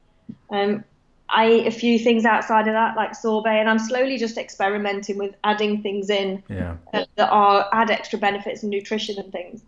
Yeah. 0.51 0.61
Um, 0.61 0.83
I 1.31 1.51
eat 1.51 1.67
a 1.67 1.71
few 1.71 1.99
things 1.99 2.25
outside 2.25 2.67
of 2.67 2.73
that, 2.73 2.95
like 2.95 3.15
sorbet, 3.15 3.59
and 3.59 3.69
I'm 3.69 3.79
slowly 3.79 4.17
just 4.17 4.37
experimenting 4.37 5.17
with 5.17 5.35
adding 5.43 5.81
things 5.81 6.09
in 6.09 6.43
yeah. 6.49 6.77
that, 6.91 7.07
that, 7.15 7.29
are 7.29 7.67
add 7.71 7.91
extra 7.91 8.17
benefits 8.17 8.63
and 8.63 8.71
nutrition 8.71 9.19
and 9.19 9.31
things. 9.31 9.61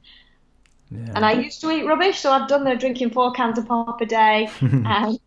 Yeah. 0.89 1.11
And 1.15 1.25
I 1.25 1.33
used 1.33 1.61
to 1.61 1.71
eat 1.71 1.85
rubbish, 1.85 2.19
so 2.19 2.31
I've 2.31 2.47
done 2.47 2.63
the 2.63 2.75
drinking 2.75 3.11
four 3.11 3.31
cans 3.31 3.57
of 3.57 3.67
pop 3.67 4.01
a 4.01 4.05
day 4.05 4.49
and 4.61 5.19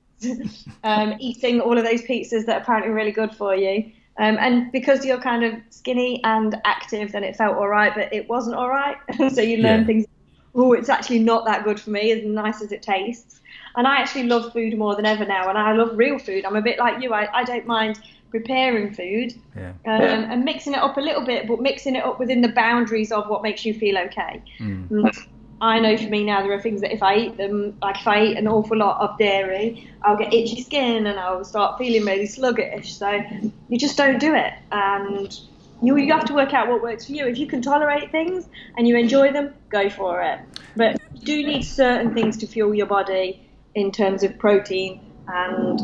um, 0.82 1.14
eating 1.20 1.60
all 1.60 1.78
of 1.78 1.84
those 1.84 2.02
pizzas 2.02 2.46
that 2.46 2.56
are 2.56 2.62
apparently 2.62 2.92
really 2.92 3.12
good 3.12 3.34
for 3.34 3.54
you. 3.54 3.92
Um, 4.16 4.36
and 4.38 4.70
because 4.70 5.04
you're 5.04 5.20
kind 5.20 5.44
of 5.44 5.54
skinny 5.70 6.22
and 6.24 6.60
active, 6.64 7.12
then 7.12 7.24
it 7.24 7.36
felt 7.36 7.56
all 7.56 7.68
right, 7.68 7.92
but 7.94 8.12
it 8.12 8.28
wasn't 8.28 8.56
all 8.56 8.68
right. 8.68 8.96
so 9.32 9.40
you 9.40 9.58
learn 9.58 9.80
yeah. 9.80 9.86
things. 9.86 10.06
Oh, 10.54 10.72
it's 10.72 10.88
actually 10.88 11.18
not 11.18 11.44
that 11.46 11.64
good 11.64 11.80
for 11.80 11.90
me, 11.90 12.12
as 12.12 12.24
nice 12.24 12.62
as 12.62 12.70
it 12.70 12.80
tastes. 12.80 13.40
And 13.76 13.86
I 13.86 13.96
actually 13.96 14.24
love 14.24 14.52
food 14.52 14.76
more 14.78 14.94
than 14.94 15.04
ever 15.04 15.24
now, 15.24 15.48
and 15.48 15.58
I 15.58 15.72
love 15.72 15.96
real 15.96 16.18
food. 16.18 16.44
I'm 16.44 16.56
a 16.56 16.62
bit 16.62 16.78
like 16.78 17.02
you. 17.02 17.12
I, 17.12 17.28
I 17.40 17.44
don't 17.44 17.66
mind 17.66 18.00
preparing 18.30 18.92
food 18.92 19.32
yeah. 19.56 19.72
Um, 19.84 20.32
and 20.32 20.44
mixing 20.44 20.72
it 20.72 20.80
up 20.80 20.96
a 20.96 21.00
little 21.00 21.24
bit, 21.24 21.46
but 21.46 21.60
mixing 21.60 21.94
it 21.94 22.04
up 22.04 22.18
within 22.18 22.40
the 22.40 22.48
boundaries 22.48 23.12
of 23.12 23.28
what 23.28 23.42
makes 23.42 23.64
you 23.64 23.72
feel 23.72 23.96
okay. 23.96 24.42
Mm. 24.58 25.16
I 25.60 25.78
know 25.78 25.96
for 25.96 26.08
me 26.08 26.24
now 26.24 26.42
there 26.42 26.52
are 26.52 26.60
things 26.60 26.80
that 26.80 26.92
if 26.92 27.02
I 27.02 27.16
eat 27.16 27.36
them, 27.36 27.78
like 27.80 27.96
if 28.00 28.08
I 28.08 28.24
eat 28.24 28.36
an 28.36 28.48
awful 28.48 28.76
lot 28.76 29.00
of 29.00 29.16
dairy, 29.18 29.88
I'll 30.02 30.16
get 30.16 30.34
itchy 30.34 30.62
skin 30.62 31.06
and 31.06 31.18
I'll 31.18 31.44
start 31.44 31.78
feeling 31.78 32.04
really 32.04 32.26
sluggish. 32.26 32.96
So 32.96 33.22
you 33.68 33.78
just 33.78 33.96
don't 33.96 34.18
do 34.18 34.34
it, 34.34 34.52
and 34.72 35.32
you 35.80 35.96
you 35.96 36.12
have 36.12 36.24
to 36.24 36.34
work 36.34 36.52
out 36.52 36.68
what 36.68 36.82
works 36.82 37.06
for 37.06 37.12
you. 37.12 37.26
If 37.26 37.38
you 37.38 37.46
can 37.46 37.62
tolerate 37.62 38.10
things 38.10 38.46
and 38.76 38.88
you 38.88 38.96
enjoy 38.96 39.32
them, 39.32 39.54
go 39.68 39.88
for 39.88 40.20
it. 40.22 40.40
But 40.76 41.00
you 41.14 41.20
do 41.20 41.46
need 41.46 41.62
certain 41.62 42.12
things 42.12 42.36
to 42.38 42.48
fuel 42.48 42.74
your 42.74 42.86
body 42.86 43.43
in 43.74 43.90
terms 43.90 44.22
of 44.22 44.38
protein 44.38 45.00
and 45.28 45.80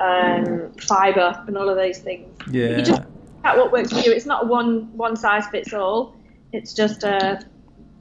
um, 0.00 0.72
fiber 0.80 1.42
and 1.46 1.56
all 1.56 1.68
of 1.68 1.76
those 1.76 1.98
things. 1.98 2.28
Yeah. 2.50 2.78
You 2.78 2.82
just 2.82 3.02
out 3.44 3.56
what 3.56 3.72
works 3.72 3.92
for 3.92 3.98
you. 4.00 4.12
It's 4.12 4.26
not 4.26 4.48
one 4.48 4.94
one 4.96 5.16
size 5.16 5.46
fits 5.48 5.72
all. 5.72 6.14
It's 6.52 6.72
just 6.72 7.04
uh, 7.04 7.40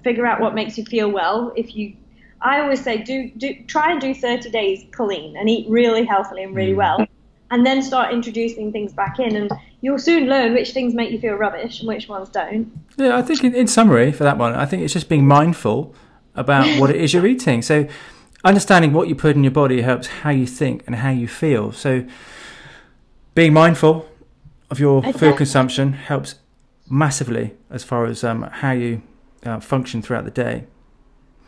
figure 0.03 0.25
out 0.25 0.39
what 0.39 0.55
makes 0.55 0.77
you 0.77 0.85
feel 0.85 1.09
well. 1.09 1.53
If 1.55 1.75
you, 1.75 1.95
I 2.41 2.61
always 2.61 2.83
say, 2.83 2.97
do 2.97 3.31
do 3.37 3.53
try 3.67 3.91
and 3.91 4.01
do 4.01 4.13
30 4.13 4.49
days 4.49 4.85
clean 4.91 5.37
and 5.37 5.49
eat 5.49 5.69
really 5.69 6.05
healthily 6.05 6.43
and 6.43 6.55
really 6.55 6.73
mm. 6.73 6.77
well, 6.77 7.05
and 7.51 7.65
then 7.65 7.81
start 7.81 8.13
introducing 8.13 8.71
things 8.71 8.93
back 8.93 9.19
in, 9.19 9.35
and 9.35 9.51
you'll 9.81 9.99
soon 9.99 10.27
learn 10.27 10.53
which 10.53 10.71
things 10.71 10.93
make 10.93 11.11
you 11.11 11.19
feel 11.19 11.35
rubbish 11.35 11.79
and 11.79 11.87
which 11.87 12.07
ones 12.07 12.29
don't. 12.29 12.71
Yeah, 12.97 13.17
I 13.17 13.21
think 13.21 13.43
in, 13.43 13.55
in 13.55 13.67
summary 13.67 14.11
for 14.11 14.23
that 14.23 14.37
one, 14.37 14.53
I 14.53 14.65
think 14.65 14.83
it's 14.83 14.93
just 14.93 15.09
being 15.09 15.27
mindful 15.27 15.93
about 16.35 16.79
what 16.79 16.89
it 16.89 16.97
is 16.97 17.13
you're 17.13 17.27
eating. 17.27 17.61
So 17.61 17.87
understanding 18.43 18.93
what 18.93 19.07
you 19.07 19.15
put 19.15 19.35
in 19.35 19.43
your 19.43 19.51
body 19.51 19.81
helps 19.81 20.07
how 20.07 20.29
you 20.29 20.45
think 20.45 20.83
and 20.85 20.97
how 20.97 21.09
you 21.09 21.27
feel. 21.27 21.71
So, 21.71 22.05
being 23.35 23.53
mindful 23.53 24.09
of 24.69 24.79
your 24.79 24.99
okay. 24.99 25.11
food 25.11 25.37
consumption 25.37 25.93
helps 25.93 26.35
massively 26.89 27.55
as 27.69 27.83
far 27.83 28.05
as 28.05 28.23
um, 28.23 28.43
how 28.43 28.71
you 28.71 29.01
uh, 29.45 29.59
function 29.59 30.01
throughout 30.01 30.25
the 30.25 30.31
day. 30.31 30.65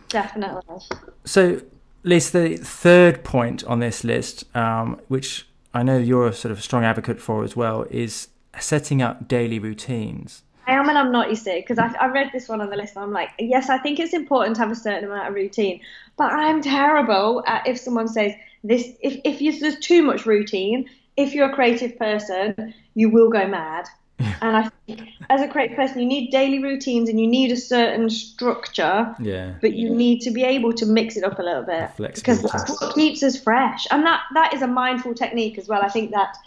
Definitely. 0.09 0.79
So, 1.25 1.61
Lisa, 2.03 2.39
the 2.39 2.57
third 2.57 3.23
point 3.23 3.63
on 3.65 3.79
this 3.79 4.03
list, 4.03 4.43
um, 4.55 4.99
which 5.07 5.47
I 5.73 5.83
know 5.83 5.97
you're 5.97 6.27
a 6.27 6.33
sort 6.33 6.51
of 6.51 6.61
strong 6.61 6.83
advocate 6.83 7.19
for 7.19 7.43
as 7.43 7.55
well, 7.55 7.85
is 7.89 8.27
setting 8.59 9.01
up 9.01 9.27
daily 9.27 9.59
routines. 9.59 10.43
I 10.71 10.75
am 10.75 10.87
and 10.87 10.97
I'm 10.97 11.11
not, 11.11 11.29
you 11.29 11.35
see, 11.35 11.59
because 11.59 11.77
I, 11.77 11.87
I 11.99 12.07
read 12.07 12.29
this 12.31 12.47
one 12.47 12.61
on 12.61 12.69
the 12.69 12.77
list 12.77 12.95
and 12.95 13.03
I'm 13.03 13.11
like, 13.11 13.29
yes, 13.37 13.69
I 13.69 13.77
think 13.77 13.99
it's 13.99 14.13
important 14.13 14.55
to 14.55 14.61
have 14.61 14.71
a 14.71 14.75
certain 14.75 15.05
amount 15.05 15.27
of 15.27 15.35
routine, 15.35 15.81
but 16.17 16.31
I'm 16.31 16.61
terrible 16.61 17.43
at 17.45 17.67
if 17.67 17.77
someone 17.77 18.07
says 18.07 18.33
this, 18.63 18.87
if, 19.01 19.19
if 19.25 19.41
you, 19.41 19.59
there's 19.59 19.79
too 19.79 20.01
much 20.01 20.25
routine, 20.25 20.89
if 21.17 21.33
you're 21.33 21.49
a 21.49 21.53
creative 21.53 21.97
person, 21.99 22.73
you 22.93 23.09
will 23.09 23.29
go 23.29 23.47
mad. 23.47 23.85
and 24.19 24.55
I 24.55 24.69
think 24.85 25.09
as 25.29 25.41
a 25.41 25.47
creative 25.47 25.75
person, 25.75 25.99
you 25.99 26.05
need 26.05 26.29
daily 26.29 26.61
routines 26.61 27.09
and 27.09 27.19
you 27.19 27.27
need 27.27 27.51
a 27.51 27.57
certain 27.57 28.09
structure. 28.09 29.13
Yeah. 29.19 29.55
But 29.59 29.73
you 29.73 29.89
need 29.89 30.21
to 30.21 30.31
be 30.31 30.43
able 30.43 30.73
to 30.73 30.85
mix 30.85 31.17
it 31.17 31.23
up 31.23 31.39
a 31.39 31.41
little 31.41 31.63
bit 31.63 31.89
because 31.97 32.43
that's 32.43 32.79
what 32.79 32.93
keeps 32.93 33.23
us 33.23 33.41
fresh. 33.41 33.87
And 33.89 34.05
that 34.05 34.21
that 34.35 34.53
is 34.53 34.61
a 34.61 34.67
mindful 34.67 35.15
technique 35.15 35.57
as 35.57 35.67
well. 35.67 35.81
I 35.81 35.89
think 35.89 36.11
that 36.11 36.37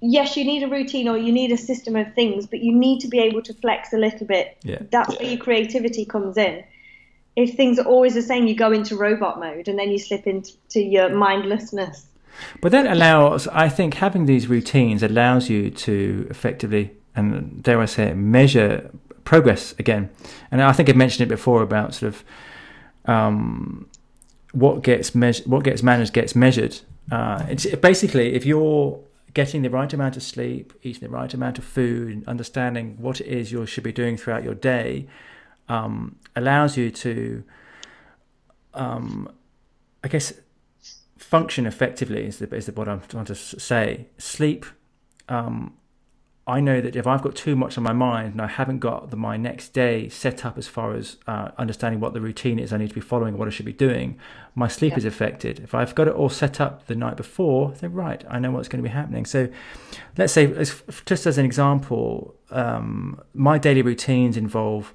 yes, 0.00 0.36
you 0.36 0.44
need 0.44 0.62
a 0.62 0.68
routine 0.68 1.08
or 1.08 1.16
you 1.16 1.32
need 1.32 1.52
a 1.52 1.56
system 1.56 1.96
of 1.96 2.12
things, 2.14 2.46
but 2.46 2.60
you 2.60 2.74
need 2.74 3.00
to 3.00 3.08
be 3.08 3.18
able 3.18 3.42
to 3.42 3.54
flex 3.54 3.92
a 3.92 3.98
little 3.98 4.26
bit. 4.26 4.56
Yeah. 4.62 4.78
That's 4.90 5.18
where 5.18 5.28
your 5.28 5.38
creativity 5.38 6.04
comes 6.04 6.36
in. 6.36 6.64
If 7.36 7.54
things 7.54 7.78
are 7.78 7.86
always 7.86 8.14
the 8.14 8.22
same, 8.22 8.46
you 8.46 8.54
go 8.54 8.72
into 8.72 8.96
robot 8.96 9.38
mode 9.38 9.68
and 9.68 9.78
then 9.78 9.90
you 9.90 9.98
slip 9.98 10.26
into 10.26 10.80
your 10.80 11.10
mindlessness. 11.10 12.06
But 12.60 12.72
that 12.72 12.86
allows, 12.86 13.46
I 13.48 13.68
think, 13.68 13.94
having 13.94 14.26
these 14.26 14.46
routines 14.46 15.02
allows 15.02 15.48
you 15.48 15.70
to 15.70 16.26
effectively 16.30 16.92
and 17.14 17.62
dare 17.62 17.80
I 17.80 17.86
say 17.86 18.08
it, 18.08 18.16
measure 18.16 18.90
progress 19.24 19.74
again. 19.78 20.10
And 20.50 20.62
I 20.62 20.72
think 20.72 20.88
I 20.88 20.92
mentioned 20.92 21.26
it 21.26 21.32
before 21.32 21.62
about 21.62 21.94
sort 21.94 22.14
of 22.14 22.24
um, 23.06 23.88
what 24.52 24.82
gets 24.82 25.14
measured, 25.14 25.46
what 25.46 25.64
gets 25.64 25.82
managed 25.82 26.12
gets 26.12 26.34
measured. 26.34 26.78
Uh, 27.10 27.44
it's 27.48 27.66
basically 27.76 28.34
if 28.34 28.46
you're 28.46 29.00
getting 29.34 29.62
the 29.62 29.70
right 29.70 29.92
amount 29.92 30.16
of 30.16 30.22
sleep, 30.22 30.72
eating 30.82 31.08
the 31.08 31.14
right 31.14 31.32
amount 31.32 31.58
of 31.58 31.64
food, 31.64 32.24
understanding 32.26 32.96
what 32.98 33.20
it 33.20 33.26
is 33.26 33.52
you 33.52 33.64
should 33.66 33.84
be 33.84 33.92
doing 33.92 34.16
throughout 34.16 34.42
your 34.42 34.54
day, 34.54 35.06
um, 35.68 36.16
allows 36.34 36.76
you 36.76 36.90
to, 36.90 37.44
um, 38.74 39.32
I 40.02 40.08
guess, 40.08 40.32
function 41.16 41.66
effectively. 41.66 42.26
Is 42.26 42.38
the 42.38 42.54
is 42.54 42.66
the 42.66 42.72
what 42.72 42.88
I'm 42.88 43.02
trying 43.02 43.26
to 43.26 43.34
say. 43.34 44.08
Sleep 44.18 44.66
um, 45.28 45.74
I 46.50 46.60
know 46.60 46.80
that 46.80 46.96
if 46.96 47.06
I've 47.06 47.22
got 47.22 47.36
too 47.36 47.54
much 47.54 47.78
on 47.78 47.84
my 47.84 47.92
mind 47.92 48.32
and 48.32 48.42
I 48.42 48.48
haven't 48.48 48.80
got 48.80 49.10
the, 49.10 49.16
my 49.16 49.36
next 49.36 49.72
day 49.72 50.08
set 50.08 50.44
up 50.44 50.58
as 50.58 50.66
far 50.66 50.94
as 50.94 51.16
uh, 51.26 51.50
understanding 51.56 52.00
what 52.00 52.12
the 52.12 52.20
routine 52.20 52.58
is 52.58 52.72
I 52.72 52.76
need 52.76 52.88
to 52.88 52.94
be 52.94 53.00
following, 53.00 53.38
what 53.38 53.46
I 53.46 53.50
should 53.50 53.66
be 53.66 53.72
doing, 53.72 54.18
my 54.56 54.66
sleep 54.66 54.92
yeah. 54.92 54.98
is 54.98 55.04
affected. 55.04 55.60
If 55.60 55.74
I've 55.74 55.94
got 55.94 56.08
it 56.08 56.14
all 56.14 56.28
set 56.28 56.60
up 56.60 56.86
the 56.86 56.96
night 56.96 57.16
before, 57.16 57.72
then 57.80 57.92
right, 57.92 58.24
I 58.28 58.40
know 58.40 58.50
what's 58.50 58.68
going 58.68 58.82
to 58.82 58.88
be 58.88 58.92
happening. 58.92 59.26
So 59.26 59.48
let's 60.18 60.32
say, 60.32 60.46
just 61.06 61.24
as 61.26 61.38
an 61.38 61.44
example, 61.44 62.34
um, 62.50 63.20
my 63.32 63.56
daily 63.56 63.82
routines 63.82 64.36
involve 64.36 64.92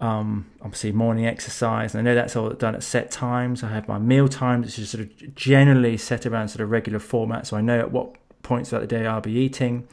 um, 0.00 0.46
obviously 0.62 0.92
morning 0.92 1.26
exercise, 1.26 1.94
and 1.94 2.00
I 2.00 2.10
know 2.10 2.14
that's 2.14 2.34
all 2.34 2.48
done 2.50 2.74
at 2.74 2.82
set 2.82 3.10
times. 3.10 3.62
I 3.62 3.68
have 3.68 3.86
my 3.86 3.98
meal 3.98 4.28
times, 4.28 4.64
which 4.66 4.78
is 4.78 4.88
sort 4.88 5.04
of 5.04 5.34
generally 5.34 5.98
set 5.98 6.24
around 6.24 6.48
sort 6.48 6.62
of 6.62 6.70
regular 6.70 6.98
format, 6.98 7.46
so 7.46 7.58
I 7.58 7.60
know 7.60 7.78
at 7.78 7.92
what 7.92 8.14
points 8.42 8.70
throughout 8.70 8.80
the 8.80 8.86
day 8.86 9.06
I'll 9.06 9.20
be 9.20 9.32
eating. 9.34 9.86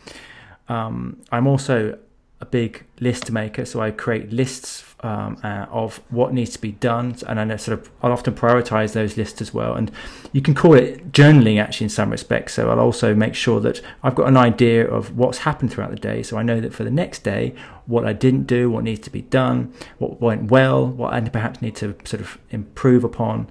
Um, 0.70 1.22
I'm 1.32 1.48
also 1.48 1.98
a 2.40 2.46
big 2.46 2.86
list 3.00 3.32
maker, 3.32 3.66
so 3.66 3.82
I 3.82 3.90
create 3.90 4.32
lists 4.32 4.84
um, 5.02 5.40
uh, 5.44 5.66
of 5.72 6.02
what 6.10 6.34
needs 6.34 6.52
to 6.52 6.62
be 6.62 6.72
done, 6.72 7.16
and 7.28 7.40
I 7.40 7.56
sort 7.56 7.80
of 7.80 7.90
I'll 8.04 8.12
often 8.12 8.36
prioritize 8.36 8.94
those 8.94 9.18
lists 9.18 9.42
as 9.42 9.54
well. 9.54 9.74
And 9.74 9.92
you 10.34 10.42
can 10.42 10.54
call 10.54 10.76
it 10.76 11.12
journaling 11.12 11.60
actually 11.60 11.86
in 11.86 11.90
some 11.90 12.12
respects. 12.12 12.54
So 12.54 12.70
I'll 12.70 12.80
also 12.80 13.16
make 13.16 13.34
sure 13.34 13.60
that 13.62 13.82
I've 14.04 14.14
got 14.14 14.28
an 14.28 14.38
idea 14.38 14.88
of 14.88 15.18
what's 15.18 15.40
happened 15.40 15.72
throughout 15.72 15.90
the 15.90 15.98
day, 15.98 16.22
so 16.22 16.38
I 16.38 16.44
know 16.44 16.62
that 16.62 16.74
for 16.74 16.84
the 16.84 16.92
next 16.92 17.24
day 17.24 17.56
what 17.88 18.06
I 18.06 18.14
didn't 18.14 18.44
do, 18.46 18.70
what 18.70 18.84
needs 18.84 19.00
to 19.02 19.10
be 19.10 19.22
done, 19.24 19.74
what 19.98 20.22
went 20.22 20.52
well, 20.52 20.86
what 20.86 21.14
I 21.14 21.22
perhaps 21.22 21.62
need 21.62 21.76
to 21.78 21.96
sort 22.04 22.22
of 22.22 22.38
improve 22.52 23.04
upon, 23.04 23.48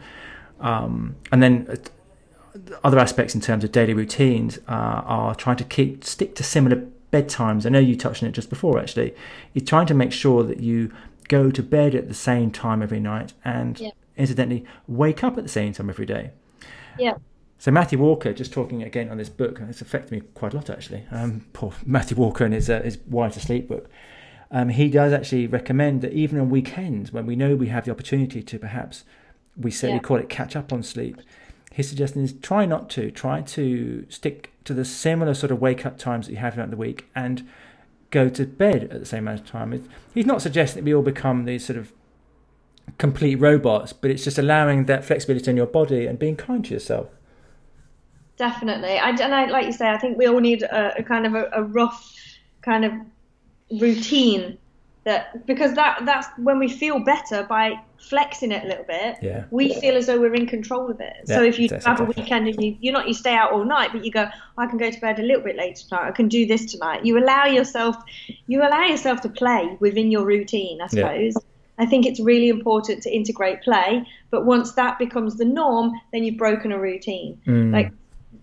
um, 0.60 1.16
and 1.32 1.42
then. 1.42 1.66
Uh, 1.68 1.76
other 2.82 2.98
aspects 2.98 3.34
in 3.34 3.40
terms 3.42 3.64
of 3.64 3.70
daily 3.70 3.92
routines 3.92 4.56
uh, 4.66 5.02
are 5.04 5.34
trying 5.34 5.58
to 5.58 5.62
keep 5.62 6.02
stick 6.02 6.34
to 6.34 6.42
similar 6.42 6.86
bedtimes. 7.12 7.66
I 7.66 7.68
know 7.68 7.78
you 7.78 7.96
touched 7.96 8.22
on 8.22 8.28
it 8.28 8.32
just 8.32 8.50
before, 8.50 8.78
actually. 8.78 9.14
You're 9.52 9.64
trying 9.64 9.86
to 9.86 9.94
make 9.94 10.12
sure 10.12 10.42
that 10.44 10.60
you 10.60 10.92
go 11.28 11.50
to 11.50 11.62
bed 11.62 11.94
at 11.94 12.08
the 12.08 12.14
same 12.14 12.50
time 12.50 12.82
every 12.82 13.00
night 13.00 13.32
and 13.44 13.78
yeah. 13.80 13.90
incidentally 14.16 14.64
wake 14.86 15.24
up 15.24 15.36
at 15.36 15.42
the 15.42 15.50
same 15.50 15.72
time 15.72 15.90
every 15.90 16.06
day. 16.06 16.30
Yeah. 16.98 17.14
So 17.58 17.70
Matthew 17.70 17.98
Walker, 17.98 18.32
just 18.32 18.52
talking 18.52 18.82
again 18.82 19.08
on 19.08 19.16
this 19.16 19.28
book, 19.28 19.58
and 19.58 19.70
it's 19.70 19.80
affected 19.80 20.12
me 20.12 20.20
quite 20.34 20.52
a 20.52 20.56
lot 20.56 20.70
actually. 20.70 21.04
Um, 21.10 21.46
poor 21.52 21.72
Matthew 21.84 22.16
Walker 22.16 22.44
and 22.44 22.52
his 22.52 22.68
uh, 22.68 22.82
his 22.82 22.98
Why 23.06 23.28
to 23.28 23.40
Sleep 23.40 23.66
book. 23.68 23.88
Um, 24.50 24.68
he 24.68 24.88
does 24.88 25.12
actually 25.12 25.46
recommend 25.46 26.02
that 26.02 26.12
even 26.12 26.38
on 26.38 26.50
weekends 26.50 27.12
when 27.12 27.26
we 27.26 27.34
know 27.34 27.56
we 27.56 27.68
have 27.68 27.84
the 27.84 27.90
opportunity 27.90 28.42
to 28.42 28.58
perhaps 28.58 29.04
we 29.56 29.70
say 29.70 29.88
yeah. 29.88 29.94
we 29.94 30.00
call 30.00 30.18
it 30.18 30.28
catch 30.28 30.54
up 30.54 30.72
on 30.72 30.82
sleep, 30.82 31.20
his 31.72 31.88
suggestion 31.88 32.22
is 32.22 32.34
try 32.34 32.66
not 32.66 32.88
to. 32.90 33.10
Try 33.10 33.40
to 33.42 34.06
stick 34.08 34.52
to 34.66 34.74
the 34.74 34.84
similar 34.84 35.34
sort 35.34 35.50
of 35.50 35.60
wake 35.60 35.86
up 35.86 35.98
times 35.98 36.26
that 36.26 36.32
you 36.32 36.38
have 36.38 36.54
throughout 36.54 36.70
the 36.70 36.76
week 36.76 37.08
and 37.14 37.48
go 38.10 38.28
to 38.28 38.46
bed 38.46 38.84
at 38.84 39.00
the 39.00 39.06
same 39.06 39.24
amount 39.24 39.40
of 39.40 39.46
time. 39.46 39.88
He's 40.14 40.26
not 40.26 40.42
suggesting 40.42 40.82
that 40.82 40.84
we 40.84 40.94
all 40.94 41.02
become 41.02 41.44
these 41.44 41.64
sort 41.64 41.78
of 41.78 41.92
complete 42.98 43.36
robots, 43.36 43.92
but 43.92 44.10
it's 44.10 44.24
just 44.24 44.38
allowing 44.38 44.86
that 44.86 45.04
flexibility 45.04 45.50
in 45.50 45.56
your 45.56 45.66
body 45.66 46.06
and 46.06 46.18
being 46.18 46.36
kind 46.36 46.64
to 46.64 46.74
yourself. 46.74 47.08
Definitely. 48.36 48.98
I, 48.98 49.10
and 49.10 49.34
I, 49.34 49.46
like 49.46 49.66
you 49.66 49.72
say, 49.72 49.88
I 49.88 49.98
think 49.98 50.18
we 50.18 50.26
all 50.26 50.40
need 50.40 50.62
a, 50.62 50.98
a 50.98 51.02
kind 51.02 51.26
of 51.26 51.34
a, 51.34 51.48
a 51.52 51.62
rough 51.62 52.14
kind 52.62 52.84
of 52.84 52.92
routine 53.80 54.58
that 55.06 55.46
because 55.46 55.72
that 55.74 56.04
that's 56.04 56.26
when 56.36 56.58
we 56.58 56.68
feel 56.68 56.98
better 56.98 57.44
by 57.44 57.80
flexing 57.96 58.50
it 58.50 58.64
a 58.64 58.66
little 58.66 58.84
bit 58.84 59.16
yeah. 59.22 59.44
we 59.50 59.72
feel 59.80 59.96
as 59.96 60.06
though 60.06 60.20
we're 60.20 60.34
in 60.34 60.46
control 60.46 60.90
of 60.90 61.00
it 61.00 61.14
yeah, 61.26 61.36
so 61.36 61.42
if 61.44 61.58
you 61.60 61.68
have 61.84 62.00
a 62.00 62.04
weekend 62.04 62.48
and 62.48 62.62
you 62.62 62.76
you're 62.80 62.92
not 62.92 63.06
you 63.06 63.14
stay 63.14 63.32
out 63.32 63.52
all 63.52 63.64
night 63.64 63.90
but 63.92 64.04
you 64.04 64.10
go 64.10 64.28
i 64.58 64.66
can 64.66 64.76
go 64.76 64.90
to 64.90 65.00
bed 65.00 65.18
a 65.20 65.22
little 65.22 65.42
bit 65.42 65.56
later 65.56 65.80
tonight 65.88 66.08
i 66.08 66.10
can 66.10 66.26
do 66.26 66.44
this 66.44 66.72
tonight 66.72 67.04
you 67.04 67.16
allow 67.18 67.46
yourself 67.46 67.96
you 68.48 68.60
allow 68.60 68.82
yourself 68.82 69.20
to 69.20 69.28
play 69.28 69.76
within 69.78 70.10
your 70.10 70.24
routine 70.24 70.80
i 70.82 70.86
suppose 70.88 71.34
yeah. 71.34 71.42
I 71.78 71.84
think 71.84 72.06
it's 72.06 72.20
really 72.20 72.48
important 72.48 73.02
to 73.02 73.14
integrate 73.14 73.60
play, 73.60 74.08
but 74.30 74.46
once 74.46 74.72
that 74.76 74.98
becomes 74.98 75.36
the 75.36 75.44
norm, 75.44 75.92
then 76.10 76.24
you've 76.24 76.38
broken 76.38 76.72
a 76.72 76.78
routine. 76.78 77.38
Mm. 77.46 77.70
Like 77.70 77.92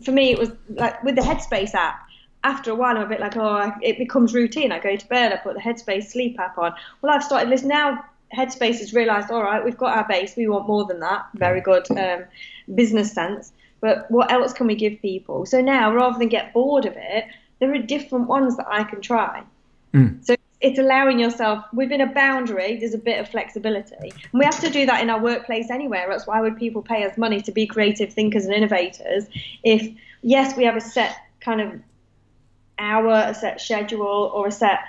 for 0.06 0.12
me, 0.12 0.30
it 0.30 0.38
was 0.38 0.52
like 0.70 1.04
with 1.04 1.16
the 1.16 1.24
Headspace 1.24 1.74
app 1.74 2.06
after 2.44 2.72
a 2.72 2.76
while, 2.76 2.98
I'm 2.98 3.04
a 3.04 3.08
bit 3.08 3.20
like, 3.20 3.38
oh, 3.38 3.72
it 3.82 3.98
becomes 3.98 4.34
routine. 4.34 4.72
I 4.72 4.80
go 4.80 4.96
to 4.96 5.08
bed, 5.08 5.32
I 5.32 5.38
put 5.38 5.56
the 5.56 5.62
Headspace 5.62 6.08
sleep 6.08 6.40
app 6.40 6.58
on. 6.58 6.74
Well, 7.02 7.14
I've 7.14 7.24
started 7.24 7.50
this 7.50 7.64
now. 7.64 8.04
Headspace 8.36 8.80
has 8.80 8.94
realised, 8.94 9.32
all 9.32 9.44
right, 9.44 9.64
we've 9.64 9.78
got 9.78 9.96
our 9.96 10.08
base. 10.08 10.36
We 10.36 10.48
want 10.48 10.68
more 10.68 10.86
than 10.86 11.00
that. 11.02 11.28
Very 11.36 11.62
good 11.62 11.90
um, 11.92 12.26
business 12.74 13.12
sense. 13.12 13.54
But 13.80 14.10
what 14.10 14.32
else 14.32 14.54
can 14.54 14.68
we 14.68 14.76
give 14.76 15.02
people? 15.02 15.46
So 15.46 15.62
now, 15.62 15.94
rather 15.94 16.18
than 16.18 16.30
get 16.30 16.54
bored 16.54 16.86
of 16.86 16.94
it, 16.98 17.26
there 17.60 17.74
are 17.74 17.78
different 17.78 18.28
ones 18.28 18.58
that 18.58 18.68
I 18.68 18.84
can 18.84 19.02
try. 19.02 19.44
Mm. 19.94 20.26
So 20.26 20.36
it's 20.62 20.80
allowing 20.80 21.20
yourself 21.20 21.64
within 21.74 22.02
a 22.02 22.08
boundary. 22.08 22.78
There's 22.78 22.94
a 22.94 22.98
bit 22.98 23.20
of 23.20 23.30
flexibility, 23.30 23.96
and 24.02 24.40
we 24.40 24.46
have 24.46 24.60
to 24.62 24.70
do 24.70 24.86
that 24.86 25.02
in 25.02 25.10
our 25.10 25.22
workplace 25.22 25.70
anywhere. 25.70 26.10
Else, 26.10 26.26
why 26.26 26.42
would 26.42 26.58
people 26.58 26.82
pay 26.82 27.06
us 27.06 27.18
money 27.18 27.42
to 27.42 27.52
be 27.52 27.68
creative 27.68 28.14
thinkers 28.14 28.46
and 28.46 28.54
innovators? 28.54 29.26
If 29.64 29.94
yes, 30.22 30.58
we 30.58 30.64
have 30.64 30.78
a 30.78 30.82
set 30.82 31.16
kind 31.42 31.62
of 31.62 31.74
hour, 32.80 33.24
a 33.28 33.34
set 33.34 33.62
schedule, 33.62 34.32
or 34.34 34.48
a 34.48 34.52
set 34.52 34.80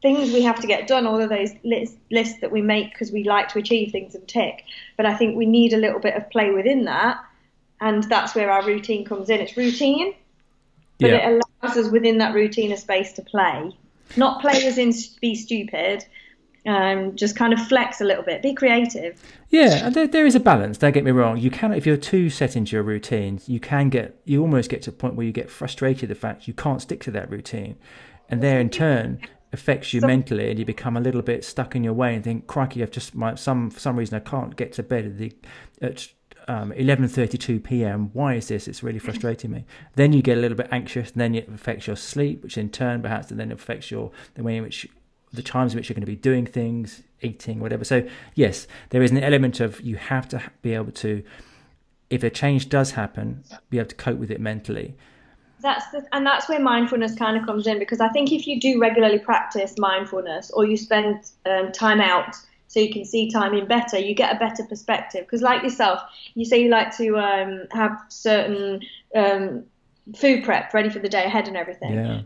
things 0.00 0.32
we 0.32 0.42
have 0.42 0.60
to 0.60 0.66
get 0.66 0.86
done, 0.86 1.06
all 1.06 1.20
of 1.20 1.28
those 1.28 1.50
lists, 1.64 1.96
lists 2.10 2.40
that 2.40 2.52
we 2.52 2.62
make 2.62 2.92
because 2.92 3.10
we 3.10 3.24
like 3.24 3.48
to 3.48 3.58
achieve 3.58 3.90
things 3.90 4.14
and 4.14 4.26
tick. 4.28 4.64
But 4.96 5.06
I 5.06 5.14
think 5.14 5.36
we 5.36 5.46
need 5.46 5.72
a 5.72 5.76
little 5.76 6.00
bit 6.00 6.14
of 6.14 6.30
play 6.30 6.50
within 6.50 6.84
that, 6.84 7.18
and 7.80 8.04
that's 8.04 8.34
where 8.34 8.50
our 8.50 8.64
routine 8.64 9.04
comes 9.04 9.30
in. 9.30 9.40
It's 9.40 9.56
routine, 9.56 10.14
but 11.00 11.10
yeah. 11.10 11.28
it 11.28 11.42
allows 11.62 11.76
us 11.76 11.90
within 11.90 12.18
that 12.18 12.34
routine 12.34 12.72
a 12.72 12.76
space 12.76 13.12
to 13.14 13.22
play. 13.22 13.76
Not 14.16 14.40
play 14.40 14.64
as 14.66 14.78
in 14.78 14.92
be 15.20 15.34
stupid, 15.34 16.04
um, 16.68 17.16
just 17.16 17.36
kind 17.36 17.52
of 17.52 17.66
flex 17.66 18.00
a 18.00 18.04
little 18.04 18.22
bit, 18.22 18.42
be 18.42 18.54
creative. 18.54 19.20
Yeah, 19.48 19.88
there, 19.88 20.06
there 20.06 20.26
is 20.26 20.34
a 20.34 20.40
balance. 20.40 20.78
Don't 20.78 20.92
get 20.92 21.04
me 21.04 21.10
wrong. 21.10 21.38
You 21.38 21.50
can, 21.50 21.72
if 21.72 21.86
you're 21.86 21.96
too 21.96 22.30
set 22.30 22.56
into 22.56 22.76
your 22.76 22.82
routines, 22.82 23.48
you 23.48 23.60
can 23.60 23.88
get, 23.88 24.20
you 24.24 24.42
almost 24.42 24.68
get 24.68 24.82
to 24.82 24.90
a 24.90 24.92
point 24.92 25.14
where 25.14 25.26
you 25.26 25.32
get 25.32 25.50
frustrated 25.50 26.08
the 26.08 26.14
fact 26.14 26.46
you 26.46 26.54
can't 26.54 26.82
stick 26.82 27.00
to 27.02 27.10
that 27.12 27.30
routine, 27.30 27.76
and 28.28 28.42
there 28.42 28.60
in 28.60 28.70
turn 28.70 29.20
affects 29.52 29.94
you 29.94 30.00
so, 30.00 30.06
mentally, 30.06 30.50
and 30.50 30.58
you 30.58 30.64
become 30.64 30.96
a 30.96 31.00
little 31.00 31.22
bit 31.22 31.44
stuck 31.44 31.74
in 31.74 31.82
your 31.82 31.94
way 31.94 32.14
and 32.14 32.22
think, 32.22 32.46
"Crikey, 32.46 32.82
I've 32.82 32.90
just 32.90 33.14
my, 33.14 33.34
some 33.34 33.70
for 33.70 33.80
some 33.80 33.96
reason 33.96 34.16
I 34.16 34.20
can't 34.20 34.54
get 34.56 34.72
to 34.74 34.82
bed 34.82 35.06
at 35.06 35.18
the 35.18 35.32
at 35.80 36.08
um, 36.48 36.72
11:32 36.72 37.62
p.m. 37.62 38.10
Why 38.12 38.34
is 38.34 38.48
this? 38.48 38.68
It's 38.68 38.82
really 38.82 38.98
frustrating 39.08 39.50
me. 39.50 39.64
Then 39.94 40.12
you 40.12 40.22
get 40.22 40.38
a 40.38 40.40
little 40.40 40.56
bit 40.56 40.68
anxious, 40.70 41.12
and 41.12 41.20
then 41.20 41.34
it 41.34 41.48
affects 41.48 41.86
your 41.86 41.96
sleep, 41.96 42.42
which 42.42 42.58
in 42.58 42.70
turn 42.70 43.02
perhaps 43.02 43.28
then 43.28 43.52
affects 43.52 43.90
your 43.90 44.10
the 44.34 44.42
way 44.42 44.56
in 44.56 44.62
which 44.62 44.86
the 45.32 45.42
times 45.42 45.72
in 45.72 45.78
which 45.78 45.88
you're 45.88 45.94
going 45.94 46.02
to 46.02 46.06
be 46.06 46.16
doing 46.16 46.46
things, 46.46 47.02
eating, 47.22 47.60
whatever. 47.60 47.84
So, 47.84 48.06
yes, 48.34 48.66
there 48.90 49.02
is 49.02 49.10
an 49.10 49.22
element 49.22 49.60
of 49.60 49.80
you 49.80 49.96
have 49.96 50.28
to 50.28 50.42
be 50.62 50.74
able 50.74 50.92
to, 50.92 51.22
if 52.10 52.22
a 52.22 52.30
change 52.30 52.68
does 52.68 52.92
happen, 52.92 53.44
be 53.70 53.78
able 53.78 53.88
to 53.88 53.94
cope 53.94 54.18
with 54.18 54.30
it 54.30 54.40
mentally. 54.40 54.94
that's 55.60 55.90
the, 55.90 56.06
and 56.12 56.24
that's 56.26 56.48
where 56.48 56.60
mindfulness 56.60 57.14
kind 57.14 57.36
of 57.36 57.44
comes 57.44 57.66
in 57.66 57.78
because 57.78 58.00
I 58.00 58.08
think 58.08 58.32
if 58.32 58.46
you 58.46 58.60
do 58.60 58.80
regularly 58.80 59.18
practice 59.18 59.74
mindfulness 59.78 60.50
or 60.50 60.64
you 60.64 60.76
spend 60.76 61.30
um, 61.46 61.72
time 61.72 62.00
out 62.00 62.36
so 62.68 62.80
you 62.80 62.92
can 62.92 63.04
see 63.04 63.30
timing 63.30 63.66
better, 63.66 63.98
you 63.98 64.14
get 64.14 64.36
a 64.36 64.38
better 64.38 64.62
perspective. 64.62 65.22
Because 65.22 65.42
like 65.42 65.62
yourself, 65.62 66.00
you 66.34 66.44
say 66.44 66.62
you 66.62 66.68
like 66.68 66.96
to 66.98 67.18
um, 67.18 67.66
have 67.72 67.98
certain 68.08 68.82
um, 69.14 69.64
food 70.14 70.44
prep 70.44 70.72
ready 70.74 70.90
for 70.90 70.98
the 70.98 71.08
day 71.08 71.24
ahead 71.24 71.48
and 71.48 71.56
everything. 71.56 71.94
Yeah. 71.94 72.20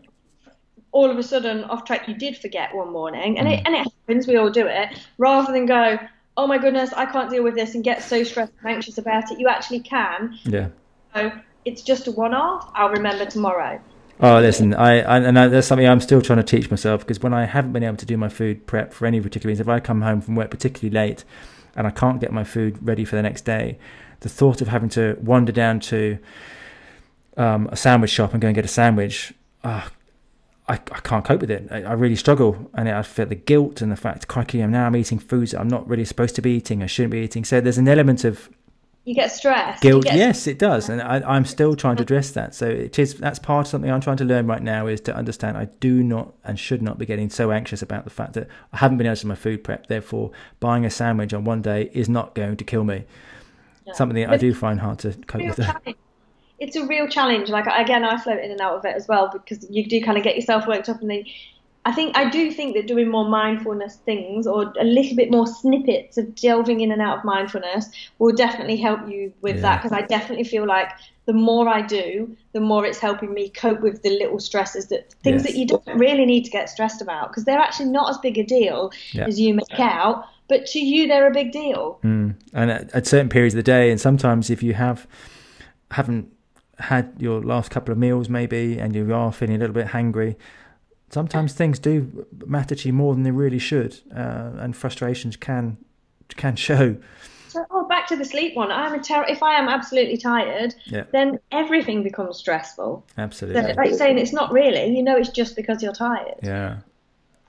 All 0.93 1.09
of 1.11 1.17
a 1.17 1.23
sudden, 1.23 1.65
off 1.65 1.83
track, 1.85 2.07
you 2.07 2.13
did 2.15 2.37
forget 2.37 2.73
one 2.73 2.91
morning, 2.91 3.37
and 3.37 3.47
Mm. 3.47 3.53
it 3.53 3.61
and 3.65 3.75
it 3.75 3.79
happens. 3.79 4.27
We 4.27 4.37
all 4.37 4.49
do 4.49 4.65
it. 4.67 4.89
Rather 5.17 5.51
than 5.51 5.65
go, 5.65 5.97
oh 6.37 6.47
my 6.47 6.57
goodness, 6.57 6.93
I 6.93 7.05
can't 7.05 7.29
deal 7.29 7.43
with 7.43 7.55
this, 7.55 7.75
and 7.75 7.83
get 7.83 8.01
so 8.01 8.23
stressed 8.23 8.53
and 8.61 8.73
anxious 8.75 8.97
about 8.97 9.29
it, 9.31 9.39
you 9.39 9.47
actually 9.49 9.81
can. 9.81 10.37
Yeah. 10.45 10.67
So 11.13 11.31
it's 11.65 11.81
just 11.81 12.07
a 12.07 12.11
one-off. 12.11 12.69
I'll 12.73 12.89
remember 12.89 13.25
tomorrow. 13.25 13.79
Oh, 14.19 14.39
listen, 14.39 14.73
I, 14.75 15.01
I 15.01 15.17
and 15.17 15.37
I, 15.37 15.47
that's 15.47 15.67
something 15.67 15.87
I'm 15.87 15.99
still 15.99 16.21
trying 16.21 16.37
to 16.37 16.43
teach 16.43 16.69
myself 16.71 17.01
because 17.01 17.21
when 17.21 17.33
I 17.33 17.45
haven't 17.45 17.73
been 17.73 17.83
able 17.83 17.97
to 17.97 18.05
do 18.05 18.15
my 18.15 18.29
food 18.29 18.65
prep 18.67 18.93
for 18.93 19.05
any 19.05 19.19
particular 19.19 19.51
reason, 19.51 19.65
if 19.65 19.69
I 19.69 19.79
come 19.79 20.01
home 20.01 20.21
from 20.21 20.35
work 20.35 20.51
particularly 20.51 20.93
late 20.93 21.23
and 21.75 21.87
I 21.87 21.89
can't 21.89 22.21
get 22.21 22.31
my 22.31 22.43
food 22.43 22.77
ready 22.81 23.03
for 23.05 23.15
the 23.15 23.23
next 23.23 23.41
day, 23.45 23.79
the 24.19 24.29
thought 24.29 24.61
of 24.61 24.67
having 24.67 24.89
to 24.89 25.17
wander 25.19 25.51
down 25.51 25.79
to 25.81 26.19
um, 27.37 27.67
a 27.71 27.75
sandwich 27.75 28.11
shop 28.11 28.33
and 28.33 28.41
go 28.41 28.47
and 28.47 28.55
get 28.55 28.63
a 28.65 28.69
sandwich, 28.69 29.33
uh, 29.63 29.81
I, 30.67 30.73
I 30.75 30.99
can't 31.01 31.25
cope 31.25 31.41
with 31.41 31.51
it. 31.51 31.67
I, 31.71 31.83
I 31.83 31.93
really 31.93 32.15
struggle, 32.15 32.69
and 32.73 32.87
I 32.87 33.01
feel 33.01 33.25
the 33.25 33.35
guilt 33.35 33.81
and 33.81 33.91
the 33.91 33.97
fact, 33.97 34.27
crikey, 34.27 34.61
I'm 34.61 34.71
now 34.71 34.85
I'm 34.85 34.95
eating 34.95 35.19
foods 35.19 35.51
that 35.51 35.59
I'm 35.59 35.67
not 35.67 35.87
really 35.87 36.05
supposed 36.05 36.35
to 36.35 36.41
be 36.41 36.51
eating. 36.51 36.81
I 36.81 36.85
shouldn't 36.85 37.11
be 37.11 37.19
eating. 37.19 37.43
So 37.43 37.59
there's 37.59 37.77
an 37.77 37.87
element 37.87 38.23
of 38.23 38.49
You 39.03 39.13
get 39.13 39.31
stressed. 39.33 39.81
Guilt 39.81 40.05
get- 40.05 40.15
yes 40.15 40.47
it 40.47 40.57
does 40.57 40.87
and 40.87 41.01
I, 41.01 41.15
i'm 41.27 41.43
still 41.43 41.75
trying 41.75 41.97
to 41.97 42.03
address 42.03 42.31
that 42.31 42.55
so 42.55 42.69
it 42.69 42.97
is 42.97 43.15
that's 43.15 43.37
part 43.39 43.65
of 43.67 43.69
something 43.71 43.91
i'm 43.91 43.99
trying 43.99 44.15
to 44.17 44.23
learn 44.23 44.47
right 44.47 44.61
now 44.63 44.87
is 44.87 45.01
to 45.01 45.13
understand 45.13 45.57
i 45.57 45.65
do 45.81 46.01
not 46.01 46.33
and 46.45 46.57
should 46.57 46.81
not 46.81 46.97
be 46.97 47.05
getting 47.05 47.29
so 47.29 47.51
anxious 47.51 47.81
about 47.81 48.05
the 48.05 48.09
fact 48.09 48.31
that 48.35 48.47
i 48.71 48.77
haven't 48.77 48.97
been 48.97 49.07
able 49.07 49.17
to 49.17 49.23
do 49.23 49.27
my 49.27 49.35
food 49.35 49.61
prep 49.61 49.87
therefore 49.87 50.31
buying 50.61 50.85
a 50.85 50.89
sandwich 50.89 51.33
on 51.33 51.43
one 51.43 51.61
day 51.61 51.89
is 51.93 52.07
not 52.07 52.33
going 52.33 52.55
to 52.55 52.63
kill 52.63 52.85
me 52.85 53.03
something 53.93 54.15
that 54.23 54.29
i 54.29 54.37
do 54.37 54.53
find 54.53 54.79
hard 54.79 54.99
to 54.99 55.11
cope 55.27 55.41
with. 55.57 55.59
It's 56.63 56.75
a 56.77 56.85
real 56.85 57.07
challenge. 57.07 57.49
Like 57.49 57.65
again, 57.67 58.03
I 58.05 58.17
float 58.17 58.41
in 58.41 58.49
and 58.51 58.61
out 58.61 58.75
of 58.77 58.85
it 58.85 58.95
as 58.95 59.07
well 59.07 59.29
because 59.31 59.67
you 59.69 59.85
do 59.85 60.01
kind 60.01 60.17
of 60.17 60.23
get 60.23 60.35
yourself 60.35 60.65
worked 60.67 60.87
up, 60.89 61.01
and 61.01 61.09
then 61.09 61.25
I 61.85 61.91
think 61.91 62.15
I 62.17 62.29
do 62.29 62.49
think 62.51 62.73
that 62.75 62.87
doing 62.87 63.09
more 63.09 63.27
mindfulness 63.27 63.97
things 63.97 64.47
or 64.47 64.73
a 64.79 64.85
little 64.85 65.15
bit 65.17 65.29
more 65.29 65.45
snippets 65.45 66.17
of 66.17 66.33
delving 66.35 66.79
in 66.79 66.91
and 66.93 67.01
out 67.01 67.17
of 67.19 67.23
mindfulness 67.25 67.89
will 68.19 68.33
definitely 68.33 68.77
help 68.77 69.01
you 69.09 69.33
with 69.41 69.57
Yeah. 69.57 69.61
that 69.63 69.75
because 69.83 69.91
I 69.91 70.01
definitely 70.01 70.45
feel 70.45 70.65
like 70.65 70.87
the 71.25 71.33
more 71.33 71.67
I 71.67 71.81
do, 71.81 72.35
the 72.53 72.59
more 72.61 72.85
it's 72.85 72.99
helping 72.99 73.33
me 73.33 73.49
cope 73.49 73.81
with 73.81 74.01
the 74.01 74.11
little 74.11 74.39
stresses 74.39 74.87
that 74.87 75.11
things 75.23 75.43
Yes. 75.43 75.51
that 75.51 75.59
you 75.59 75.65
don't 75.67 75.85
really 75.99 76.25
need 76.25 76.43
to 76.45 76.51
get 76.51 76.69
stressed 76.69 77.01
about 77.01 77.29
because 77.29 77.43
they're 77.43 77.59
actually 77.59 77.89
not 77.89 78.09
as 78.09 78.17
big 78.19 78.37
a 78.37 78.43
deal 78.43 78.91
Yeah. 79.11 79.25
as 79.27 79.37
you 79.39 79.53
make 79.53 79.79
out, 79.79 80.25
but 80.47 80.65
to 80.67 80.79
you 80.79 81.07
they're 81.07 81.27
a 81.27 81.31
big 81.33 81.51
deal. 81.51 81.99
Mm. 82.03 82.35
and 82.53 82.71
at, 82.71 82.93
at 82.95 83.05
certain 83.07 83.27
periods 83.27 83.53
of 83.55 83.57
the 83.57 83.63
day 83.63 83.91
and 83.91 83.99
sometimes 83.99 84.49
if 84.49 84.63
you 84.63 84.73
have 84.73 85.05
haven't 85.91 86.31
had 86.91 87.13
your 87.19 87.41
last 87.41 87.69
couple 87.71 87.91
of 87.91 87.97
meals 87.97 88.27
maybe 88.29 88.77
and 88.79 88.95
you 88.95 89.13
are 89.13 89.31
feeling 89.31 89.55
a 89.55 89.59
little 89.59 89.73
bit 89.73 89.87
hangry 89.87 90.35
sometimes 91.09 91.53
things 91.53 91.79
do 91.79 92.25
matter 92.45 92.75
to 92.75 92.87
you 92.89 92.93
more 92.93 93.13
than 93.13 93.23
they 93.23 93.31
really 93.31 93.59
should 93.59 93.99
uh, 94.15 94.51
and 94.63 94.75
frustrations 94.75 95.35
can 95.37 95.77
can 96.35 96.55
show 96.55 96.95
So, 97.47 97.63
oh, 97.69 97.87
back 97.87 98.07
to 98.07 98.15
the 98.15 98.25
sleep 98.25 98.55
one. 98.55 98.71
I'm 98.71 98.93
a 98.99 99.03
ter- 99.03 99.27
if 99.29 99.43
I 99.43 99.53
am 99.61 99.67
absolutely 99.69 100.17
tired, 100.17 100.73
Yeah. 100.85 101.03
then 101.11 101.37
everything 101.51 102.01
becomes 102.01 102.37
stressful. 102.37 103.05
absolutely 103.15 103.61
So, 103.61 103.73
like 103.81 103.93
saying, 103.93 104.17
it's 104.17 104.33
not 104.33 104.51
really. 104.51 104.85
You 104.97 105.03
know, 105.03 105.15
it's 105.17 105.29
just 105.29 105.55
because 105.55 105.83
you're 105.83 105.93
tired. 105.93 106.39
yeah 106.41 106.77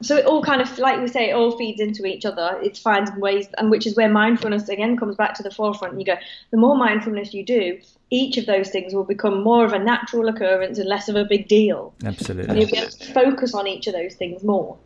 So 0.03 0.17
it 0.21 0.27
all 0.27 0.43
kind 0.43 0.61
of, 0.61 0.69
like 0.79 1.01
we 1.01 1.09
say, 1.09 1.31
it 1.31 1.33
all 1.33 1.53
feeds 1.57 1.81
into 1.81 2.05
each 2.05 2.27
other. 2.27 2.49
It's 2.67 2.79
finding 2.79 3.19
ways, 3.19 3.47
and 3.57 3.71
which 3.71 3.87
is 3.87 3.97
where 3.97 4.11
mindfulness 4.11 4.69
again 4.69 4.99
comes 5.01 5.17
back 5.17 5.33
to 5.39 5.43
the 5.43 5.51
forefront. 5.51 5.99
You 5.99 6.05
go, 6.13 6.17
the 6.51 6.59
more 6.59 6.77
mindfulness 6.77 7.33
you 7.33 7.43
do, 7.57 7.79
each 8.15 8.37
of 8.37 8.47
those 8.47 8.71
things 8.71 8.95
will 8.95 9.05
become 9.05 9.43
more 9.43 9.65
of 9.65 9.73
a 9.73 9.79
natural 9.79 10.29
occurrence 10.29 10.79
and 10.79 10.89
less 10.89 11.09
of 11.09 11.17
a 11.17 11.25
big 11.25 11.49
deal. 11.49 11.93
And 12.01 12.09
absolutely 12.09 12.61
you'll 12.61 12.71
be 12.71 12.79
able 12.79 12.91
to 12.91 13.13
focus 13.13 13.55
on 13.55 13.67
each 13.67 13.89
of 13.89 13.93
those 13.93 14.15
things 14.15 14.45
more. 14.45 14.79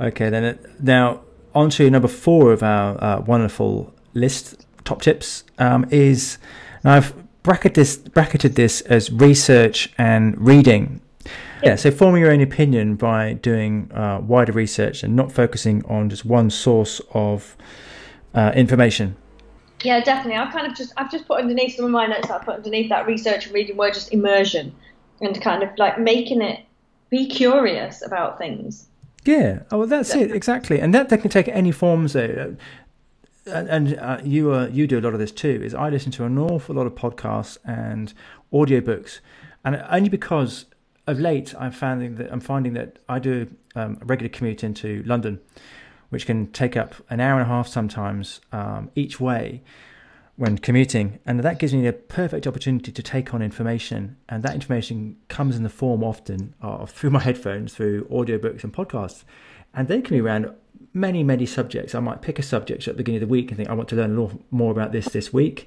Okay, 0.00 0.30
then 0.30 0.44
it, 0.44 0.82
now 0.82 1.20
on 1.54 1.70
to 1.70 1.88
number 1.88 2.08
four 2.08 2.52
of 2.52 2.62
our 2.62 3.02
uh, 3.02 3.20
wonderful 3.20 3.94
list 4.14 4.66
top 4.84 5.02
tips 5.02 5.44
um, 5.58 5.86
is 5.90 6.38
now 6.82 6.94
I've 6.94 7.14
bracketed 7.44 7.74
this 7.74 7.96
bracketed 7.96 8.56
this 8.56 8.80
as 8.82 9.12
research 9.12 9.92
and 9.96 10.36
reading. 10.38 11.00
Yeah, 11.62 11.76
so 11.76 11.90
forming 11.90 12.20
your 12.20 12.30
own 12.30 12.42
opinion 12.42 12.96
by 12.96 13.34
doing 13.34 13.90
uh, 13.92 14.20
wider 14.20 14.52
research 14.52 15.02
and 15.02 15.16
not 15.16 15.32
focusing 15.32 15.84
on 15.86 16.10
just 16.10 16.24
one 16.24 16.50
source 16.50 17.00
of 17.14 17.56
uh, 18.34 18.52
information. 18.54 19.16
Yeah, 19.84 20.00
definitely. 20.00 20.36
I've 20.36 20.52
kind 20.52 20.66
of 20.66 20.74
just 20.74 20.92
I've 20.96 21.10
just 21.10 21.26
put 21.26 21.40
underneath 21.40 21.76
some 21.76 21.84
of 21.84 21.90
my 21.90 22.06
notes. 22.06 22.30
I 22.30 22.38
put 22.38 22.56
underneath 22.56 22.88
that 22.88 23.06
research 23.06 23.46
and 23.46 23.54
reading 23.54 23.76
word 23.76 23.94
just 23.94 24.12
immersion, 24.12 24.74
and 25.20 25.40
kind 25.42 25.62
of 25.62 25.70
like 25.76 25.98
making 25.98 26.40
it 26.40 26.60
be 27.10 27.26
curious 27.26 28.04
about 28.04 28.38
things. 28.38 28.88
Yeah, 29.24 29.60
oh, 29.70 29.78
well, 29.78 29.86
that's 29.86 30.14
it 30.14 30.30
exactly, 30.32 30.80
and 30.80 30.92
that, 30.94 31.08
that 31.08 31.18
can 31.18 31.30
take 31.30 31.48
any 31.48 31.72
forms. 31.72 32.14
Though. 32.14 32.56
And, 33.46 33.68
and 33.68 33.98
uh, 33.98 34.20
you 34.24 34.52
uh, 34.52 34.68
you 34.68 34.86
do 34.86 34.98
a 34.98 35.02
lot 35.02 35.12
of 35.12 35.18
this 35.18 35.30
too. 35.30 35.60
Is 35.62 35.74
I 35.74 35.90
listen 35.90 36.10
to 36.12 36.24
an 36.24 36.38
awful 36.38 36.74
lot 36.74 36.86
of 36.86 36.94
podcasts 36.94 37.58
and 37.64 38.14
audiobooks, 38.52 39.20
and 39.64 39.84
only 39.90 40.08
because 40.08 40.64
of 41.06 41.20
late 41.20 41.54
I'm 41.58 41.72
finding 41.72 42.14
that 42.14 42.32
I'm 42.32 42.40
finding 42.40 42.72
that 42.72 42.98
I 43.06 43.18
do 43.18 43.48
um, 43.74 43.98
a 44.00 44.04
regular 44.06 44.30
commute 44.30 44.64
into 44.64 45.02
London, 45.04 45.40
which 46.14 46.26
can 46.26 46.46
take 46.52 46.76
up 46.76 46.94
an 47.10 47.18
hour 47.18 47.40
and 47.40 47.42
a 47.42 47.52
half 47.52 47.66
sometimes 47.66 48.40
um, 48.52 48.88
each 48.94 49.18
way 49.18 49.60
when 50.36 50.56
commuting, 50.56 51.18
and 51.26 51.40
that 51.40 51.58
gives 51.58 51.74
me 51.74 51.88
a 51.88 51.92
perfect 51.92 52.46
opportunity 52.46 52.92
to 52.92 53.02
take 53.02 53.34
on 53.34 53.42
information, 53.42 54.16
and 54.28 54.44
that 54.44 54.54
information 54.54 55.16
comes 55.26 55.56
in 55.56 55.64
the 55.64 55.68
form 55.68 56.04
often 56.04 56.54
of 56.60 56.88
through 56.88 57.10
my 57.10 57.18
headphones, 57.18 57.74
through 57.74 58.04
audiobooks 58.04 58.62
and 58.62 58.72
podcasts, 58.72 59.24
and 59.74 59.88
they 59.88 60.00
can 60.00 60.16
be 60.16 60.20
around 60.20 60.54
many, 60.92 61.24
many 61.24 61.46
subjects. 61.46 61.96
I 61.96 62.00
might 62.00 62.22
pick 62.22 62.38
a 62.38 62.42
subject 62.44 62.86
at 62.86 62.94
the 62.94 62.98
beginning 62.98 63.20
of 63.20 63.28
the 63.28 63.32
week 63.32 63.50
and 63.50 63.56
think 63.56 63.68
I 63.68 63.74
want 63.74 63.88
to 63.88 63.96
learn 63.96 64.44
more 64.52 64.70
about 64.70 64.92
this 64.92 65.06
this 65.06 65.32
week. 65.32 65.66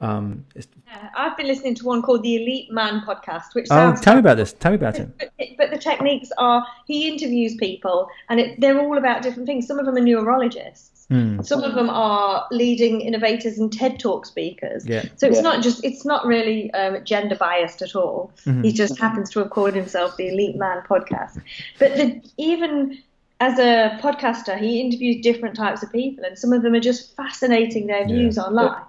Um, 0.00 0.44
Yeah, 0.54 1.10
I've 1.16 1.36
been 1.36 1.46
listening 1.46 1.74
to 1.76 1.84
one 1.84 2.02
called 2.02 2.22
the 2.22 2.36
Elite 2.36 2.70
Man 2.70 3.00
podcast, 3.00 3.54
which 3.54 3.66
oh, 3.70 3.74
sounds 3.74 4.00
tell 4.00 4.14
me 4.14 4.20
about 4.20 4.36
this. 4.36 4.52
Tell 4.52 4.70
me 4.70 4.76
about 4.76 4.98
it. 4.98 5.10
But, 5.18 5.30
but 5.58 5.70
the 5.70 5.78
techniques 5.78 6.30
are 6.38 6.64
he 6.86 7.08
interviews 7.08 7.56
people, 7.56 8.08
and 8.28 8.40
it, 8.40 8.60
they're 8.60 8.78
all 8.80 8.96
about 8.96 9.22
different 9.22 9.46
things. 9.46 9.66
Some 9.66 9.78
of 9.78 9.86
them 9.86 9.96
are 9.96 10.00
neurologists. 10.00 11.06
Hmm. 11.08 11.40
Some 11.40 11.62
of 11.62 11.74
them 11.74 11.88
are 11.88 12.46
leading 12.50 13.00
innovators 13.00 13.58
and 13.58 13.72
TED 13.72 13.98
Talk 13.98 14.26
speakers. 14.26 14.86
Yeah. 14.86 15.04
So 15.16 15.26
it's 15.26 15.40
not 15.40 15.62
just 15.62 15.82
it's 15.82 16.04
not 16.04 16.26
really 16.26 16.70
um, 16.74 17.02
gender 17.04 17.34
biased 17.34 17.80
at 17.80 17.96
all. 17.96 18.30
Mm-hmm. 18.44 18.62
He 18.62 18.72
just 18.72 18.98
happens 18.98 19.30
to 19.30 19.38
have 19.38 19.50
called 19.50 19.74
himself 19.74 20.16
the 20.16 20.28
Elite 20.28 20.56
Man 20.56 20.82
podcast. 20.82 21.40
But 21.78 21.96
the, 21.96 22.22
even 22.36 23.02
as 23.40 23.58
a 23.58 23.98
podcaster, 24.02 24.58
he 24.58 24.80
interviews 24.80 25.22
different 25.22 25.56
types 25.56 25.82
of 25.82 25.90
people, 25.92 26.24
and 26.24 26.38
some 26.38 26.52
of 26.52 26.62
them 26.62 26.74
are 26.74 26.80
just 26.80 27.16
fascinating 27.16 27.86
their 27.86 28.06
views 28.06 28.36
on 28.36 28.54
life. 28.54 28.82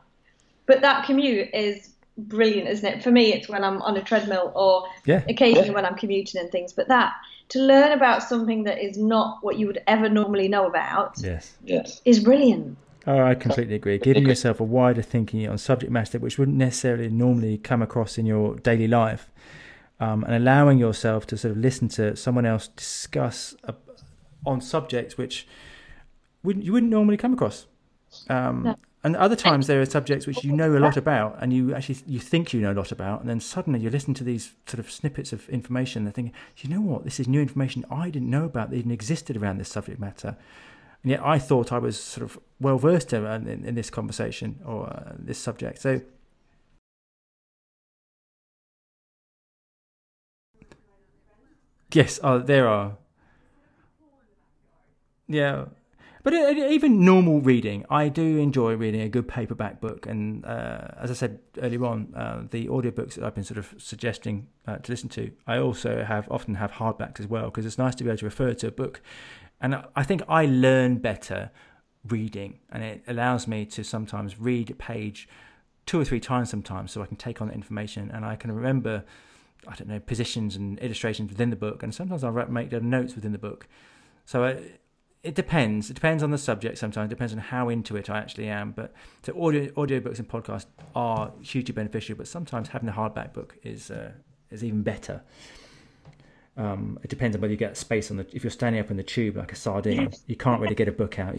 But 0.69 0.81
that 0.81 1.07
commute 1.07 1.49
is 1.51 1.95
brilliant, 2.15 2.69
isn't 2.69 2.85
it? 2.85 3.03
For 3.03 3.09
me, 3.09 3.33
it's 3.33 3.49
when 3.49 3.63
I'm 3.63 3.81
on 3.81 3.97
a 3.97 4.03
treadmill 4.03 4.51
or 4.55 4.83
Yeah. 5.03 5.23
occasionally 5.27 5.71
when 5.71 5.83
I'm 5.83 5.95
commuting 5.95 6.39
and 6.39 6.51
things. 6.51 6.73
But 6.73 6.87
that 6.89 7.13
to 7.47 7.59
learn 7.59 7.91
about 7.91 8.21
something 8.21 8.65
that 8.65 8.77
is 8.77 8.95
not 8.95 9.39
what 9.43 9.57
you 9.57 9.65
would 9.65 9.81
ever 9.87 10.07
normally 10.07 10.47
know 10.47 10.67
about 10.67 11.13
Yes. 11.23 11.57
Yes. 11.65 12.03
is 12.05 12.19
brilliant. 12.19 12.77
Oh, 13.07 13.19
I 13.19 13.33
completely 13.33 13.73
agree. 13.73 13.97
Giving 13.97 14.27
yourself 14.27 14.59
a 14.59 14.63
wider 14.63 15.01
thinking 15.01 15.47
on 15.49 15.57
subject 15.57 15.91
matter 15.91 16.19
which 16.19 16.37
wouldn't 16.37 16.57
necessarily 16.57 17.09
normally 17.09 17.57
come 17.57 17.81
across 17.81 18.19
in 18.19 18.27
your 18.27 18.55
daily 18.57 18.87
life, 18.87 19.31
um, 19.99 20.23
and 20.23 20.35
allowing 20.35 20.77
yourself 20.77 21.25
to 21.27 21.35
sort 21.35 21.53
of 21.53 21.57
listen 21.57 21.87
to 21.87 22.15
someone 22.15 22.45
else 22.45 22.67
discuss 22.67 23.55
uh, 23.63 23.73
on 24.45 24.61
subjects 24.61 25.17
which 25.17 25.47
wouldn't 26.43 26.63
you 26.63 26.73
wouldn't 26.73 26.91
normally 26.91 27.17
come 27.17 27.33
across. 27.33 27.65
Um, 28.29 28.61
No. 28.65 28.75
And 29.01 29.15
other 29.15 29.35
times 29.35 29.67
there 29.67 29.79
are 29.79 29.85
subjects 29.85 30.27
which 30.27 30.43
you 30.43 30.51
know 30.51 30.75
a 30.75 30.79
lot 30.79 30.97
about, 30.97 31.37
and 31.39 31.53
you 31.53 31.73
actually 31.73 31.99
you 32.05 32.19
think 32.19 32.51
you 32.51 32.59
know 32.59 32.73
a 32.73 32.79
lot 32.81 32.91
about, 32.91 33.21
and 33.21 33.29
then 33.29 33.39
suddenly 33.39 33.79
you 33.79 33.89
listen 33.89 34.13
to 34.15 34.25
these 34.25 34.51
sort 34.65 34.79
of 34.79 34.91
snippets 34.91 35.31
of 35.31 35.47
information, 35.49 36.05
and 36.05 36.13
thinking, 36.13 36.33
you 36.57 36.69
know 36.69 36.81
what, 36.81 37.05
this 37.05 37.17
is 37.17 37.27
new 37.27 37.41
information 37.41 37.85
I 37.89 38.09
didn't 38.09 38.29
know 38.29 38.43
about 38.43 38.71
that 38.71 38.75
even 38.75 38.91
existed 38.91 39.37
around 39.37 39.57
this 39.57 39.69
subject 39.69 40.01
matter. 40.01 40.35
And 41.03 41.11
yet 41.11 41.21
I 41.23 41.39
thought 41.39 41.71
I 41.71 41.77
was 41.77 41.97
sort 41.97 42.29
of 42.29 42.39
well 42.59 42.77
versed 42.77 43.13
in, 43.13 43.25
in, 43.25 43.63
in 43.63 43.75
this 43.75 43.89
conversation 43.89 44.59
or 44.65 44.87
uh, 44.87 45.13
this 45.17 45.37
subject. 45.37 45.79
So, 45.81 46.01
yes, 51.93 52.19
oh, 52.21 52.39
there 52.39 52.67
are. 52.67 52.97
Yeah, 55.29 55.65
But 56.29 56.57
even 56.57 57.03
normal 57.03 57.41
reading, 57.41 57.85
I 57.89 58.07
do 58.07 58.37
enjoy 58.37 58.75
reading 58.75 59.01
a 59.01 59.09
good 59.09 59.27
paperback 59.27 59.81
book. 59.81 60.05
And 60.05 60.45
uh, 60.45 60.89
as 60.99 61.09
I 61.09 61.15
said 61.15 61.39
earlier 61.59 61.83
on, 61.85 62.13
uh, 62.15 62.43
the 62.47 62.67
audiobooks 62.67 63.15
that 63.15 63.23
I've 63.23 63.33
been 63.33 63.43
sort 63.43 63.57
of 63.57 63.73
suggesting 63.79 64.47
uh, 64.67 64.77
to 64.77 64.91
listen 64.91 65.09
to, 65.09 65.31
I 65.47 65.57
also 65.57 66.03
have 66.03 66.27
often 66.29 66.53
have 66.53 66.73
hardbacks 66.73 67.19
as 67.19 67.25
well 67.25 67.45
because 67.45 67.65
it's 67.65 67.79
nice 67.79 67.95
to 67.95 68.03
be 68.03 68.11
able 68.11 68.19
to 68.19 68.25
refer 68.25 68.53
to 68.53 68.67
a 68.67 68.71
book. 68.71 69.01
And 69.59 69.83
I 69.95 70.03
think 70.03 70.21
I 70.29 70.45
learn 70.45 70.99
better 70.99 71.49
reading, 72.07 72.59
and 72.71 72.83
it 72.83 73.03
allows 73.07 73.47
me 73.47 73.65
to 73.65 73.83
sometimes 73.83 74.39
read 74.39 74.69
a 74.69 74.75
page 74.75 75.27
two 75.87 75.99
or 75.99 76.05
three 76.05 76.19
times 76.19 76.51
sometimes 76.51 76.91
so 76.91 77.01
I 77.01 77.07
can 77.07 77.17
take 77.17 77.41
on 77.41 77.47
the 77.47 77.55
information 77.55 78.11
and 78.13 78.23
I 78.23 78.35
can 78.35 78.51
remember, 78.51 79.03
I 79.67 79.73
don't 79.73 79.87
know, 79.87 79.99
positions 79.99 80.55
and 80.55 80.77
illustrations 80.77 81.31
within 81.31 81.49
the 81.49 81.55
book. 81.55 81.81
And 81.81 81.91
sometimes 81.91 82.23
I'll 82.23 82.31
make 82.49 82.71
notes 82.71 83.15
within 83.15 83.31
the 83.31 83.39
book. 83.39 83.67
So 84.25 84.43
I, 84.43 84.57
it 85.21 85.35
depends. 85.35 85.89
It 85.89 85.95
depends 85.95 86.23
on 86.23 86.31
the 86.31 86.37
subject 86.37 86.77
sometimes. 86.77 87.07
It 87.07 87.15
depends 87.15 87.33
on 87.33 87.39
how 87.39 87.69
into 87.69 87.97
it 87.97 88.09
I 88.09 88.19
actually 88.19 88.47
am. 88.47 88.71
But 88.71 88.93
so 89.23 89.33
audio 89.41 89.65
audiobooks 89.71 90.19
and 90.19 90.27
podcasts 90.27 90.67
are 90.95 91.31
hugely 91.41 91.73
beneficial, 91.73 92.15
but 92.15 92.27
sometimes 92.27 92.69
having 92.69 92.87
a 92.87 92.93
hardback 92.93 93.33
book 93.33 93.57
is 93.63 93.91
uh, 93.91 94.11
is 94.49 94.63
even 94.63 94.81
better. 94.81 95.21
Um, 96.55 96.99
it 97.03 97.09
depends 97.09 97.35
on 97.35 97.41
whether 97.41 97.51
you 97.51 97.57
get 97.57 97.75
space 97.77 98.11
on 98.11 98.17
the. 98.17 98.27
If 98.31 98.43
you're 98.43 98.51
standing 98.51 98.81
up 98.81 98.91
in 98.91 98.97
the 98.97 99.03
tube 99.03 99.35
like 99.35 99.51
a 99.51 99.55
sardine, 99.55 100.11
you 100.27 100.35
can't 100.35 100.61
really 100.61 100.75
get 100.75 100.87
a 100.87 100.91
book 100.91 101.19
out 101.19 101.35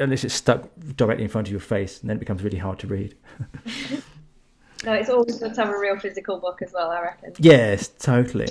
unless 0.00 0.24
it's 0.24 0.34
stuck 0.34 0.68
directly 0.96 1.24
in 1.24 1.30
front 1.30 1.46
of 1.46 1.52
your 1.52 1.60
face, 1.60 2.00
and 2.00 2.10
then 2.10 2.16
it 2.16 2.20
becomes 2.20 2.42
really 2.42 2.58
hard 2.58 2.80
to 2.80 2.88
read. 2.88 3.16
no, 4.84 4.92
it's 4.92 5.08
always 5.08 5.38
good 5.38 5.54
to 5.54 5.60
have 5.64 5.72
a 5.72 5.78
real 5.78 5.98
physical 5.98 6.40
book 6.40 6.62
as 6.62 6.72
well. 6.72 6.90
I 6.90 7.00
reckon. 7.00 7.34
Yes, 7.38 7.88
totally. 7.88 8.48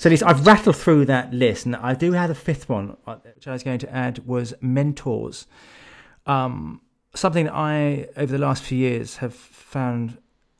So 0.00 0.08
I've 0.08 0.46
rattled 0.46 0.76
through 0.76 1.04
that 1.06 1.34
list, 1.34 1.66
and 1.66 1.76
I 1.76 1.92
do 1.92 2.12
have 2.12 2.30
a 2.30 2.34
fifth 2.34 2.70
one, 2.70 2.96
uh, 3.06 3.16
which 3.34 3.46
I 3.46 3.52
was 3.52 3.62
going 3.62 3.80
to 3.80 3.94
add 3.94 4.26
was 4.26 4.54
mentors. 4.62 5.46
Um, 6.24 6.80
something 7.14 7.44
that 7.44 7.54
I, 7.54 8.08
over 8.16 8.32
the 8.32 8.38
last 8.38 8.62
few 8.62 8.78
years, 8.78 9.18
have 9.18 9.34
found 9.34 10.16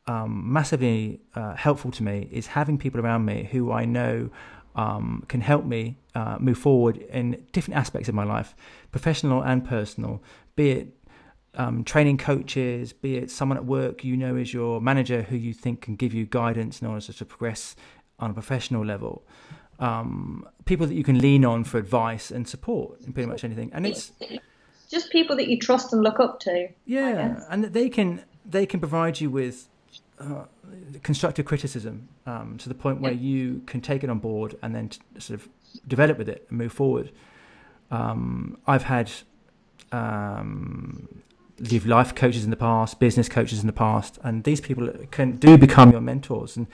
um, 0.07 0.53
massively 0.53 1.23
uh, 1.35 1.55
helpful 1.55 1.91
to 1.93 2.03
me 2.03 2.29
is 2.31 2.49
having 2.49 2.77
people 2.77 3.01
around 3.01 3.25
me 3.25 3.49
who 3.51 3.73
I 3.73 3.87
know 3.87 4.29
um, 4.77 5.25
can 5.27 5.41
help 5.41 5.65
me 5.65 5.97
uh, 6.15 6.37
move 6.39 6.59
forward 6.59 6.99
in 6.99 7.43
different 7.53 7.81
aspects 7.81 8.11
of 8.11 8.15
my 8.15 8.25
life, 8.25 8.55
professional 8.93 9.41
and 9.43 9.65
personal, 9.65 10.23
be 10.55 10.71
it 10.71 10.89
um, 11.55 11.83
training 11.83 12.19
coaches, 12.19 12.93
be 12.93 13.17
it 13.17 13.31
someone 13.31 13.57
at 13.57 13.65
work 13.65 14.05
you 14.05 14.19
know 14.19 14.37
is 14.37 14.53
your 14.53 14.83
manager 14.83 15.23
who 15.23 15.37
you 15.37 15.55
think 15.55 15.81
can 15.81 15.97
give 15.97 16.13
you 16.13 16.27
guidance 16.27 16.83
in 16.83 16.87
order 16.87 17.11
to 17.11 17.25
progress 17.25 17.75
on 18.21 18.31
a 18.31 18.35
professional 18.35 18.85
level. 18.85 19.23
Um, 19.79 20.47
people 20.67 20.87
that 20.87 20.95
you 20.95 21.05
can 21.05 21.19
lean 21.19 21.45
on 21.45 21.65
for 21.65 21.79
advice 21.79 22.31
and 22.31 22.47
support 22.47 23.01
in 23.01 23.13
pretty 23.13 23.29
much 23.29 23.45
anything, 23.45 23.71
and 23.73 23.87
it's 23.87 24.13
just 24.91 25.11
people 25.11 25.37
that 25.37 25.49
you 25.49 25.59
trust 25.59 25.93
and 25.93 26.03
look 26.03 26.21
up 26.21 26.39
to. 26.41 26.69
Yeah, 26.85 27.43
and 27.49 27.65
they 27.65 27.89
can 27.89 28.23
they 28.45 28.67
can 28.67 28.81
provide 28.81 29.21
you 29.21 29.31
with 29.31 29.69
uh, 30.21 30.45
constructive 31.03 31.47
criticism 31.47 32.09
um, 32.27 32.59
to 32.59 32.69
the 32.69 32.75
point 32.75 33.01
where 33.01 33.13
you 33.13 33.63
can 33.67 33.81
take 33.81 34.05
it 34.05 34.11
on 34.11 34.19
board 34.19 34.57
and 34.63 34.75
then 34.75 34.91
t- 34.91 35.01
sort 35.19 35.41
of 35.41 35.49
develop 35.89 36.19
with 36.19 36.29
it 36.29 36.47
and 36.49 36.59
move 36.59 36.73
forward. 36.73 37.11
Um, 37.91 38.59
I've 38.67 38.85
had 38.85 39.11
um, 39.93 41.23
live 41.59 41.87
life 41.87 42.15
coaches 42.15 42.45
in 42.45 42.51
the 42.51 42.57
past, 42.57 43.01
business 43.01 43.29
coaches 43.29 43.61
in 43.61 43.67
the 43.67 43.73
past, 43.73 44.19
and 44.23 44.45
these 44.45 44.61
people 44.61 44.89
can 45.11 45.37
do 45.37 45.57
become 45.57 45.91
your 45.91 46.01
mentors. 46.01 46.57
And 46.57 46.67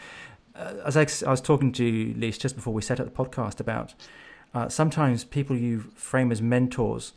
as 0.85 0.97
I, 0.97 1.07
I, 1.27 1.31
was 1.31 1.41
talking 1.41 1.73
to 1.73 2.15
Liz 2.17 2.39
just 2.39 2.57
before 2.57 2.73
we 2.73 2.83
set 2.83 3.01
up 3.01 3.07
the 3.07 3.13
podcast 3.13 3.61
about 3.61 3.95
uh, 4.55 4.69
sometimes 4.69 5.25
people 5.25 5.57
you 5.57 5.81
frame 5.95 6.33
as 6.33 6.41
mentors, 6.41 7.13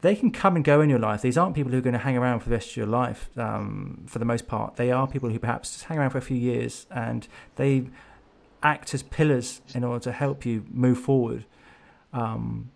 they 0.00 0.14
can 0.14 0.30
come 0.30 0.56
and 0.56 0.64
go 0.64 0.80
in 0.80 0.90
your 0.90 0.98
life. 0.98 1.22
These 1.22 1.38
aren't 1.38 1.54
people 1.54 1.72
who 1.72 1.78
are 1.78 1.82
going 1.82 1.92
to 1.92 1.98
hang 1.98 2.16
around 2.16 2.40
for 2.40 2.48
the 2.48 2.56
rest 2.56 2.70
of 2.70 2.76
your 2.76 2.86
life 2.86 3.30
um, 3.36 4.04
for 4.06 4.18
the 4.18 4.24
most 4.24 4.46
part. 4.46 4.76
They 4.76 4.90
are 4.90 5.06
people 5.06 5.30
who 5.30 5.38
perhaps 5.38 5.72
just 5.72 5.84
hang 5.84 5.98
around 5.98 6.10
for 6.10 6.18
a 6.18 6.22
few 6.22 6.36
years 6.36 6.86
and 6.90 7.26
they 7.56 7.86
act 8.62 8.94
as 8.94 9.02
pillars 9.02 9.60
in 9.74 9.84
order 9.84 10.02
to 10.04 10.12
help 10.12 10.44
you 10.44 10.64
move 10.70 10.98
forward. 10.98 11.44
Um, 12.12 12.70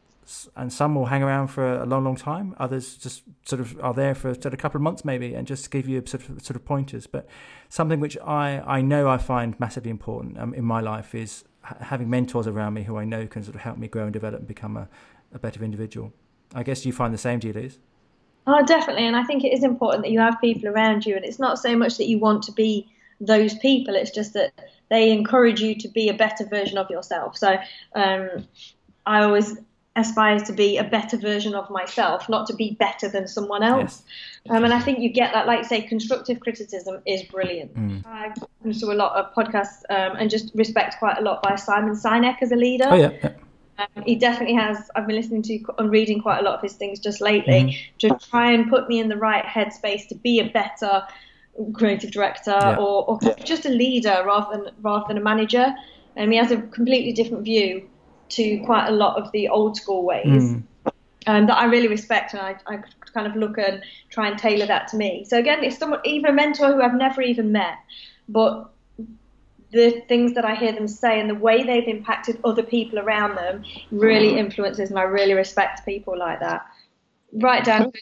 and 0.57 0.73
some 0.73 0.95
will 0.95 1.07
hang 1.07 1.23
around 1.23 1.49
for 1.49 1.81
a 1.81 1.87
long, 1.87 2.05
long 2.05 2.17
time. 2.17 2.55
Others 2.59 2.97
just 2.97 3.23
sort 3.45 3.61
of 3.61 3.79
are 3.81 3.95
there 3.95 4.15
for 4.15 4.35
sort 4.35 4.47
of 4.47 4.55
a 4.55 4.57
couple 4.57 4.79
of 4.79 4.83
months 4.83 5.05
maybe, 5.05 5.35
and 5.35 5.47
just 5.47 5.71
give 5.71 5.89
you 5.89 6.03
sort 6.07 6.29
of 6.29 6.43
sort 6.43 6.57
of 6.57 6.65
pointers. 6.65 7.07
But 7.07 7.27
something 7.69 8.01
which 8.01 8.19
I 8.19 8.63
I 8.67 8.81
know 8.81 9.09
I 9.09 9.19
find 9.19 9.59
massively 9.61 9.91
important 9.91 10.39
um, 10.39 10.55
in 10.55 10.65
my 10.65 10.81
life 10.81 11.15
is 11.15 11.45
having 11.81 12.09
mentors 12.09 12.47
around 12.47 12.75
me 12.75 12.85
who 12.85 12.97
I 12.97 13.05
know 13.05 13.27
can 13.27 13.43
sort 13.43 13.55
of 13.55 13.61
help 13.63 13.79
me 13.79 13.89
grow 13.89 14.05
and 14.05 14.13
develop 14.13 14.41
and 14.41 14.49
become 14.49 14.77
a, 14.77 14.89
a 15.33 15.39
better 15.39 15.65
individual. 15.65 16.13
I 16.55 16.63
guess 16.63 16.87
you 16.87 16.93
find 16.93 17.13
the 17.13 17.19
same, 17.19 17.41
do 17.41 17.49
you, 17.49 17.53
Liz? 17.53 17.79
Oh, 18.47 18.65
definitely. 18.65 19.07
And 19.07 19.17
I 19.17 19.25
think 19.25 19.43
it 19.43 19.53
is 19.53 19.65
important 19.65 20.05
that 20.05 20.13
you 20.13 20.21
have 20.21 20.41
people 20.41 20.69
around 20.69 21.05
you, 21.05 21.17
and 21.17 21.25
it's 21.25 21.41
not 21.41 21.59
so 21.59 21.77
much 21.77 21.99
that 21.99 22.07
you 22.07 22.19
want 22.19 22.45
to 22.45 22.53
be 22.53 22.89
those 23.21 23.55
people. 23.59 23.97
It's 23.97 24.13
just 24.13 24.35
that 24.35 24.53
they 24.89 25.11
encourage 25.11 25.61
you 25.61 25.75
to 25.75 25.89
be 25.89 26.09
a 26.09 26.15
better 26.15 26.45
version 26.47 26.79
of 26.79 26.89
yourself. 26.89 27.37
So 27.37 27.57
um, 27.95 28.47
I 29.05 29.23
always 29.23 29.59
aspires 29.97 30.43
to 30.45 30.53
be 30.53 30.77
a 30.77 30.85
better 30.85 31.17
version 31.17 31.55
of 31.55 31.69
myself, 31.71 32.29
not 32.29 32.47
to 32.47 32.55
be 32.55 32.77
better 32.79 33.09
than 33.09 33.27
someone 33.27 33.63
else. 33.63 34.03
Yes. 34.45 34.57
Um, 34.57 34.65
and 34.65 34.73
I 34.73 34.81
think 34.81 35.01
you 35.01 35.09
get 35.09 35.33
that, 35.33 35.47
like 35.47 35.65
say, 35.65 35.83
constructive 35.83 36.41
criticism 36.41 37.01
is 37.07 37.23
brilliant. 37.25 37.75
Mm. 37.75 38.07
I 38.07 38.33
listen 38.63 38.89
to 38.89 38.95
a 38.95 38.99
lot 38.99 39.17
of 39.17 39.35
podcasts 39.35 39.83
um, 39.91 40.17
and 40.19 40.31
just 40.31 40.53
respect 40.55 40.99
quite 40.99 41.19
a 41.19 41.23
lot 41.23 41.43
by 41.43 41.57
Simon 41.57 41.95
Sinek 41.95 42.37
as 42.43 42.53
a 42.53 42.57
leader. 42.57 42.87
Oh 42.89 42.95
yeah. 42.95 43.11
yeah. 43.23 43.33
Um, 43.79 44.05
he 44.05 44.15
definitely 44.15 44.55
has. 44.55 44.91
I've 44.95 45.07
been 45.07 45.17
listening 45.17 45.43
to 45.43 45.65
and 45.79 45.91
reading 45.91 46.23
quite 46.23 46.39
a 46.39 46.43
lot 46.43 46.55
of 46.55 46.63
his 46.63 46.75
things 46.75 46.99
just 46.99 47.21
lately 47.21 47.63
mm. 47.63 47.99
to 47.99 48.27
try 48.31 48.53
and 48.53 48.71
put 48.71 48.89
me 48.89 49.01
in 49.01 49.09
the 49.09 49.17
right 49.17 49.45
headspace 49.45 50.09
to 50.09 50.15
be 50.15 50.41
a 50.41 50.49
better 50.49 51.03
creative 51.73 52.11
director 52.11 52.59
yeah. 52.59 52.77
or, 52.77 53.09
or 53.09 53.19
yeah. 53.23 53.35
just 53.45 53.65
a 53.65 53.71
leader 53.71 54.23
rather 54.27 54.57
than 54.57 54.75
rather 54.83 55.05
than 55.09 55.17
a 55.19 55.23
manager. 55.23 55.75
And 56.17 56.33
he 56.33 56.39
has 56.39 56.51
a 56.51 56.57
completely 56.63 57.13
different 57.13 57.45
view 57.45 57.87
to 58.31 58.59
quite 58.61 58.89
a 58.89 58.93
lot 58.93 59.21
of 59.21 59.31
the 59.33 59.49
old 59.49 59.77
school 59.77 60.05
ways 60.05 60.27
mm. 60.27 60.63
um, 61.27 61.47
that 61.47 61.57
I 61.57 61.65
really 61.67 61.89
respect, 61.89 62.35
and 62.35 62.43
I, 62.43 62.57
I 62.67 62.83
kind 63.13 63.27
of 63.27 63.37
look 63.37 63.59
and 63.59 63.83
try 64.11 64.29
and 64.29 64.39
tailor 64.39 64.67
that 64.67 64.89
to 64.89 64.97
me. 64.97 65.25
So 65.29 65.39
again, 65.39 65.65
it's 65.65 65.79
someone, 65.79 66.01
even 66.05 66.31
a 66.31 66.33
mentor 66.33 66.73
who 66.73 66.83
I've 66.83 66.95
never 66.95 67.23
even 67.23 67.53
met, 67.53 67.79
but 68.29 68.71
the 69.73 70.03
things 70.09 70.35
that 70.35 70.45
I 70.45 70.55
hear 70.55 70.73
them 70.73 70.89
say 70.89 71.21
and 71.21 71.29
the 71.29 71.35
way 71.35 71.63
they've 71.63 71.89
impacted 71.89 72.39
other 72.45 72.63
people 72.63 72.99
around 72.99 73.37
them 73.37 73.65
really 73.91 74.39
influences, 74.39 74.91
and 74.91 74.99
I 74.99 75.03
really 75.03 75.35
respect 75.35 75.85
people 75.85 76.19
like 76.19 76.41
that. 76.41 76.67
Right 77.33 77.65
down 77.65 77.93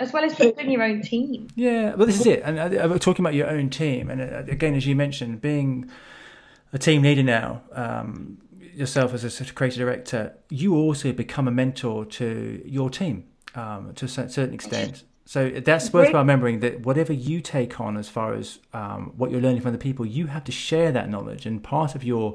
as 0.00 0.12
well 0.12 0.24
as 0.24 0.34
building 0.34 0.70
your 0.70 0.82
own 0.82 1.02
team. 1.02 1.48
Yeah, 1.54 1.94
well, 1.94 2.06
this 2.06 2.20
is 2.20 2.26
it. 2.26 2.42
And 2.44 2.58
uh, 2.58 2.98
talking 2.98 3.24
about 3.24 3.34
your 3.34 3.48
own 3.48 3.70
team, 3.70 4.10
and 4.10 4.20
uh, 4.20 4.50
again, 4.50 4.74
as 4.74 4.86
you 4.86 4.96
mentioned, 4.96 5.40
being 5.40 5.88
a 6.72 6.78
team 6.78 7.02
leader 7.02 7.22
now, 7.22 7.62
um, 7.72 8.38
yourself 8.74 9.14
as 9.14 9.40
a 9.40 9.44
creative 9.52 9.78
director, 9.78 10.34
you 10.50 10.74
also 10.76 11.12
become 11.12 11.48
a 11.48 11.50
mentor 11.50 12.04
to 12.04 12.62
your 12.64 12.90
team 12.90 13.24
um, 13.54 13.92
to 13.94 14.06
a 14.06 14.08
certain 14.08 14.54
extent. 14.54 15.04
So 15.24 15.50
that's 15.50 15.92
worthwhile 15.92 16.22
remembering 16.22 16.60
that 16.60 16.80
whatever 16.80 17.12
you 17.12 17.40
take 17.40 17.80
on 17.80 17.96
as 17.96 18.08
far 18.08 18.34
as 18.34 18.58
um, 18.72 19.12
what 19.16 19.30
you're 19.30 19.40
learning 19.40 19.62
from 19.62 19.72
the 19.72 19.78
people, 19.78 20.04
you 20.04 20.26
have 20.26 20.44
to 20.44 20.52
share 20.52 20.90
that 20.92 21.08
knowledge. 21.08 21.46
And 21.46 21.62
part 21.62 21.94
of 21.94 22.02
your 22.02 22.34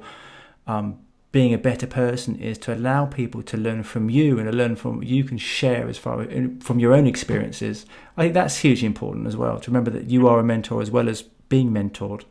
um, 0.66 1.00
being 1.32 1.54
a 1.54 1.58
better 1.58 1.86
person 1.86 2.36
is 2.38 2.58
to 2.60 2.74
allow 2.74 3.06
people 3.06 3.44
to 3.44 3.58
learn 3.58 3.84
from 3.84 4.10
you 4.10 4.40
and 4.40 4.50
to 4.50 4.56
learn 4.56 4.76
from 4.76 4.98
what 4.98 5.08
you 5.08 5.24
can 5.24 5.38
share 5.38 5.88
as 5.88 5.98
far 5.98 6.22
as, 6.22 6.50
from 6.62 6.80
your 6.80 6.94
own 6.94 7.06
experiences. 7.06 7.86
I 8.16 8.24
think 8.24 8.34
that's 8.34 8.58
hugely 8.58 8.86
important 8.86 9.28
as 9.28 9.36
well 9.36 9.60
to 9.60 9.70
remember 9.70 9.92
that 9.92 10.10
you 10.10 10.28
are 10.28 10.40
a 10.40 10.44
mentor 10.44 10.82
as 10.82 10.90
well 10.90 11.10
as 11.10 11.24
being 11.50 11.72
mentored. 11.72 12.24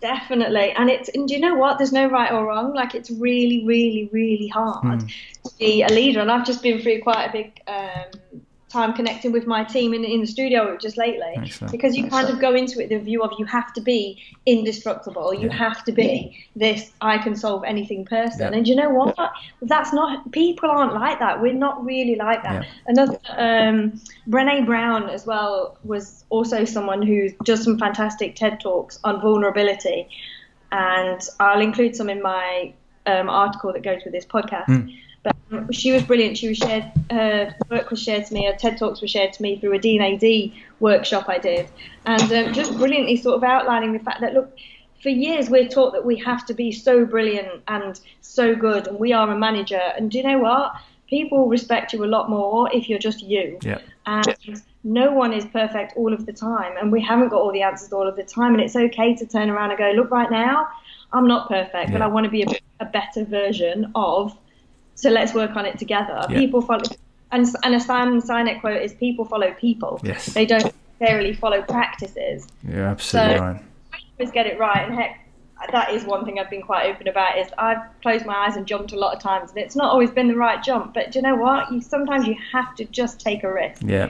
Definitely. 0.00 0.72
And 0.72 0.90
it's 0.90 1.08
and 1.10 1.28
do 1.28 1.34
you 1.34 1.40
know 1.40 1.54
what? 1.54 1.78
There's 1.78 1.92
no 1.92 2.08
right 2.08 2.32
or 2.32 2.46
wrong. 2.46 2.74
Like 2.74 2.94
it's 2.94 3.10
really, 3.10 3.64
really, 3.64 4.08
really 4.12 4.48
hard 4.48 5.00
mm. 5.00 5.12
to 5.44 5.58
be 5.58 5.82
a 5.82 5.88
leader. 5.88 6.20
And 6.20 6.30
I've 6.30 6.44
just 6.44 6.62
been 6.62 6.82
through 6.82 7.02
quite 7.02 7.26
a 7.26 7.32
big 7.32 7.60
um, 7.68 8.41
time 8.72 8.94
connecting 8.94 9.32
with 9.32 9.46
my 9.46 9.62
team 9.62 9.92
in, 9.92 10.02
in 10.04 10.22
the 10.22 10.26
studio 10.26 10.76
just 10.78 10.96
lately. 10.96 11.34
Excellent. 11.36 11.72
because 11.72 11.94
you 11.96 12.08
kind 12.08 12.28
of 12.30 12.40
go 12.40 12.54
into 12.54 12.82
it 12.82 12.88
the 12.88 12.98
view 12.98 13.22
of 13.22 13.32
you 13.38 13.44
have 13.44 13.72
to 13.74 13.80
be 13.80 14.22
indestructible. 14.46 15.34
You 15.34 15.48
yeah. 15.48 15.56
have 15.56 15.84
to 15.84 15.92
be 15.92 16.44
this 16.56 16.90
i 17.00 17.18
can 17.18 17.36
solve 17.36 17.64
anything 17.64 18.04
person. 18.04 18.40
Yeah. 18.40 18.56
and 18.56 18.66
you 18.66 18.74
know 18.74 18.90
what? 18.90 19.16
That's 19.60 19.92
not 19.92 20.32
people 20.32 20.70
aren't 20.70 20.94
like 20.94 21.18
that. 21.18 21.40
We're 21.40 21.52
not 21.52 21.84
really 21.84 22.16
like 22.16 22.42
that. 22.42 22.62
Yeah. 22.62 22.70
another 22.86 23.18
um, 23.36 24.00
Brené 24.28 24.64
Brown 24.64 25.10
as 25.10 25.26
well 25.26 25.78
was 25.84 26.24
also 26.30 26.64
someone 26.64 27.02
who 27.02 27.28
does 27.44 27.62
some 27.62 27.78
fantastic 27.78 28.36
ted 28.36 28.58
talks 28.60 28.98
on 29.04 29.20
vulnerability. 29.20 30.08
And 30.72 31.20
i'll 31.38 31.60
include 31.60 31.94
some 31.94 32.08
in 32.08 32.22
my 32.22 32.72
um, 33.04 33.28
article 33.28 33.72
that 33.74 33.82
goes 33.82 34.00
with 34.04 34.12
this 34.14 34.24
podcast. 34.24 34.66
Mm 34.66 34.94
but 35.22 35.36
um, 35.52 35.70
she 35.72 35.92
was 35.92 36.02
brilliant. 36.02 36.36
She 36.38 36.48
was 36.48 36.58
shared, 36.58 36.90
her 37.10 37.54
work 37.70 37.90
was 37.90 38.02
shared 38.02 38.26
to 38.26 38.34
me, 38.34 38.46
her 38.46 38.52
TED 38.52 38.78
Talks 38.78 39.00
were 39.00 39.08
shared 39.08 39.32
to 39.34 39.42
me 39.42 39.58
through 39.58 39.74
a 39.74 39.78
D&AD 39.78 40.52
workshop 40.80 41.28
I 41.28 41.38
did. 41.38 41.68
And 42.06 42.32
um, 42.32 42.52
just 42.52 42.76
brilliantly 42.76 43.16
sort 43.16 43.36
of 43.36 43.44
outlining 43.44 43.92
the 43.92 44.00
fact 44.00 44.20
that, 44.20 44.34
look, 44.34 44.56
for 45.02 45.08
years 45.08 45.50
we're 45.50 45.68
taught 45.68 45.92
that 45.92 46.04
we 46.04 46.16
have 46.18 46.46
to 46.46 46.54
be 46.54 46.70
so 46.72 47.04
brilliant 47.04 47.62
and 47.68 48.00
so 48.20 48.54
good 48.54 48.86
and 48.86 48.98
we 48.98 49.12
are 49.12 49.30
a 49.30 49.38
manager. 49.38 49.80
And 49.96 50.10
do 50.10 50.18
you 50.18 50.24
know 50.24 50.38
what? 50.38 50.74
people 51.12 51.46
respect 51.46 51.92
you 51.92 52.02
a 52.02 52.06
lot 52.06 52.30
more 52.30 52.74
if 52.74 52.88
you're 52.88 52.98
just 52.98 53.22
you. 53.22 53.58
Yeah. 53.60 53.80
And 54.06 54.34
no 54.82 55.12
one 55.12 55.34
is 55.34 55.44
perfect 55.44 55.92
all 55.94 56.10
of 56.14 56.24
the 56.24 56.32
time, 56.32 56.74
and 56.80 56.90
we 56.90 57.02
haven't 57.02 57.28
got 57.28 57.42
all 57.42 57.52
the 57.52 57.60
answers 57.60 57.92
all 57.92 58.08
of 58.08 58.16
the 58.16 58.22
time. 58.22 58.54
And 58.54 58.62
it's 58.62 58.74
okay 58.74 59.14
to 59.16 59.26
turn 59.26 59.50
around 59.50 59.70
and 59.70 59.78
go, 59.78 59.92
look, 59.94 60.10
right 60.10 60.30
now, 60.30 60.68
I'm 61.12 61.28
not 61.28 61.48
perfect, 61.48 61.90
Yeah. 61.90 61.92
but 61.92 62.02
I 62.02 62.06
want 62.06 62.24
to 62.24 62.30
be 62.30 62.42
a, 62.42 62.46
a 62.80 62.86
better 62.86 63.24
version 63.26 63.92
of. 63.94 64.34
So 64.94 65.10
let's 65.10 65.34
work 65.34 65.56
on 65.56 65.66
it 65.66 65.78
together. 65.78 66.24
Yeah. 66.28 66.38
People 66.38 66.62
follow, 66.62 66.82
and 67.30 67.46
and 67.64 67.74
a 67.74 67.80
Simon 67.80 68.20
Sinek 68.20 68.60
quote 68.60 68.82
is, 68.82 68.92
"People 68.94 69.24
follow 69.24 69.52
people. 69.52 70.00
Yes. 70.04 70.26
They 70.26 70.46
don't 70.46 70.64
necessarily 71.00 71.32
follow 71.34 71.62
practices." 71.62 72.46
You're 72.66 72.84
absolutely 72.86 73.36
So- 73.36 73.42
right. 73.42 73.62
always 74.18 74.32
get 74.32 74.46
it 74.46 74.58
right. 74.58 74.86
And 74.86 74.94
heck, 74.94 75.18
that 75.72 75.90
is 75.92 76.04
one 76.04 76.24
thing 76.24 76.38
I've 76.38 76.50
been 76.50 76.62
quite 76.62 76.86
open 76.92 77.08
about. 77.08 77.38
Is 77.38 77.48
I've 77.58 77.78
closed 78.02 78.26
my 78.26 78.34
eyes 78.46 78.56
and 78.56 78.66
jumped 78.66 78.92
a 78.92 78.96
lot 78.98 79.16
of 79.16 79.22
times, 79.22 79.50
and 79.50 79.58
it's 79.58 79.74
not 79.76 79.90
always 79.90 80.10
been 80.10 80.28
the 80.28 80.36
right 80.36 80.62
jump. 80.62 80.94
But 80.94 81.10
do 81.12 81.18
you 81.18 81.22
know 81.22 81.36
what? 81.36 81.72
You 81.72 81.80
sometimes 81.80 82.26
you 82.26 82.36
have 82.52 82.74
to 82.76 82.84
just 82.84 83.20
take 83.20 83.42
a 83.44 83.52
risk. 83.52 83.82
Yeah. 83.84 84.08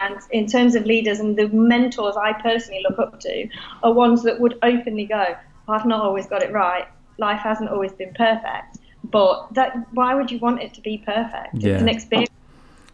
And 0.00 0.16
in 0.30 0.46
terms 0.46 0.74
of 0.76 0.84
leaders 0.86 1.18
and 1.20 1.36
the 1.36 1.48
mentors 1.48 2.16
I 2.16 2.32
personally 2.34 2.84
look 2.88 2.98
up 3.00 3.18
to 3.20 3.48
are 3.82 3.92
ones 3.92 4.22
that 4.22 4.38
would 4.40 4.56
openly 4.62 5.06
go, 5.06 5.34
"I've 5.68 5.86
not 5.86 6.02
always 6.02 6.26
got 6.26 6.42
it 6.42 6.52
right. 6.52 6.86
Life 7.18 7.40
hasn't 7.40 7.70
always 7.70 7.92
been 7.92 8.14
perfect." 8.14 8.77
But 9.10 9.54
that, 9.54 9.86
why 9.92 10.14
would 10.14 10.30
you 10.30 10.38
want 10.38 10.62
it 10.62 10.74
to 10.74 10.80
be 10.80 10.98
perfect? 10.98 11.54
Yeah. 11.54 11.74
It's 11.74 11.82
an 11.82 11.88
experience. 11.88 12.30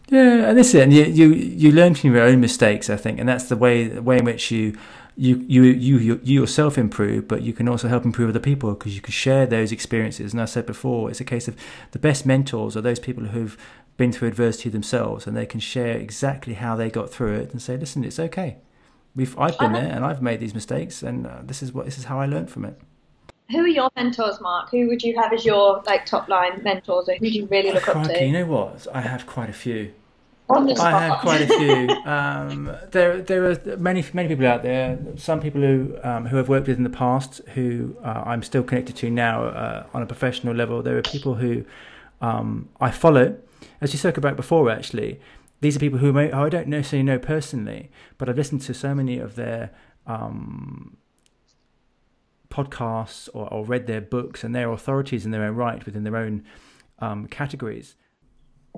Yeah, 0.07 0.49
and 0.49 0.57
this 0.57 0.69
is 0.69 0.75
it. 0.75 0.83
And 0.83 0.93
you, 0.93 1.03
you 1.05 1.33
you 1.33 1.71
learn 1.71 1.95
from 1.95 2.13
your 2.13 2.23
own 2.23 2.39
mistakes, 2.39 2.89
I 2.89 2.95
think, 2.95 3.19
and 3.19 3.27
that's 3.27 3.45
the 3.45 3.55
way 3.55 3.87
the 3.87 4.03
way 4.03 4.19
in 4.19 4.25
which 4.25 4.51
you 4.51 4.77
you 5.15 5.43
you 5.47 5.63
you 5.63 5.97
you, 5.97 6.21
you 6.23 6.41
yourself 6.41 6.77
improve, 6.77 7.27
but 7.27 7.41
you 7.41 7.53
can 7.53 7.67
also 7.67 7.87
help 7.87 8.05
improve 8.05 8.29
other 8.29 8.39
people 8.39 8.73
because 8.75 8.95
you 8.95 9.01
can 9.01 9.11
share 9.11 9.47
those 9.47 9.71
experiences. 9.71 10.31
And 10.31 10.41
I 10.41 10.45
said 10.45 10.65
before, 10.65 11.09
it's 11.09 11.21
a 11.21 11.25
case 11.25 11.47
of 11.47 11.55
the 11.91 11.99
best 11.99 12.25
mentors 12.25 12.77
are 12.77 12.81
those 12.81 12.99
people 12.99 13.25
who've 13.25 13.57
been 13.97 14.11
through 14.11 14.27
adversity 14.27 14.69
themselves, 14.69 15.25
and 15.25 15.35
they 15.35 15.45
can 15.45 15.59
share 15.59 15.97
exactly 15.97 16.53
how 16.53 16.75
they 16.75 16.89
got 16.89 17.09
through 17.09 17.33
it 17.35 17.51
and 17.51 17.61
say, 17.61 17.75
"Listen, 17.75 18.03
it's 18.03 18.19
okay. 18.19 18.57
We've 19.15 19.37
I've 19.39 19.57
been 19.57 19.73
there, 19.73 19.91
and 19.91 20.05
I've 20.05 20.21
made 20.21 20.39
these 20.39 20.53
mistakes, 20.53 21.01
and 21.01 21.25
uh, 21.25 21.39
this 21.43 21.63
is 21.63 21.73
what 21.73 21.85
this 21.85 21.97
is 21.97 22.05
how 22.05 22.19
I 22.19 22.27
learned 22.27 22.51
from 22.51 22.65
it." 22.65 22.79
Who 23.51 23.59
are 23.59 23.67
your 23.67 23.89
mentors, 23.95 24.41
Mark? 24.41 24.71
Who 24.71 24.87
would 24.87 25.03
you 25.03 25.15
have 25.19 25.31
as 25.31 25.45
your 25.45 25.83
like 25.85 26.05
top 26.05 26.27
line 26.27 26.63
mentors, 26.63 27.07
or 27.07 27.15
who 27.15 27.29
do 27.29 27.31
you 27.31 27.45
really 27.47 27.71
look 27.71 27.87
up 27.87 27.93
Crikey, 27.93 28.25
you 28.25 28.31
to? 28.31 28.39
know 28.39 28.45
what? 28.45 28.87
I 28.93 29.01
have 29.01 29.27
quite 29.27 29.49
a 29.49 29.53
few. 29.53 29.93
I 30.49 30.99
have 30.99 31.19
quite 31.21 31.41
a 31.41 31.47
few. 31.47 31.95
Um, 32.05 32.71
there, 32.91 33.19
there 33.21 33.49
are 33.49 33.77
many, 33.77 34.05
many 34.13 34.27
people 34.27 34.45
out 34.45 34.61
there. 34.61 34.99
Some 35.15 35.41
people 35.41 35.61
who 35.61 35.97
um, 36.03 36.27
who 36.27 36.37
I've 36.37 36.49
worked 36.49 36.67
with 36.67 36.77
in 36.77 36.83
the 36.83 36.89
past, 36.89 37.41
who 37.55 37.95
uh, 38.03 38.23
I'm 38.25 38.43
still 38.43 38.63
connected 38.63 38.95
to 38.97 39.09
now 39.09 39.45
uh, 39.45 39.85
on 39.93 40.03
a 40.03 40.05
professional 40.05 40.53
level. 40.53 40.83
There 40.83 40.97
are 40.97 41.01
people 41.01 41.35
who 41.35 41.65
um, 42.21 42.69
I 42.79 42.91
follow, 42.91 43.37
as 43.81 43.93
you 43.93 43.99
spoke 43.99 44.17
about 44.17 44.35
before. 44.35 44.69
Actually, 44.69 45.19
these 45.61 45.75
are 45.75 45.79
people 45.79 45.99
who, 45.99 46.13
may, 46.13 46.29
who 46.29 46.37
I 46.37 46.49
don't 46.49 46.67
necessarily 46.67 47.03
know 47.03 47.19
personally, 47.19 47.89
but 48.17 48.29
I've 48.29 48.37
listened 48.37 48.61
to 48.61 48.73
so 48.73 48.93
many 48.93 49.17
of 49.17 49.35
their 49.35 49.71
um, 50.05 50.97
podcasts 52.55 53.27
or, 53.33 53.51
or 53.53 53.65
read 53.65 53.85
their 53.87 54.01
books, 54.01 54.43
and 54.43 54.53
they're 54.55 54.71
authorities 54.71 55.25
in 55.25 55.31
their 55.31 55.43
own 55.43 55.55
right 55.55 55.85
within 55.85 56.03
their 56.03 56.17
own 56.17 56.43
um, 56.99 57.27
categories. 57.27 57.95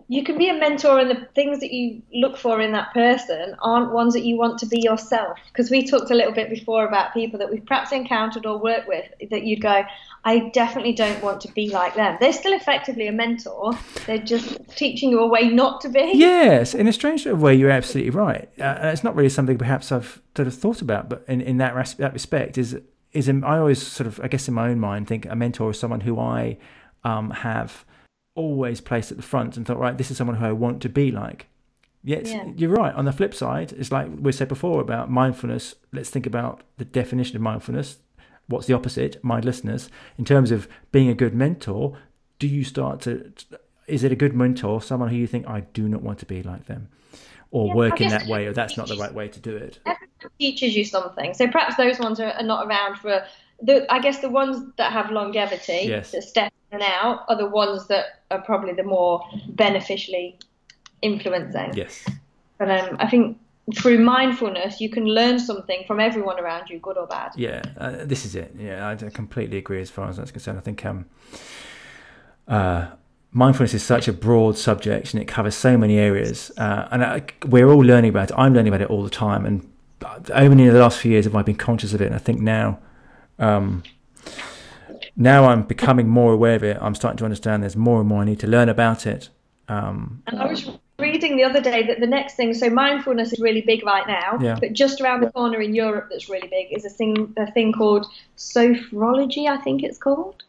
you 0.07 0.23
can 0.23 0.37
be 0.37 0.47
a 0.47 0.53
mentor 0.53 0.99
and 0.99 1.09
the 1.09 1.27
things 1.33 1.59
that 1.59 1.71
you 1.73 2.01
look 2.23 2.37
for 2.37 2.61
in 2.61 2.71
that 2.71 2.93
person 2.93 3.55
aren't 3.61 3.91
ones 3.91 4.13
that 4.13 4.23
you 4.29 4.35
want 4.37 4.57
to 4.59 4.65
be 4.67 4.79
yourself 4.89 5.37
because 5.51 5.71
we 5.71 5.79
talked 5.87 6.11
a 6.11 6.13
little 6.13 6.33
bit 6.39 6.49
before 6.49 6.85
about 6.87 7.13
people 7.13 7.37
that 7.39 7.49
we've 7.51 7.65
perhaps 7.65 7.91
encountered 7.91 8.45
or 8.45 8.55
worked 8.59 8.87
with 8.87 9.05
that 9.31 9.43
you'd 9.43 9.61
go 9.61 9.83
i 10.23 10.33
definitely 10.53 10.93
don't 10.93 11.21
want 11.23 11.41
to 11.41 11.51
be 11.53 11.65
like 11.71 11.95
them 11.95 12.15
they're 12.19 12.39
still 12.41 12.53
effectively 12.53 13.07
a 13.07 13.11
mentor 13.11 13.73
they're 14.05 14.27
just 14.35 14.47
teaching 14.81 15.09
you 15.09 15.19
a 15.19 15.27
way 15.35 15.43
not 15.49 15.81
to 15.81 15.89
be 15.89 16.11
Yes, 16.13 16.73
in 16.75 16.87
a 16.87 16.93
strange 16.93 17.23
sort 17.23 17.33
of 17.33 17.41
way, 17.41 17.53
you're 17.55 17.71
absolutely 17.71 18.11
right. 18.11 18.47
Uh, 18.59 18.63
and 18.81 18.87
it's 18.93 19.03
not 19.03 19.15
really 19.15 19.29
something 19.29 19.57
perhaps 19.57 19.91
I've 19.91 20.21
sort 20.35 20.47
of 20.47 20.53
thought 20.53 20.81
about, 20.81 21.09
but 21.09 21.25
in, 21.27 21.41
in 21.41 21.57
that 21.57 21.75
res- 21.75 21.95
that 21.95 22.13
respect, 22.13 22.57
is 22.57 22.77
is 23.13 23.29
I 23.29 23.57
always 23.57 23.81
sort 23.81 24.07
of 24.07 24.19
I 24.21 24.27
guess 24.27 24.47
in 24.47 24.53
my 24.53 24.69
own 24.69 24.79
mind 24.79 25.07
think 25.07 25.25
a 25.25 25.35
mentor 25.35 25.71
is 25.71 25.79
someone 25.79 26.01
who 26.01 26.19
I 26.19 26.57
um, 27.03 27.31
have 27.31 27.85
always 28.35 28.81
placed 28.81 29.11
at 29.11 29.17
the 29.17 29.23
front 29.23 29.57
and 29.57 29.65
thought, 29.65 29.79
right, 29.79 29.97
this 29.97 30.11
is 30.11 30.17
someone 30.17 30.37
who 30.37 30.45
I 30.45 30.51
want 30.51 30.81
to 30.83 30.89
be 30.89 31.11
like. 31.11 31.47
Yet 32.03 32.27
Yeah. 32.27 32.45
you're 32.55 32.69
right. 32.69 32.93
On 32.93 33.05
the 33.05 33.11
flip 33.11 33.33
side, 33.33 33.73
it's 33.73 33.91
like 33.91 34.07
we 34.19 34.31
said 34.31 34.47
before 34.47 34.79
about 34.79 35.09
mindfulness. 35.09 35.75
Let's 35.91 36.09
think 36.09 36.25
about 36.25 36.61
the 36.77 36.85
definition 36.85 37.35
of 37.35 37.41
mindfulness. 37.41 37.97
What's 38.47 38.67
the 38.67 38.73
opposite? 38.73 39.21
Mindlessness. 39.23 39.89
In 40.17 40.23
terms 40.23 40.51
of 40.51 40.69
being 40.91 41.09
a 41.09 41.13
good 41.13 41.33
mentor, 41.33 41.97
do 42.39 42.47
you 42.47 42.63
start 42.63 43.01
to? 43.01 43.33
Is 43.87 44.03
it 44.03 44.11
a 44.11 44.15
good 44.15 44.33
mentor 44.33 44.81
someone 44.81 45.09
who 45.09 45.15
you 45.15 45.27
think 45.27 45.47
I 45.47 45.61
do 45.61 45.89
not 45.89 46.01
want 46.01 46.19
to 46.19 46.25
be 46.25 46.43
like 46.43 46.65
them, 46.67 46.89
or 47.51 47.67
Yeah, 47.67 47.73
work 47.75 48.01
in 48.01 48.09
that 48.09 48.27
way, 48.27 48.45
or 48.45 48.53
that's 48.53 48.77
not 48.77 48.87
the 48.87 48.97
right 48.97 49.13
way 49.13 49.27
to 49.27 49.39
do 49.39 49.55
it? 49.55 49.79
teaches 50.39 50.75
you 50.75 50.85
something 50.85 51.33
so 51.33 51.47
perhaps 51.47 51.75
those 51.77 51.97
ones 51.99 52.19
are, 52.19 52.29
are 52.31 52.43
not 52.43 52.67
around 52.67 52.95
for 52.97 53.23
the 53.63 53.91
i 53.91 53.99
guess 53.99 54.19
the 54.19 54.29
ones 54.29 54.71
that 54.77 54.91
have 54.91 55.09
longevity 55.09 55.85
Yes. 55.87 56.11
that 56.11 56.21
step 56.21 56.53
in 56.71 56.79
and 56.79 56.83
out 56.83 57.25
are 57.27 57.35
the 57.35 57.47
ones 57.47 57.87
that 57.87 58.21
are 58.29 58.41
probably 58.41 58.73
the 58.73 58.83
more 58.83 59.23
beneficially 59.49 60.37
influencing 61.01 61.73
Yes. 61.73 62.05
But 62.59 62.69
um, 62.69 62.97
I 62.99 63.07
think 63.09 63.37
through 63.75 63.99
mindfulness, 63.99 64.79
you 64.79 64.89
can 64.89 65.05
learn 65.05 65.39
something 65.39 65.83
from 65.85 65.99
everyone 65.99 66.39
around 66.39 66.69
you, 66.69 66.79
good 66.79 66.97
or 66.97 67.05
bad. 67.05 67.33
Yeah, 67.35 67.61
uh, 67.77 68.05
this 68.05 68.25
is 68.25 68.35
it. 68.35 68.55
Yeah, 68.57 68.87
I 68.87 68.91
I 68.93 69.09
completely 69.09 69.57
agree 69.57 69.81
as 69.81 69.89
far 69.89 70.07
as 70.09 70.17
that's 70.17 70.31
concerned. 70.31 70.57
I 70.57 70.61
think 70.61 70.85
um, 70.85 71.05
uh, 72.47 72.87
mindfulness 73.37 73.75
is 73.75 73.83
such 73.83 74.07
a 74.07 74.13
broad 74.13 74.57
subject 74.57 75.13
and 75.13 75.21
it 75.21 75.27
covers 75.27 75.55
so 75.55 75.77
many 75.77 75.97
areas, 75.99 76.51
uh, 76.57 76.87
and 76.91 77.03
I, 77.03 77.21
we're 77.45 77.69
all 77.69 77.85
learning 77.91 78.09
about 78.09 78.31
it. 78.31 78.35
I'm 78.37 78.53
learning 78.53 78.73
about 78.73 78.81
it 78.81 78.89
all 78.89 79.03
the 79.03 79.11
time, 79.11 79.45
and 79.45 79.55
only 80.33 80.63
in 80.65 80.73
the 80.73 80.79
last 80.79 80.99
few 80.99 81.11
years 81.11 81.25
have 81.25 81.35
I 81.35 81.43
been 81.43 81.55
conscious 81.55 81.93
of 81.93 82.01
it. 82.01 82.07
And 82.07 82.15
I 82.15 82.17
think 82.17 82.39
now, 82.41 82.79
um, 83.37 83.83
now 85.15 85.45
I'm 85.45 85.63
becoming 85.63 86.07
more 86.07 86.33
aware 86.33 86.55
of 86.55 86.63
it. 86.63 86.77
I'm 86.81 86.95
starting 86.95 87.17
to 87.17 87.25
understand 87.25 87.61
there's 87.61 87.75
more 87.75 87.99
and 87.99 88.09
more 88.09 88.21
I 88.23 88.25
need 88.25 88.39
to 88.39 88.47
learn 88.47 88.69
about 88.69 89.05
it. 89.05 89.29
Um, 89.69 90.23
And 90.27 90.39
I 90.41 90.47
was 90.47 90.71
reading 90.97 91.37
the 91.37 91.43
other 91.43 91.61
day 91.61 91.85
that 91.85 91.99
the 91.99 92.07
next 92.07 92.35
thing, 92.35 92.53
so 92.55 92.69
mindfulness 92.69 93.33
is 93.33 93.39
really 93.39 93.61
big 93.61 93.85
right 93.85 94.07
now, 94.07 94.39
Yeah. 94.41 94.57
but 94.59 94.73
just 94.73 94.99
around 95.01 95.21
the 95.21 95.31
corner 95.31 95.61
in 95.61 95.75
Europe 95.75 96.07
that's 96.09 96.27
really 96.27 96.47
big 96.47 96.67
is 96.71 96.85
a 96.85 96.89
thing, 96.89 97.33
a 97.37 97.51
thing 97.51 97.71
called 97.71 98.07
sophrology, 98.35 99.47
I 99.47 99.57
think 99.57 99.83
it's 99.83 99.99
called. 99.99 100.43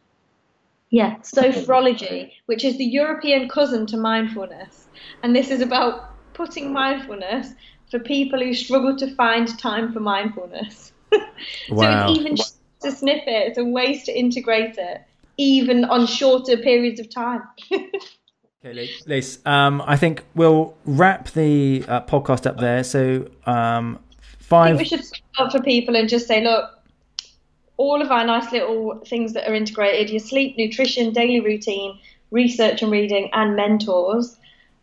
Yeah, 0.90 1.16
sophrology, 1.18 2.32
which 2.46 2.64
is 2.64 2.78
the 2.78 2.84
European 2.84 3.48
cousin 3.48 3.86
to 3.86 3.96
mindfulness. 3.96 4.88
And 5.22 5.36
this 5.36 5.50
is 5.50 5.60
about 5.60 6.14
putting 6.32 6.72
mindfulness 6.72 7.52
for 7.90 7.98
people 7.98 8.38
who 8.38 8.54
struggle 8.54 8.96
to 8.96 9.14
find 9.14 9.58
time 9.58 9.92
for 9.92 10.00
mindfulness. 10.00 10.92
Wow. 11.10 11.20
So 11.68 12.12
it's 12.12 12.18
even 12.18 12.36
to 12.82 12.92
snippets 12.92 13.58
and 13.58 13.72
ways 13.72 14.04
to 14.04 14.18
integrate 14.18 14.76
it, 14.76 15.02
even 15.36 15.84
on 15.84 16.06
shorter 16.06 16.56
periods 16.56 17.00
of 17.00 17.10
time. 17.10 17.42
Okay, 18.64 18.90
Liz- 19.06 19.38
um, 19.46 19.80
I 19.86 19.96
think 19.96 20.24
we'll 20.34 20.76
wrap 20.84 21.30
the 21.30 21.84
uh, 21.86 22.00
podcast 22.00 22.44
up 22.44 22.58
there. 22.58 22.82
So, 22.82 23.30
um, 23.46 24.00
I 24.20 24.42
five. 24.42 24.66
think 24.76 24.78
we 24.80 24.84
should 24.84 25.04
stop 25.04 25.22
up 25.38 25.52
for 25.52 25.62
people 25.62 25.94
and 25.94 26.08
just 26.08 26.26
say, 26.26 26.42
look, 26.42 26.68
all 27.78 28.02
of 28.02 28.10
our 28.10 28.24
nice 28.24 28.52
little 28.52 29.00
things 29.06 29.32
that 29.32 29.48
are 29.48 29.54
integrated 29.54 30.10
your 30.10 30.20
sleep, 30.20 30.56
nutrition, 30.58 31.12
daily 31.12 31.40
routine, 31.40 31.98
research 32.30 32.82
and 32.82 32.92
reading, 32.92 33.30
and 33.32 33.56
mentors 33.56 34.36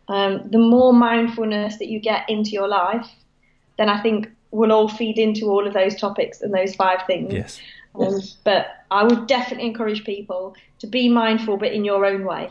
um, 0.08 0.48
the 0.50 0.58
more 0.58 0.92
mindfulness 0.92 1.78
that 1.78 1.88
you 1.88 1.98
get 1.98 2.28
into 2.28 2.50
your 2.50 2.68
life, 2.68 3.08
then 3.76 3.88
I 3.88 4.00
think 4.00 4.30
we'll 4.50 4.72
all 4.72 4.88
feed 4.88 5.18
into 5.18 5.46
all 5.46 5.66
of 5.66 5.74
those 5.74 5.96
topics 5.96 6.40
and 6.40 6.54
those 6.54 6.74
five 6.74 7.02
things. 7.06 7.32
Yes. 7.32 7.60
Um, 7.98 8.20
but 8.44 8.84
I 8.90 9.04
would 9.04 9.26
definitely 9.26 9.66
encourage 9.66 10.04
people 10.04 10.54
to 10.78 10.86
be 10.86 11.08
mindful, 11.08 11.56
but 11.56 11.72
in 11.72 11.84
your 11.84 12.04
own 12.04 12.24
way. 12.24 12.50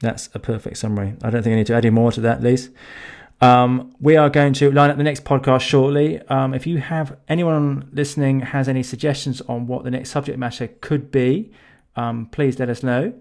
That's 0.00 0.28
a 0.34 0.38
perfect 0.38 0.76
summary. 0.76 1.14
I 1.22 1.30
don't 1.30 1.42
think 1.42 1.54
I 1.54 1.56
need 1.56 1.66
to 1.68 1.74
add 1.74 1.84
any 1.84 1.94
more 1.94 2.12
to 2.12 2.20
that, 2.20 2.42
Liz. 2.42 2.70
Um, 3.40 3.94
we 4.00 4.16
are 4.16 4.28
going 4.28 4.52
to 4.54 4.70
line 4.72 4.90
up 4.90 4.96
the 4.96 5.04
next 5.04 5.24
podcast 5.24 5.60
shortly. 5.60 6.20
Um, 6.22 6.54
if 6.54 6.66
you 6.66 6.78
have 6.78 7.16
anyone 7.28 7.88
listening 7.92 8.40
has 8.40 8.68
any 8.68 8.82
suggestions 8.82 9.40
on 9.42 9.66
what 9.66 9.84
the 9.84 9.90
next 9.90 10.10
subject 10.10 10.38
matter 10.38 10.68
could 10.80 11.10
be, 11.10 11.52
um, 11.96 12.26
please 12.26 12.58
let 12.58 12.68
us 12.68 12.82
know. 12.82 13.12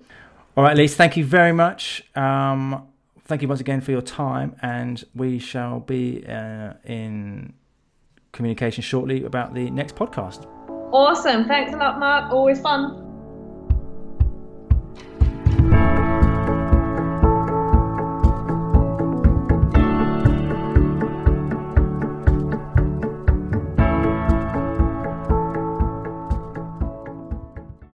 All 0.56 0.64
right, 0.64 0.76
Liz, 0.76 0.96
thank 0.96 1.18
you 1.18 1.24
very 1.24 1.52
much. 1.52 2.04
Um, 2.16 2.88
thank 3.26 3.44
you 3.44 3.48
once 3.48 3.62
again 3.62 3.80
for 3.80 3.92
your 3.92 4.02
time, 4.02 4.56
and 4.62 5.04
we 5.14 5.38
shall 5.38 5.82
be 5.82 6.26
uh, 6.28 6.74
in 6.84 7.54
communication 8.32 8.82
shortly 8.82 9.24
about 9.24 9.54
the 9.54 9.70
next 9.70 9.96
podcast. 9.96 10.46
Awesome. 10.92 11.46
Thanks 11.46 11.74
a 11.74 11.78
lot, 11.78 12.00
Mark. 12.00 12.32
Always 12.32 12.60
fun. 12.60 13.07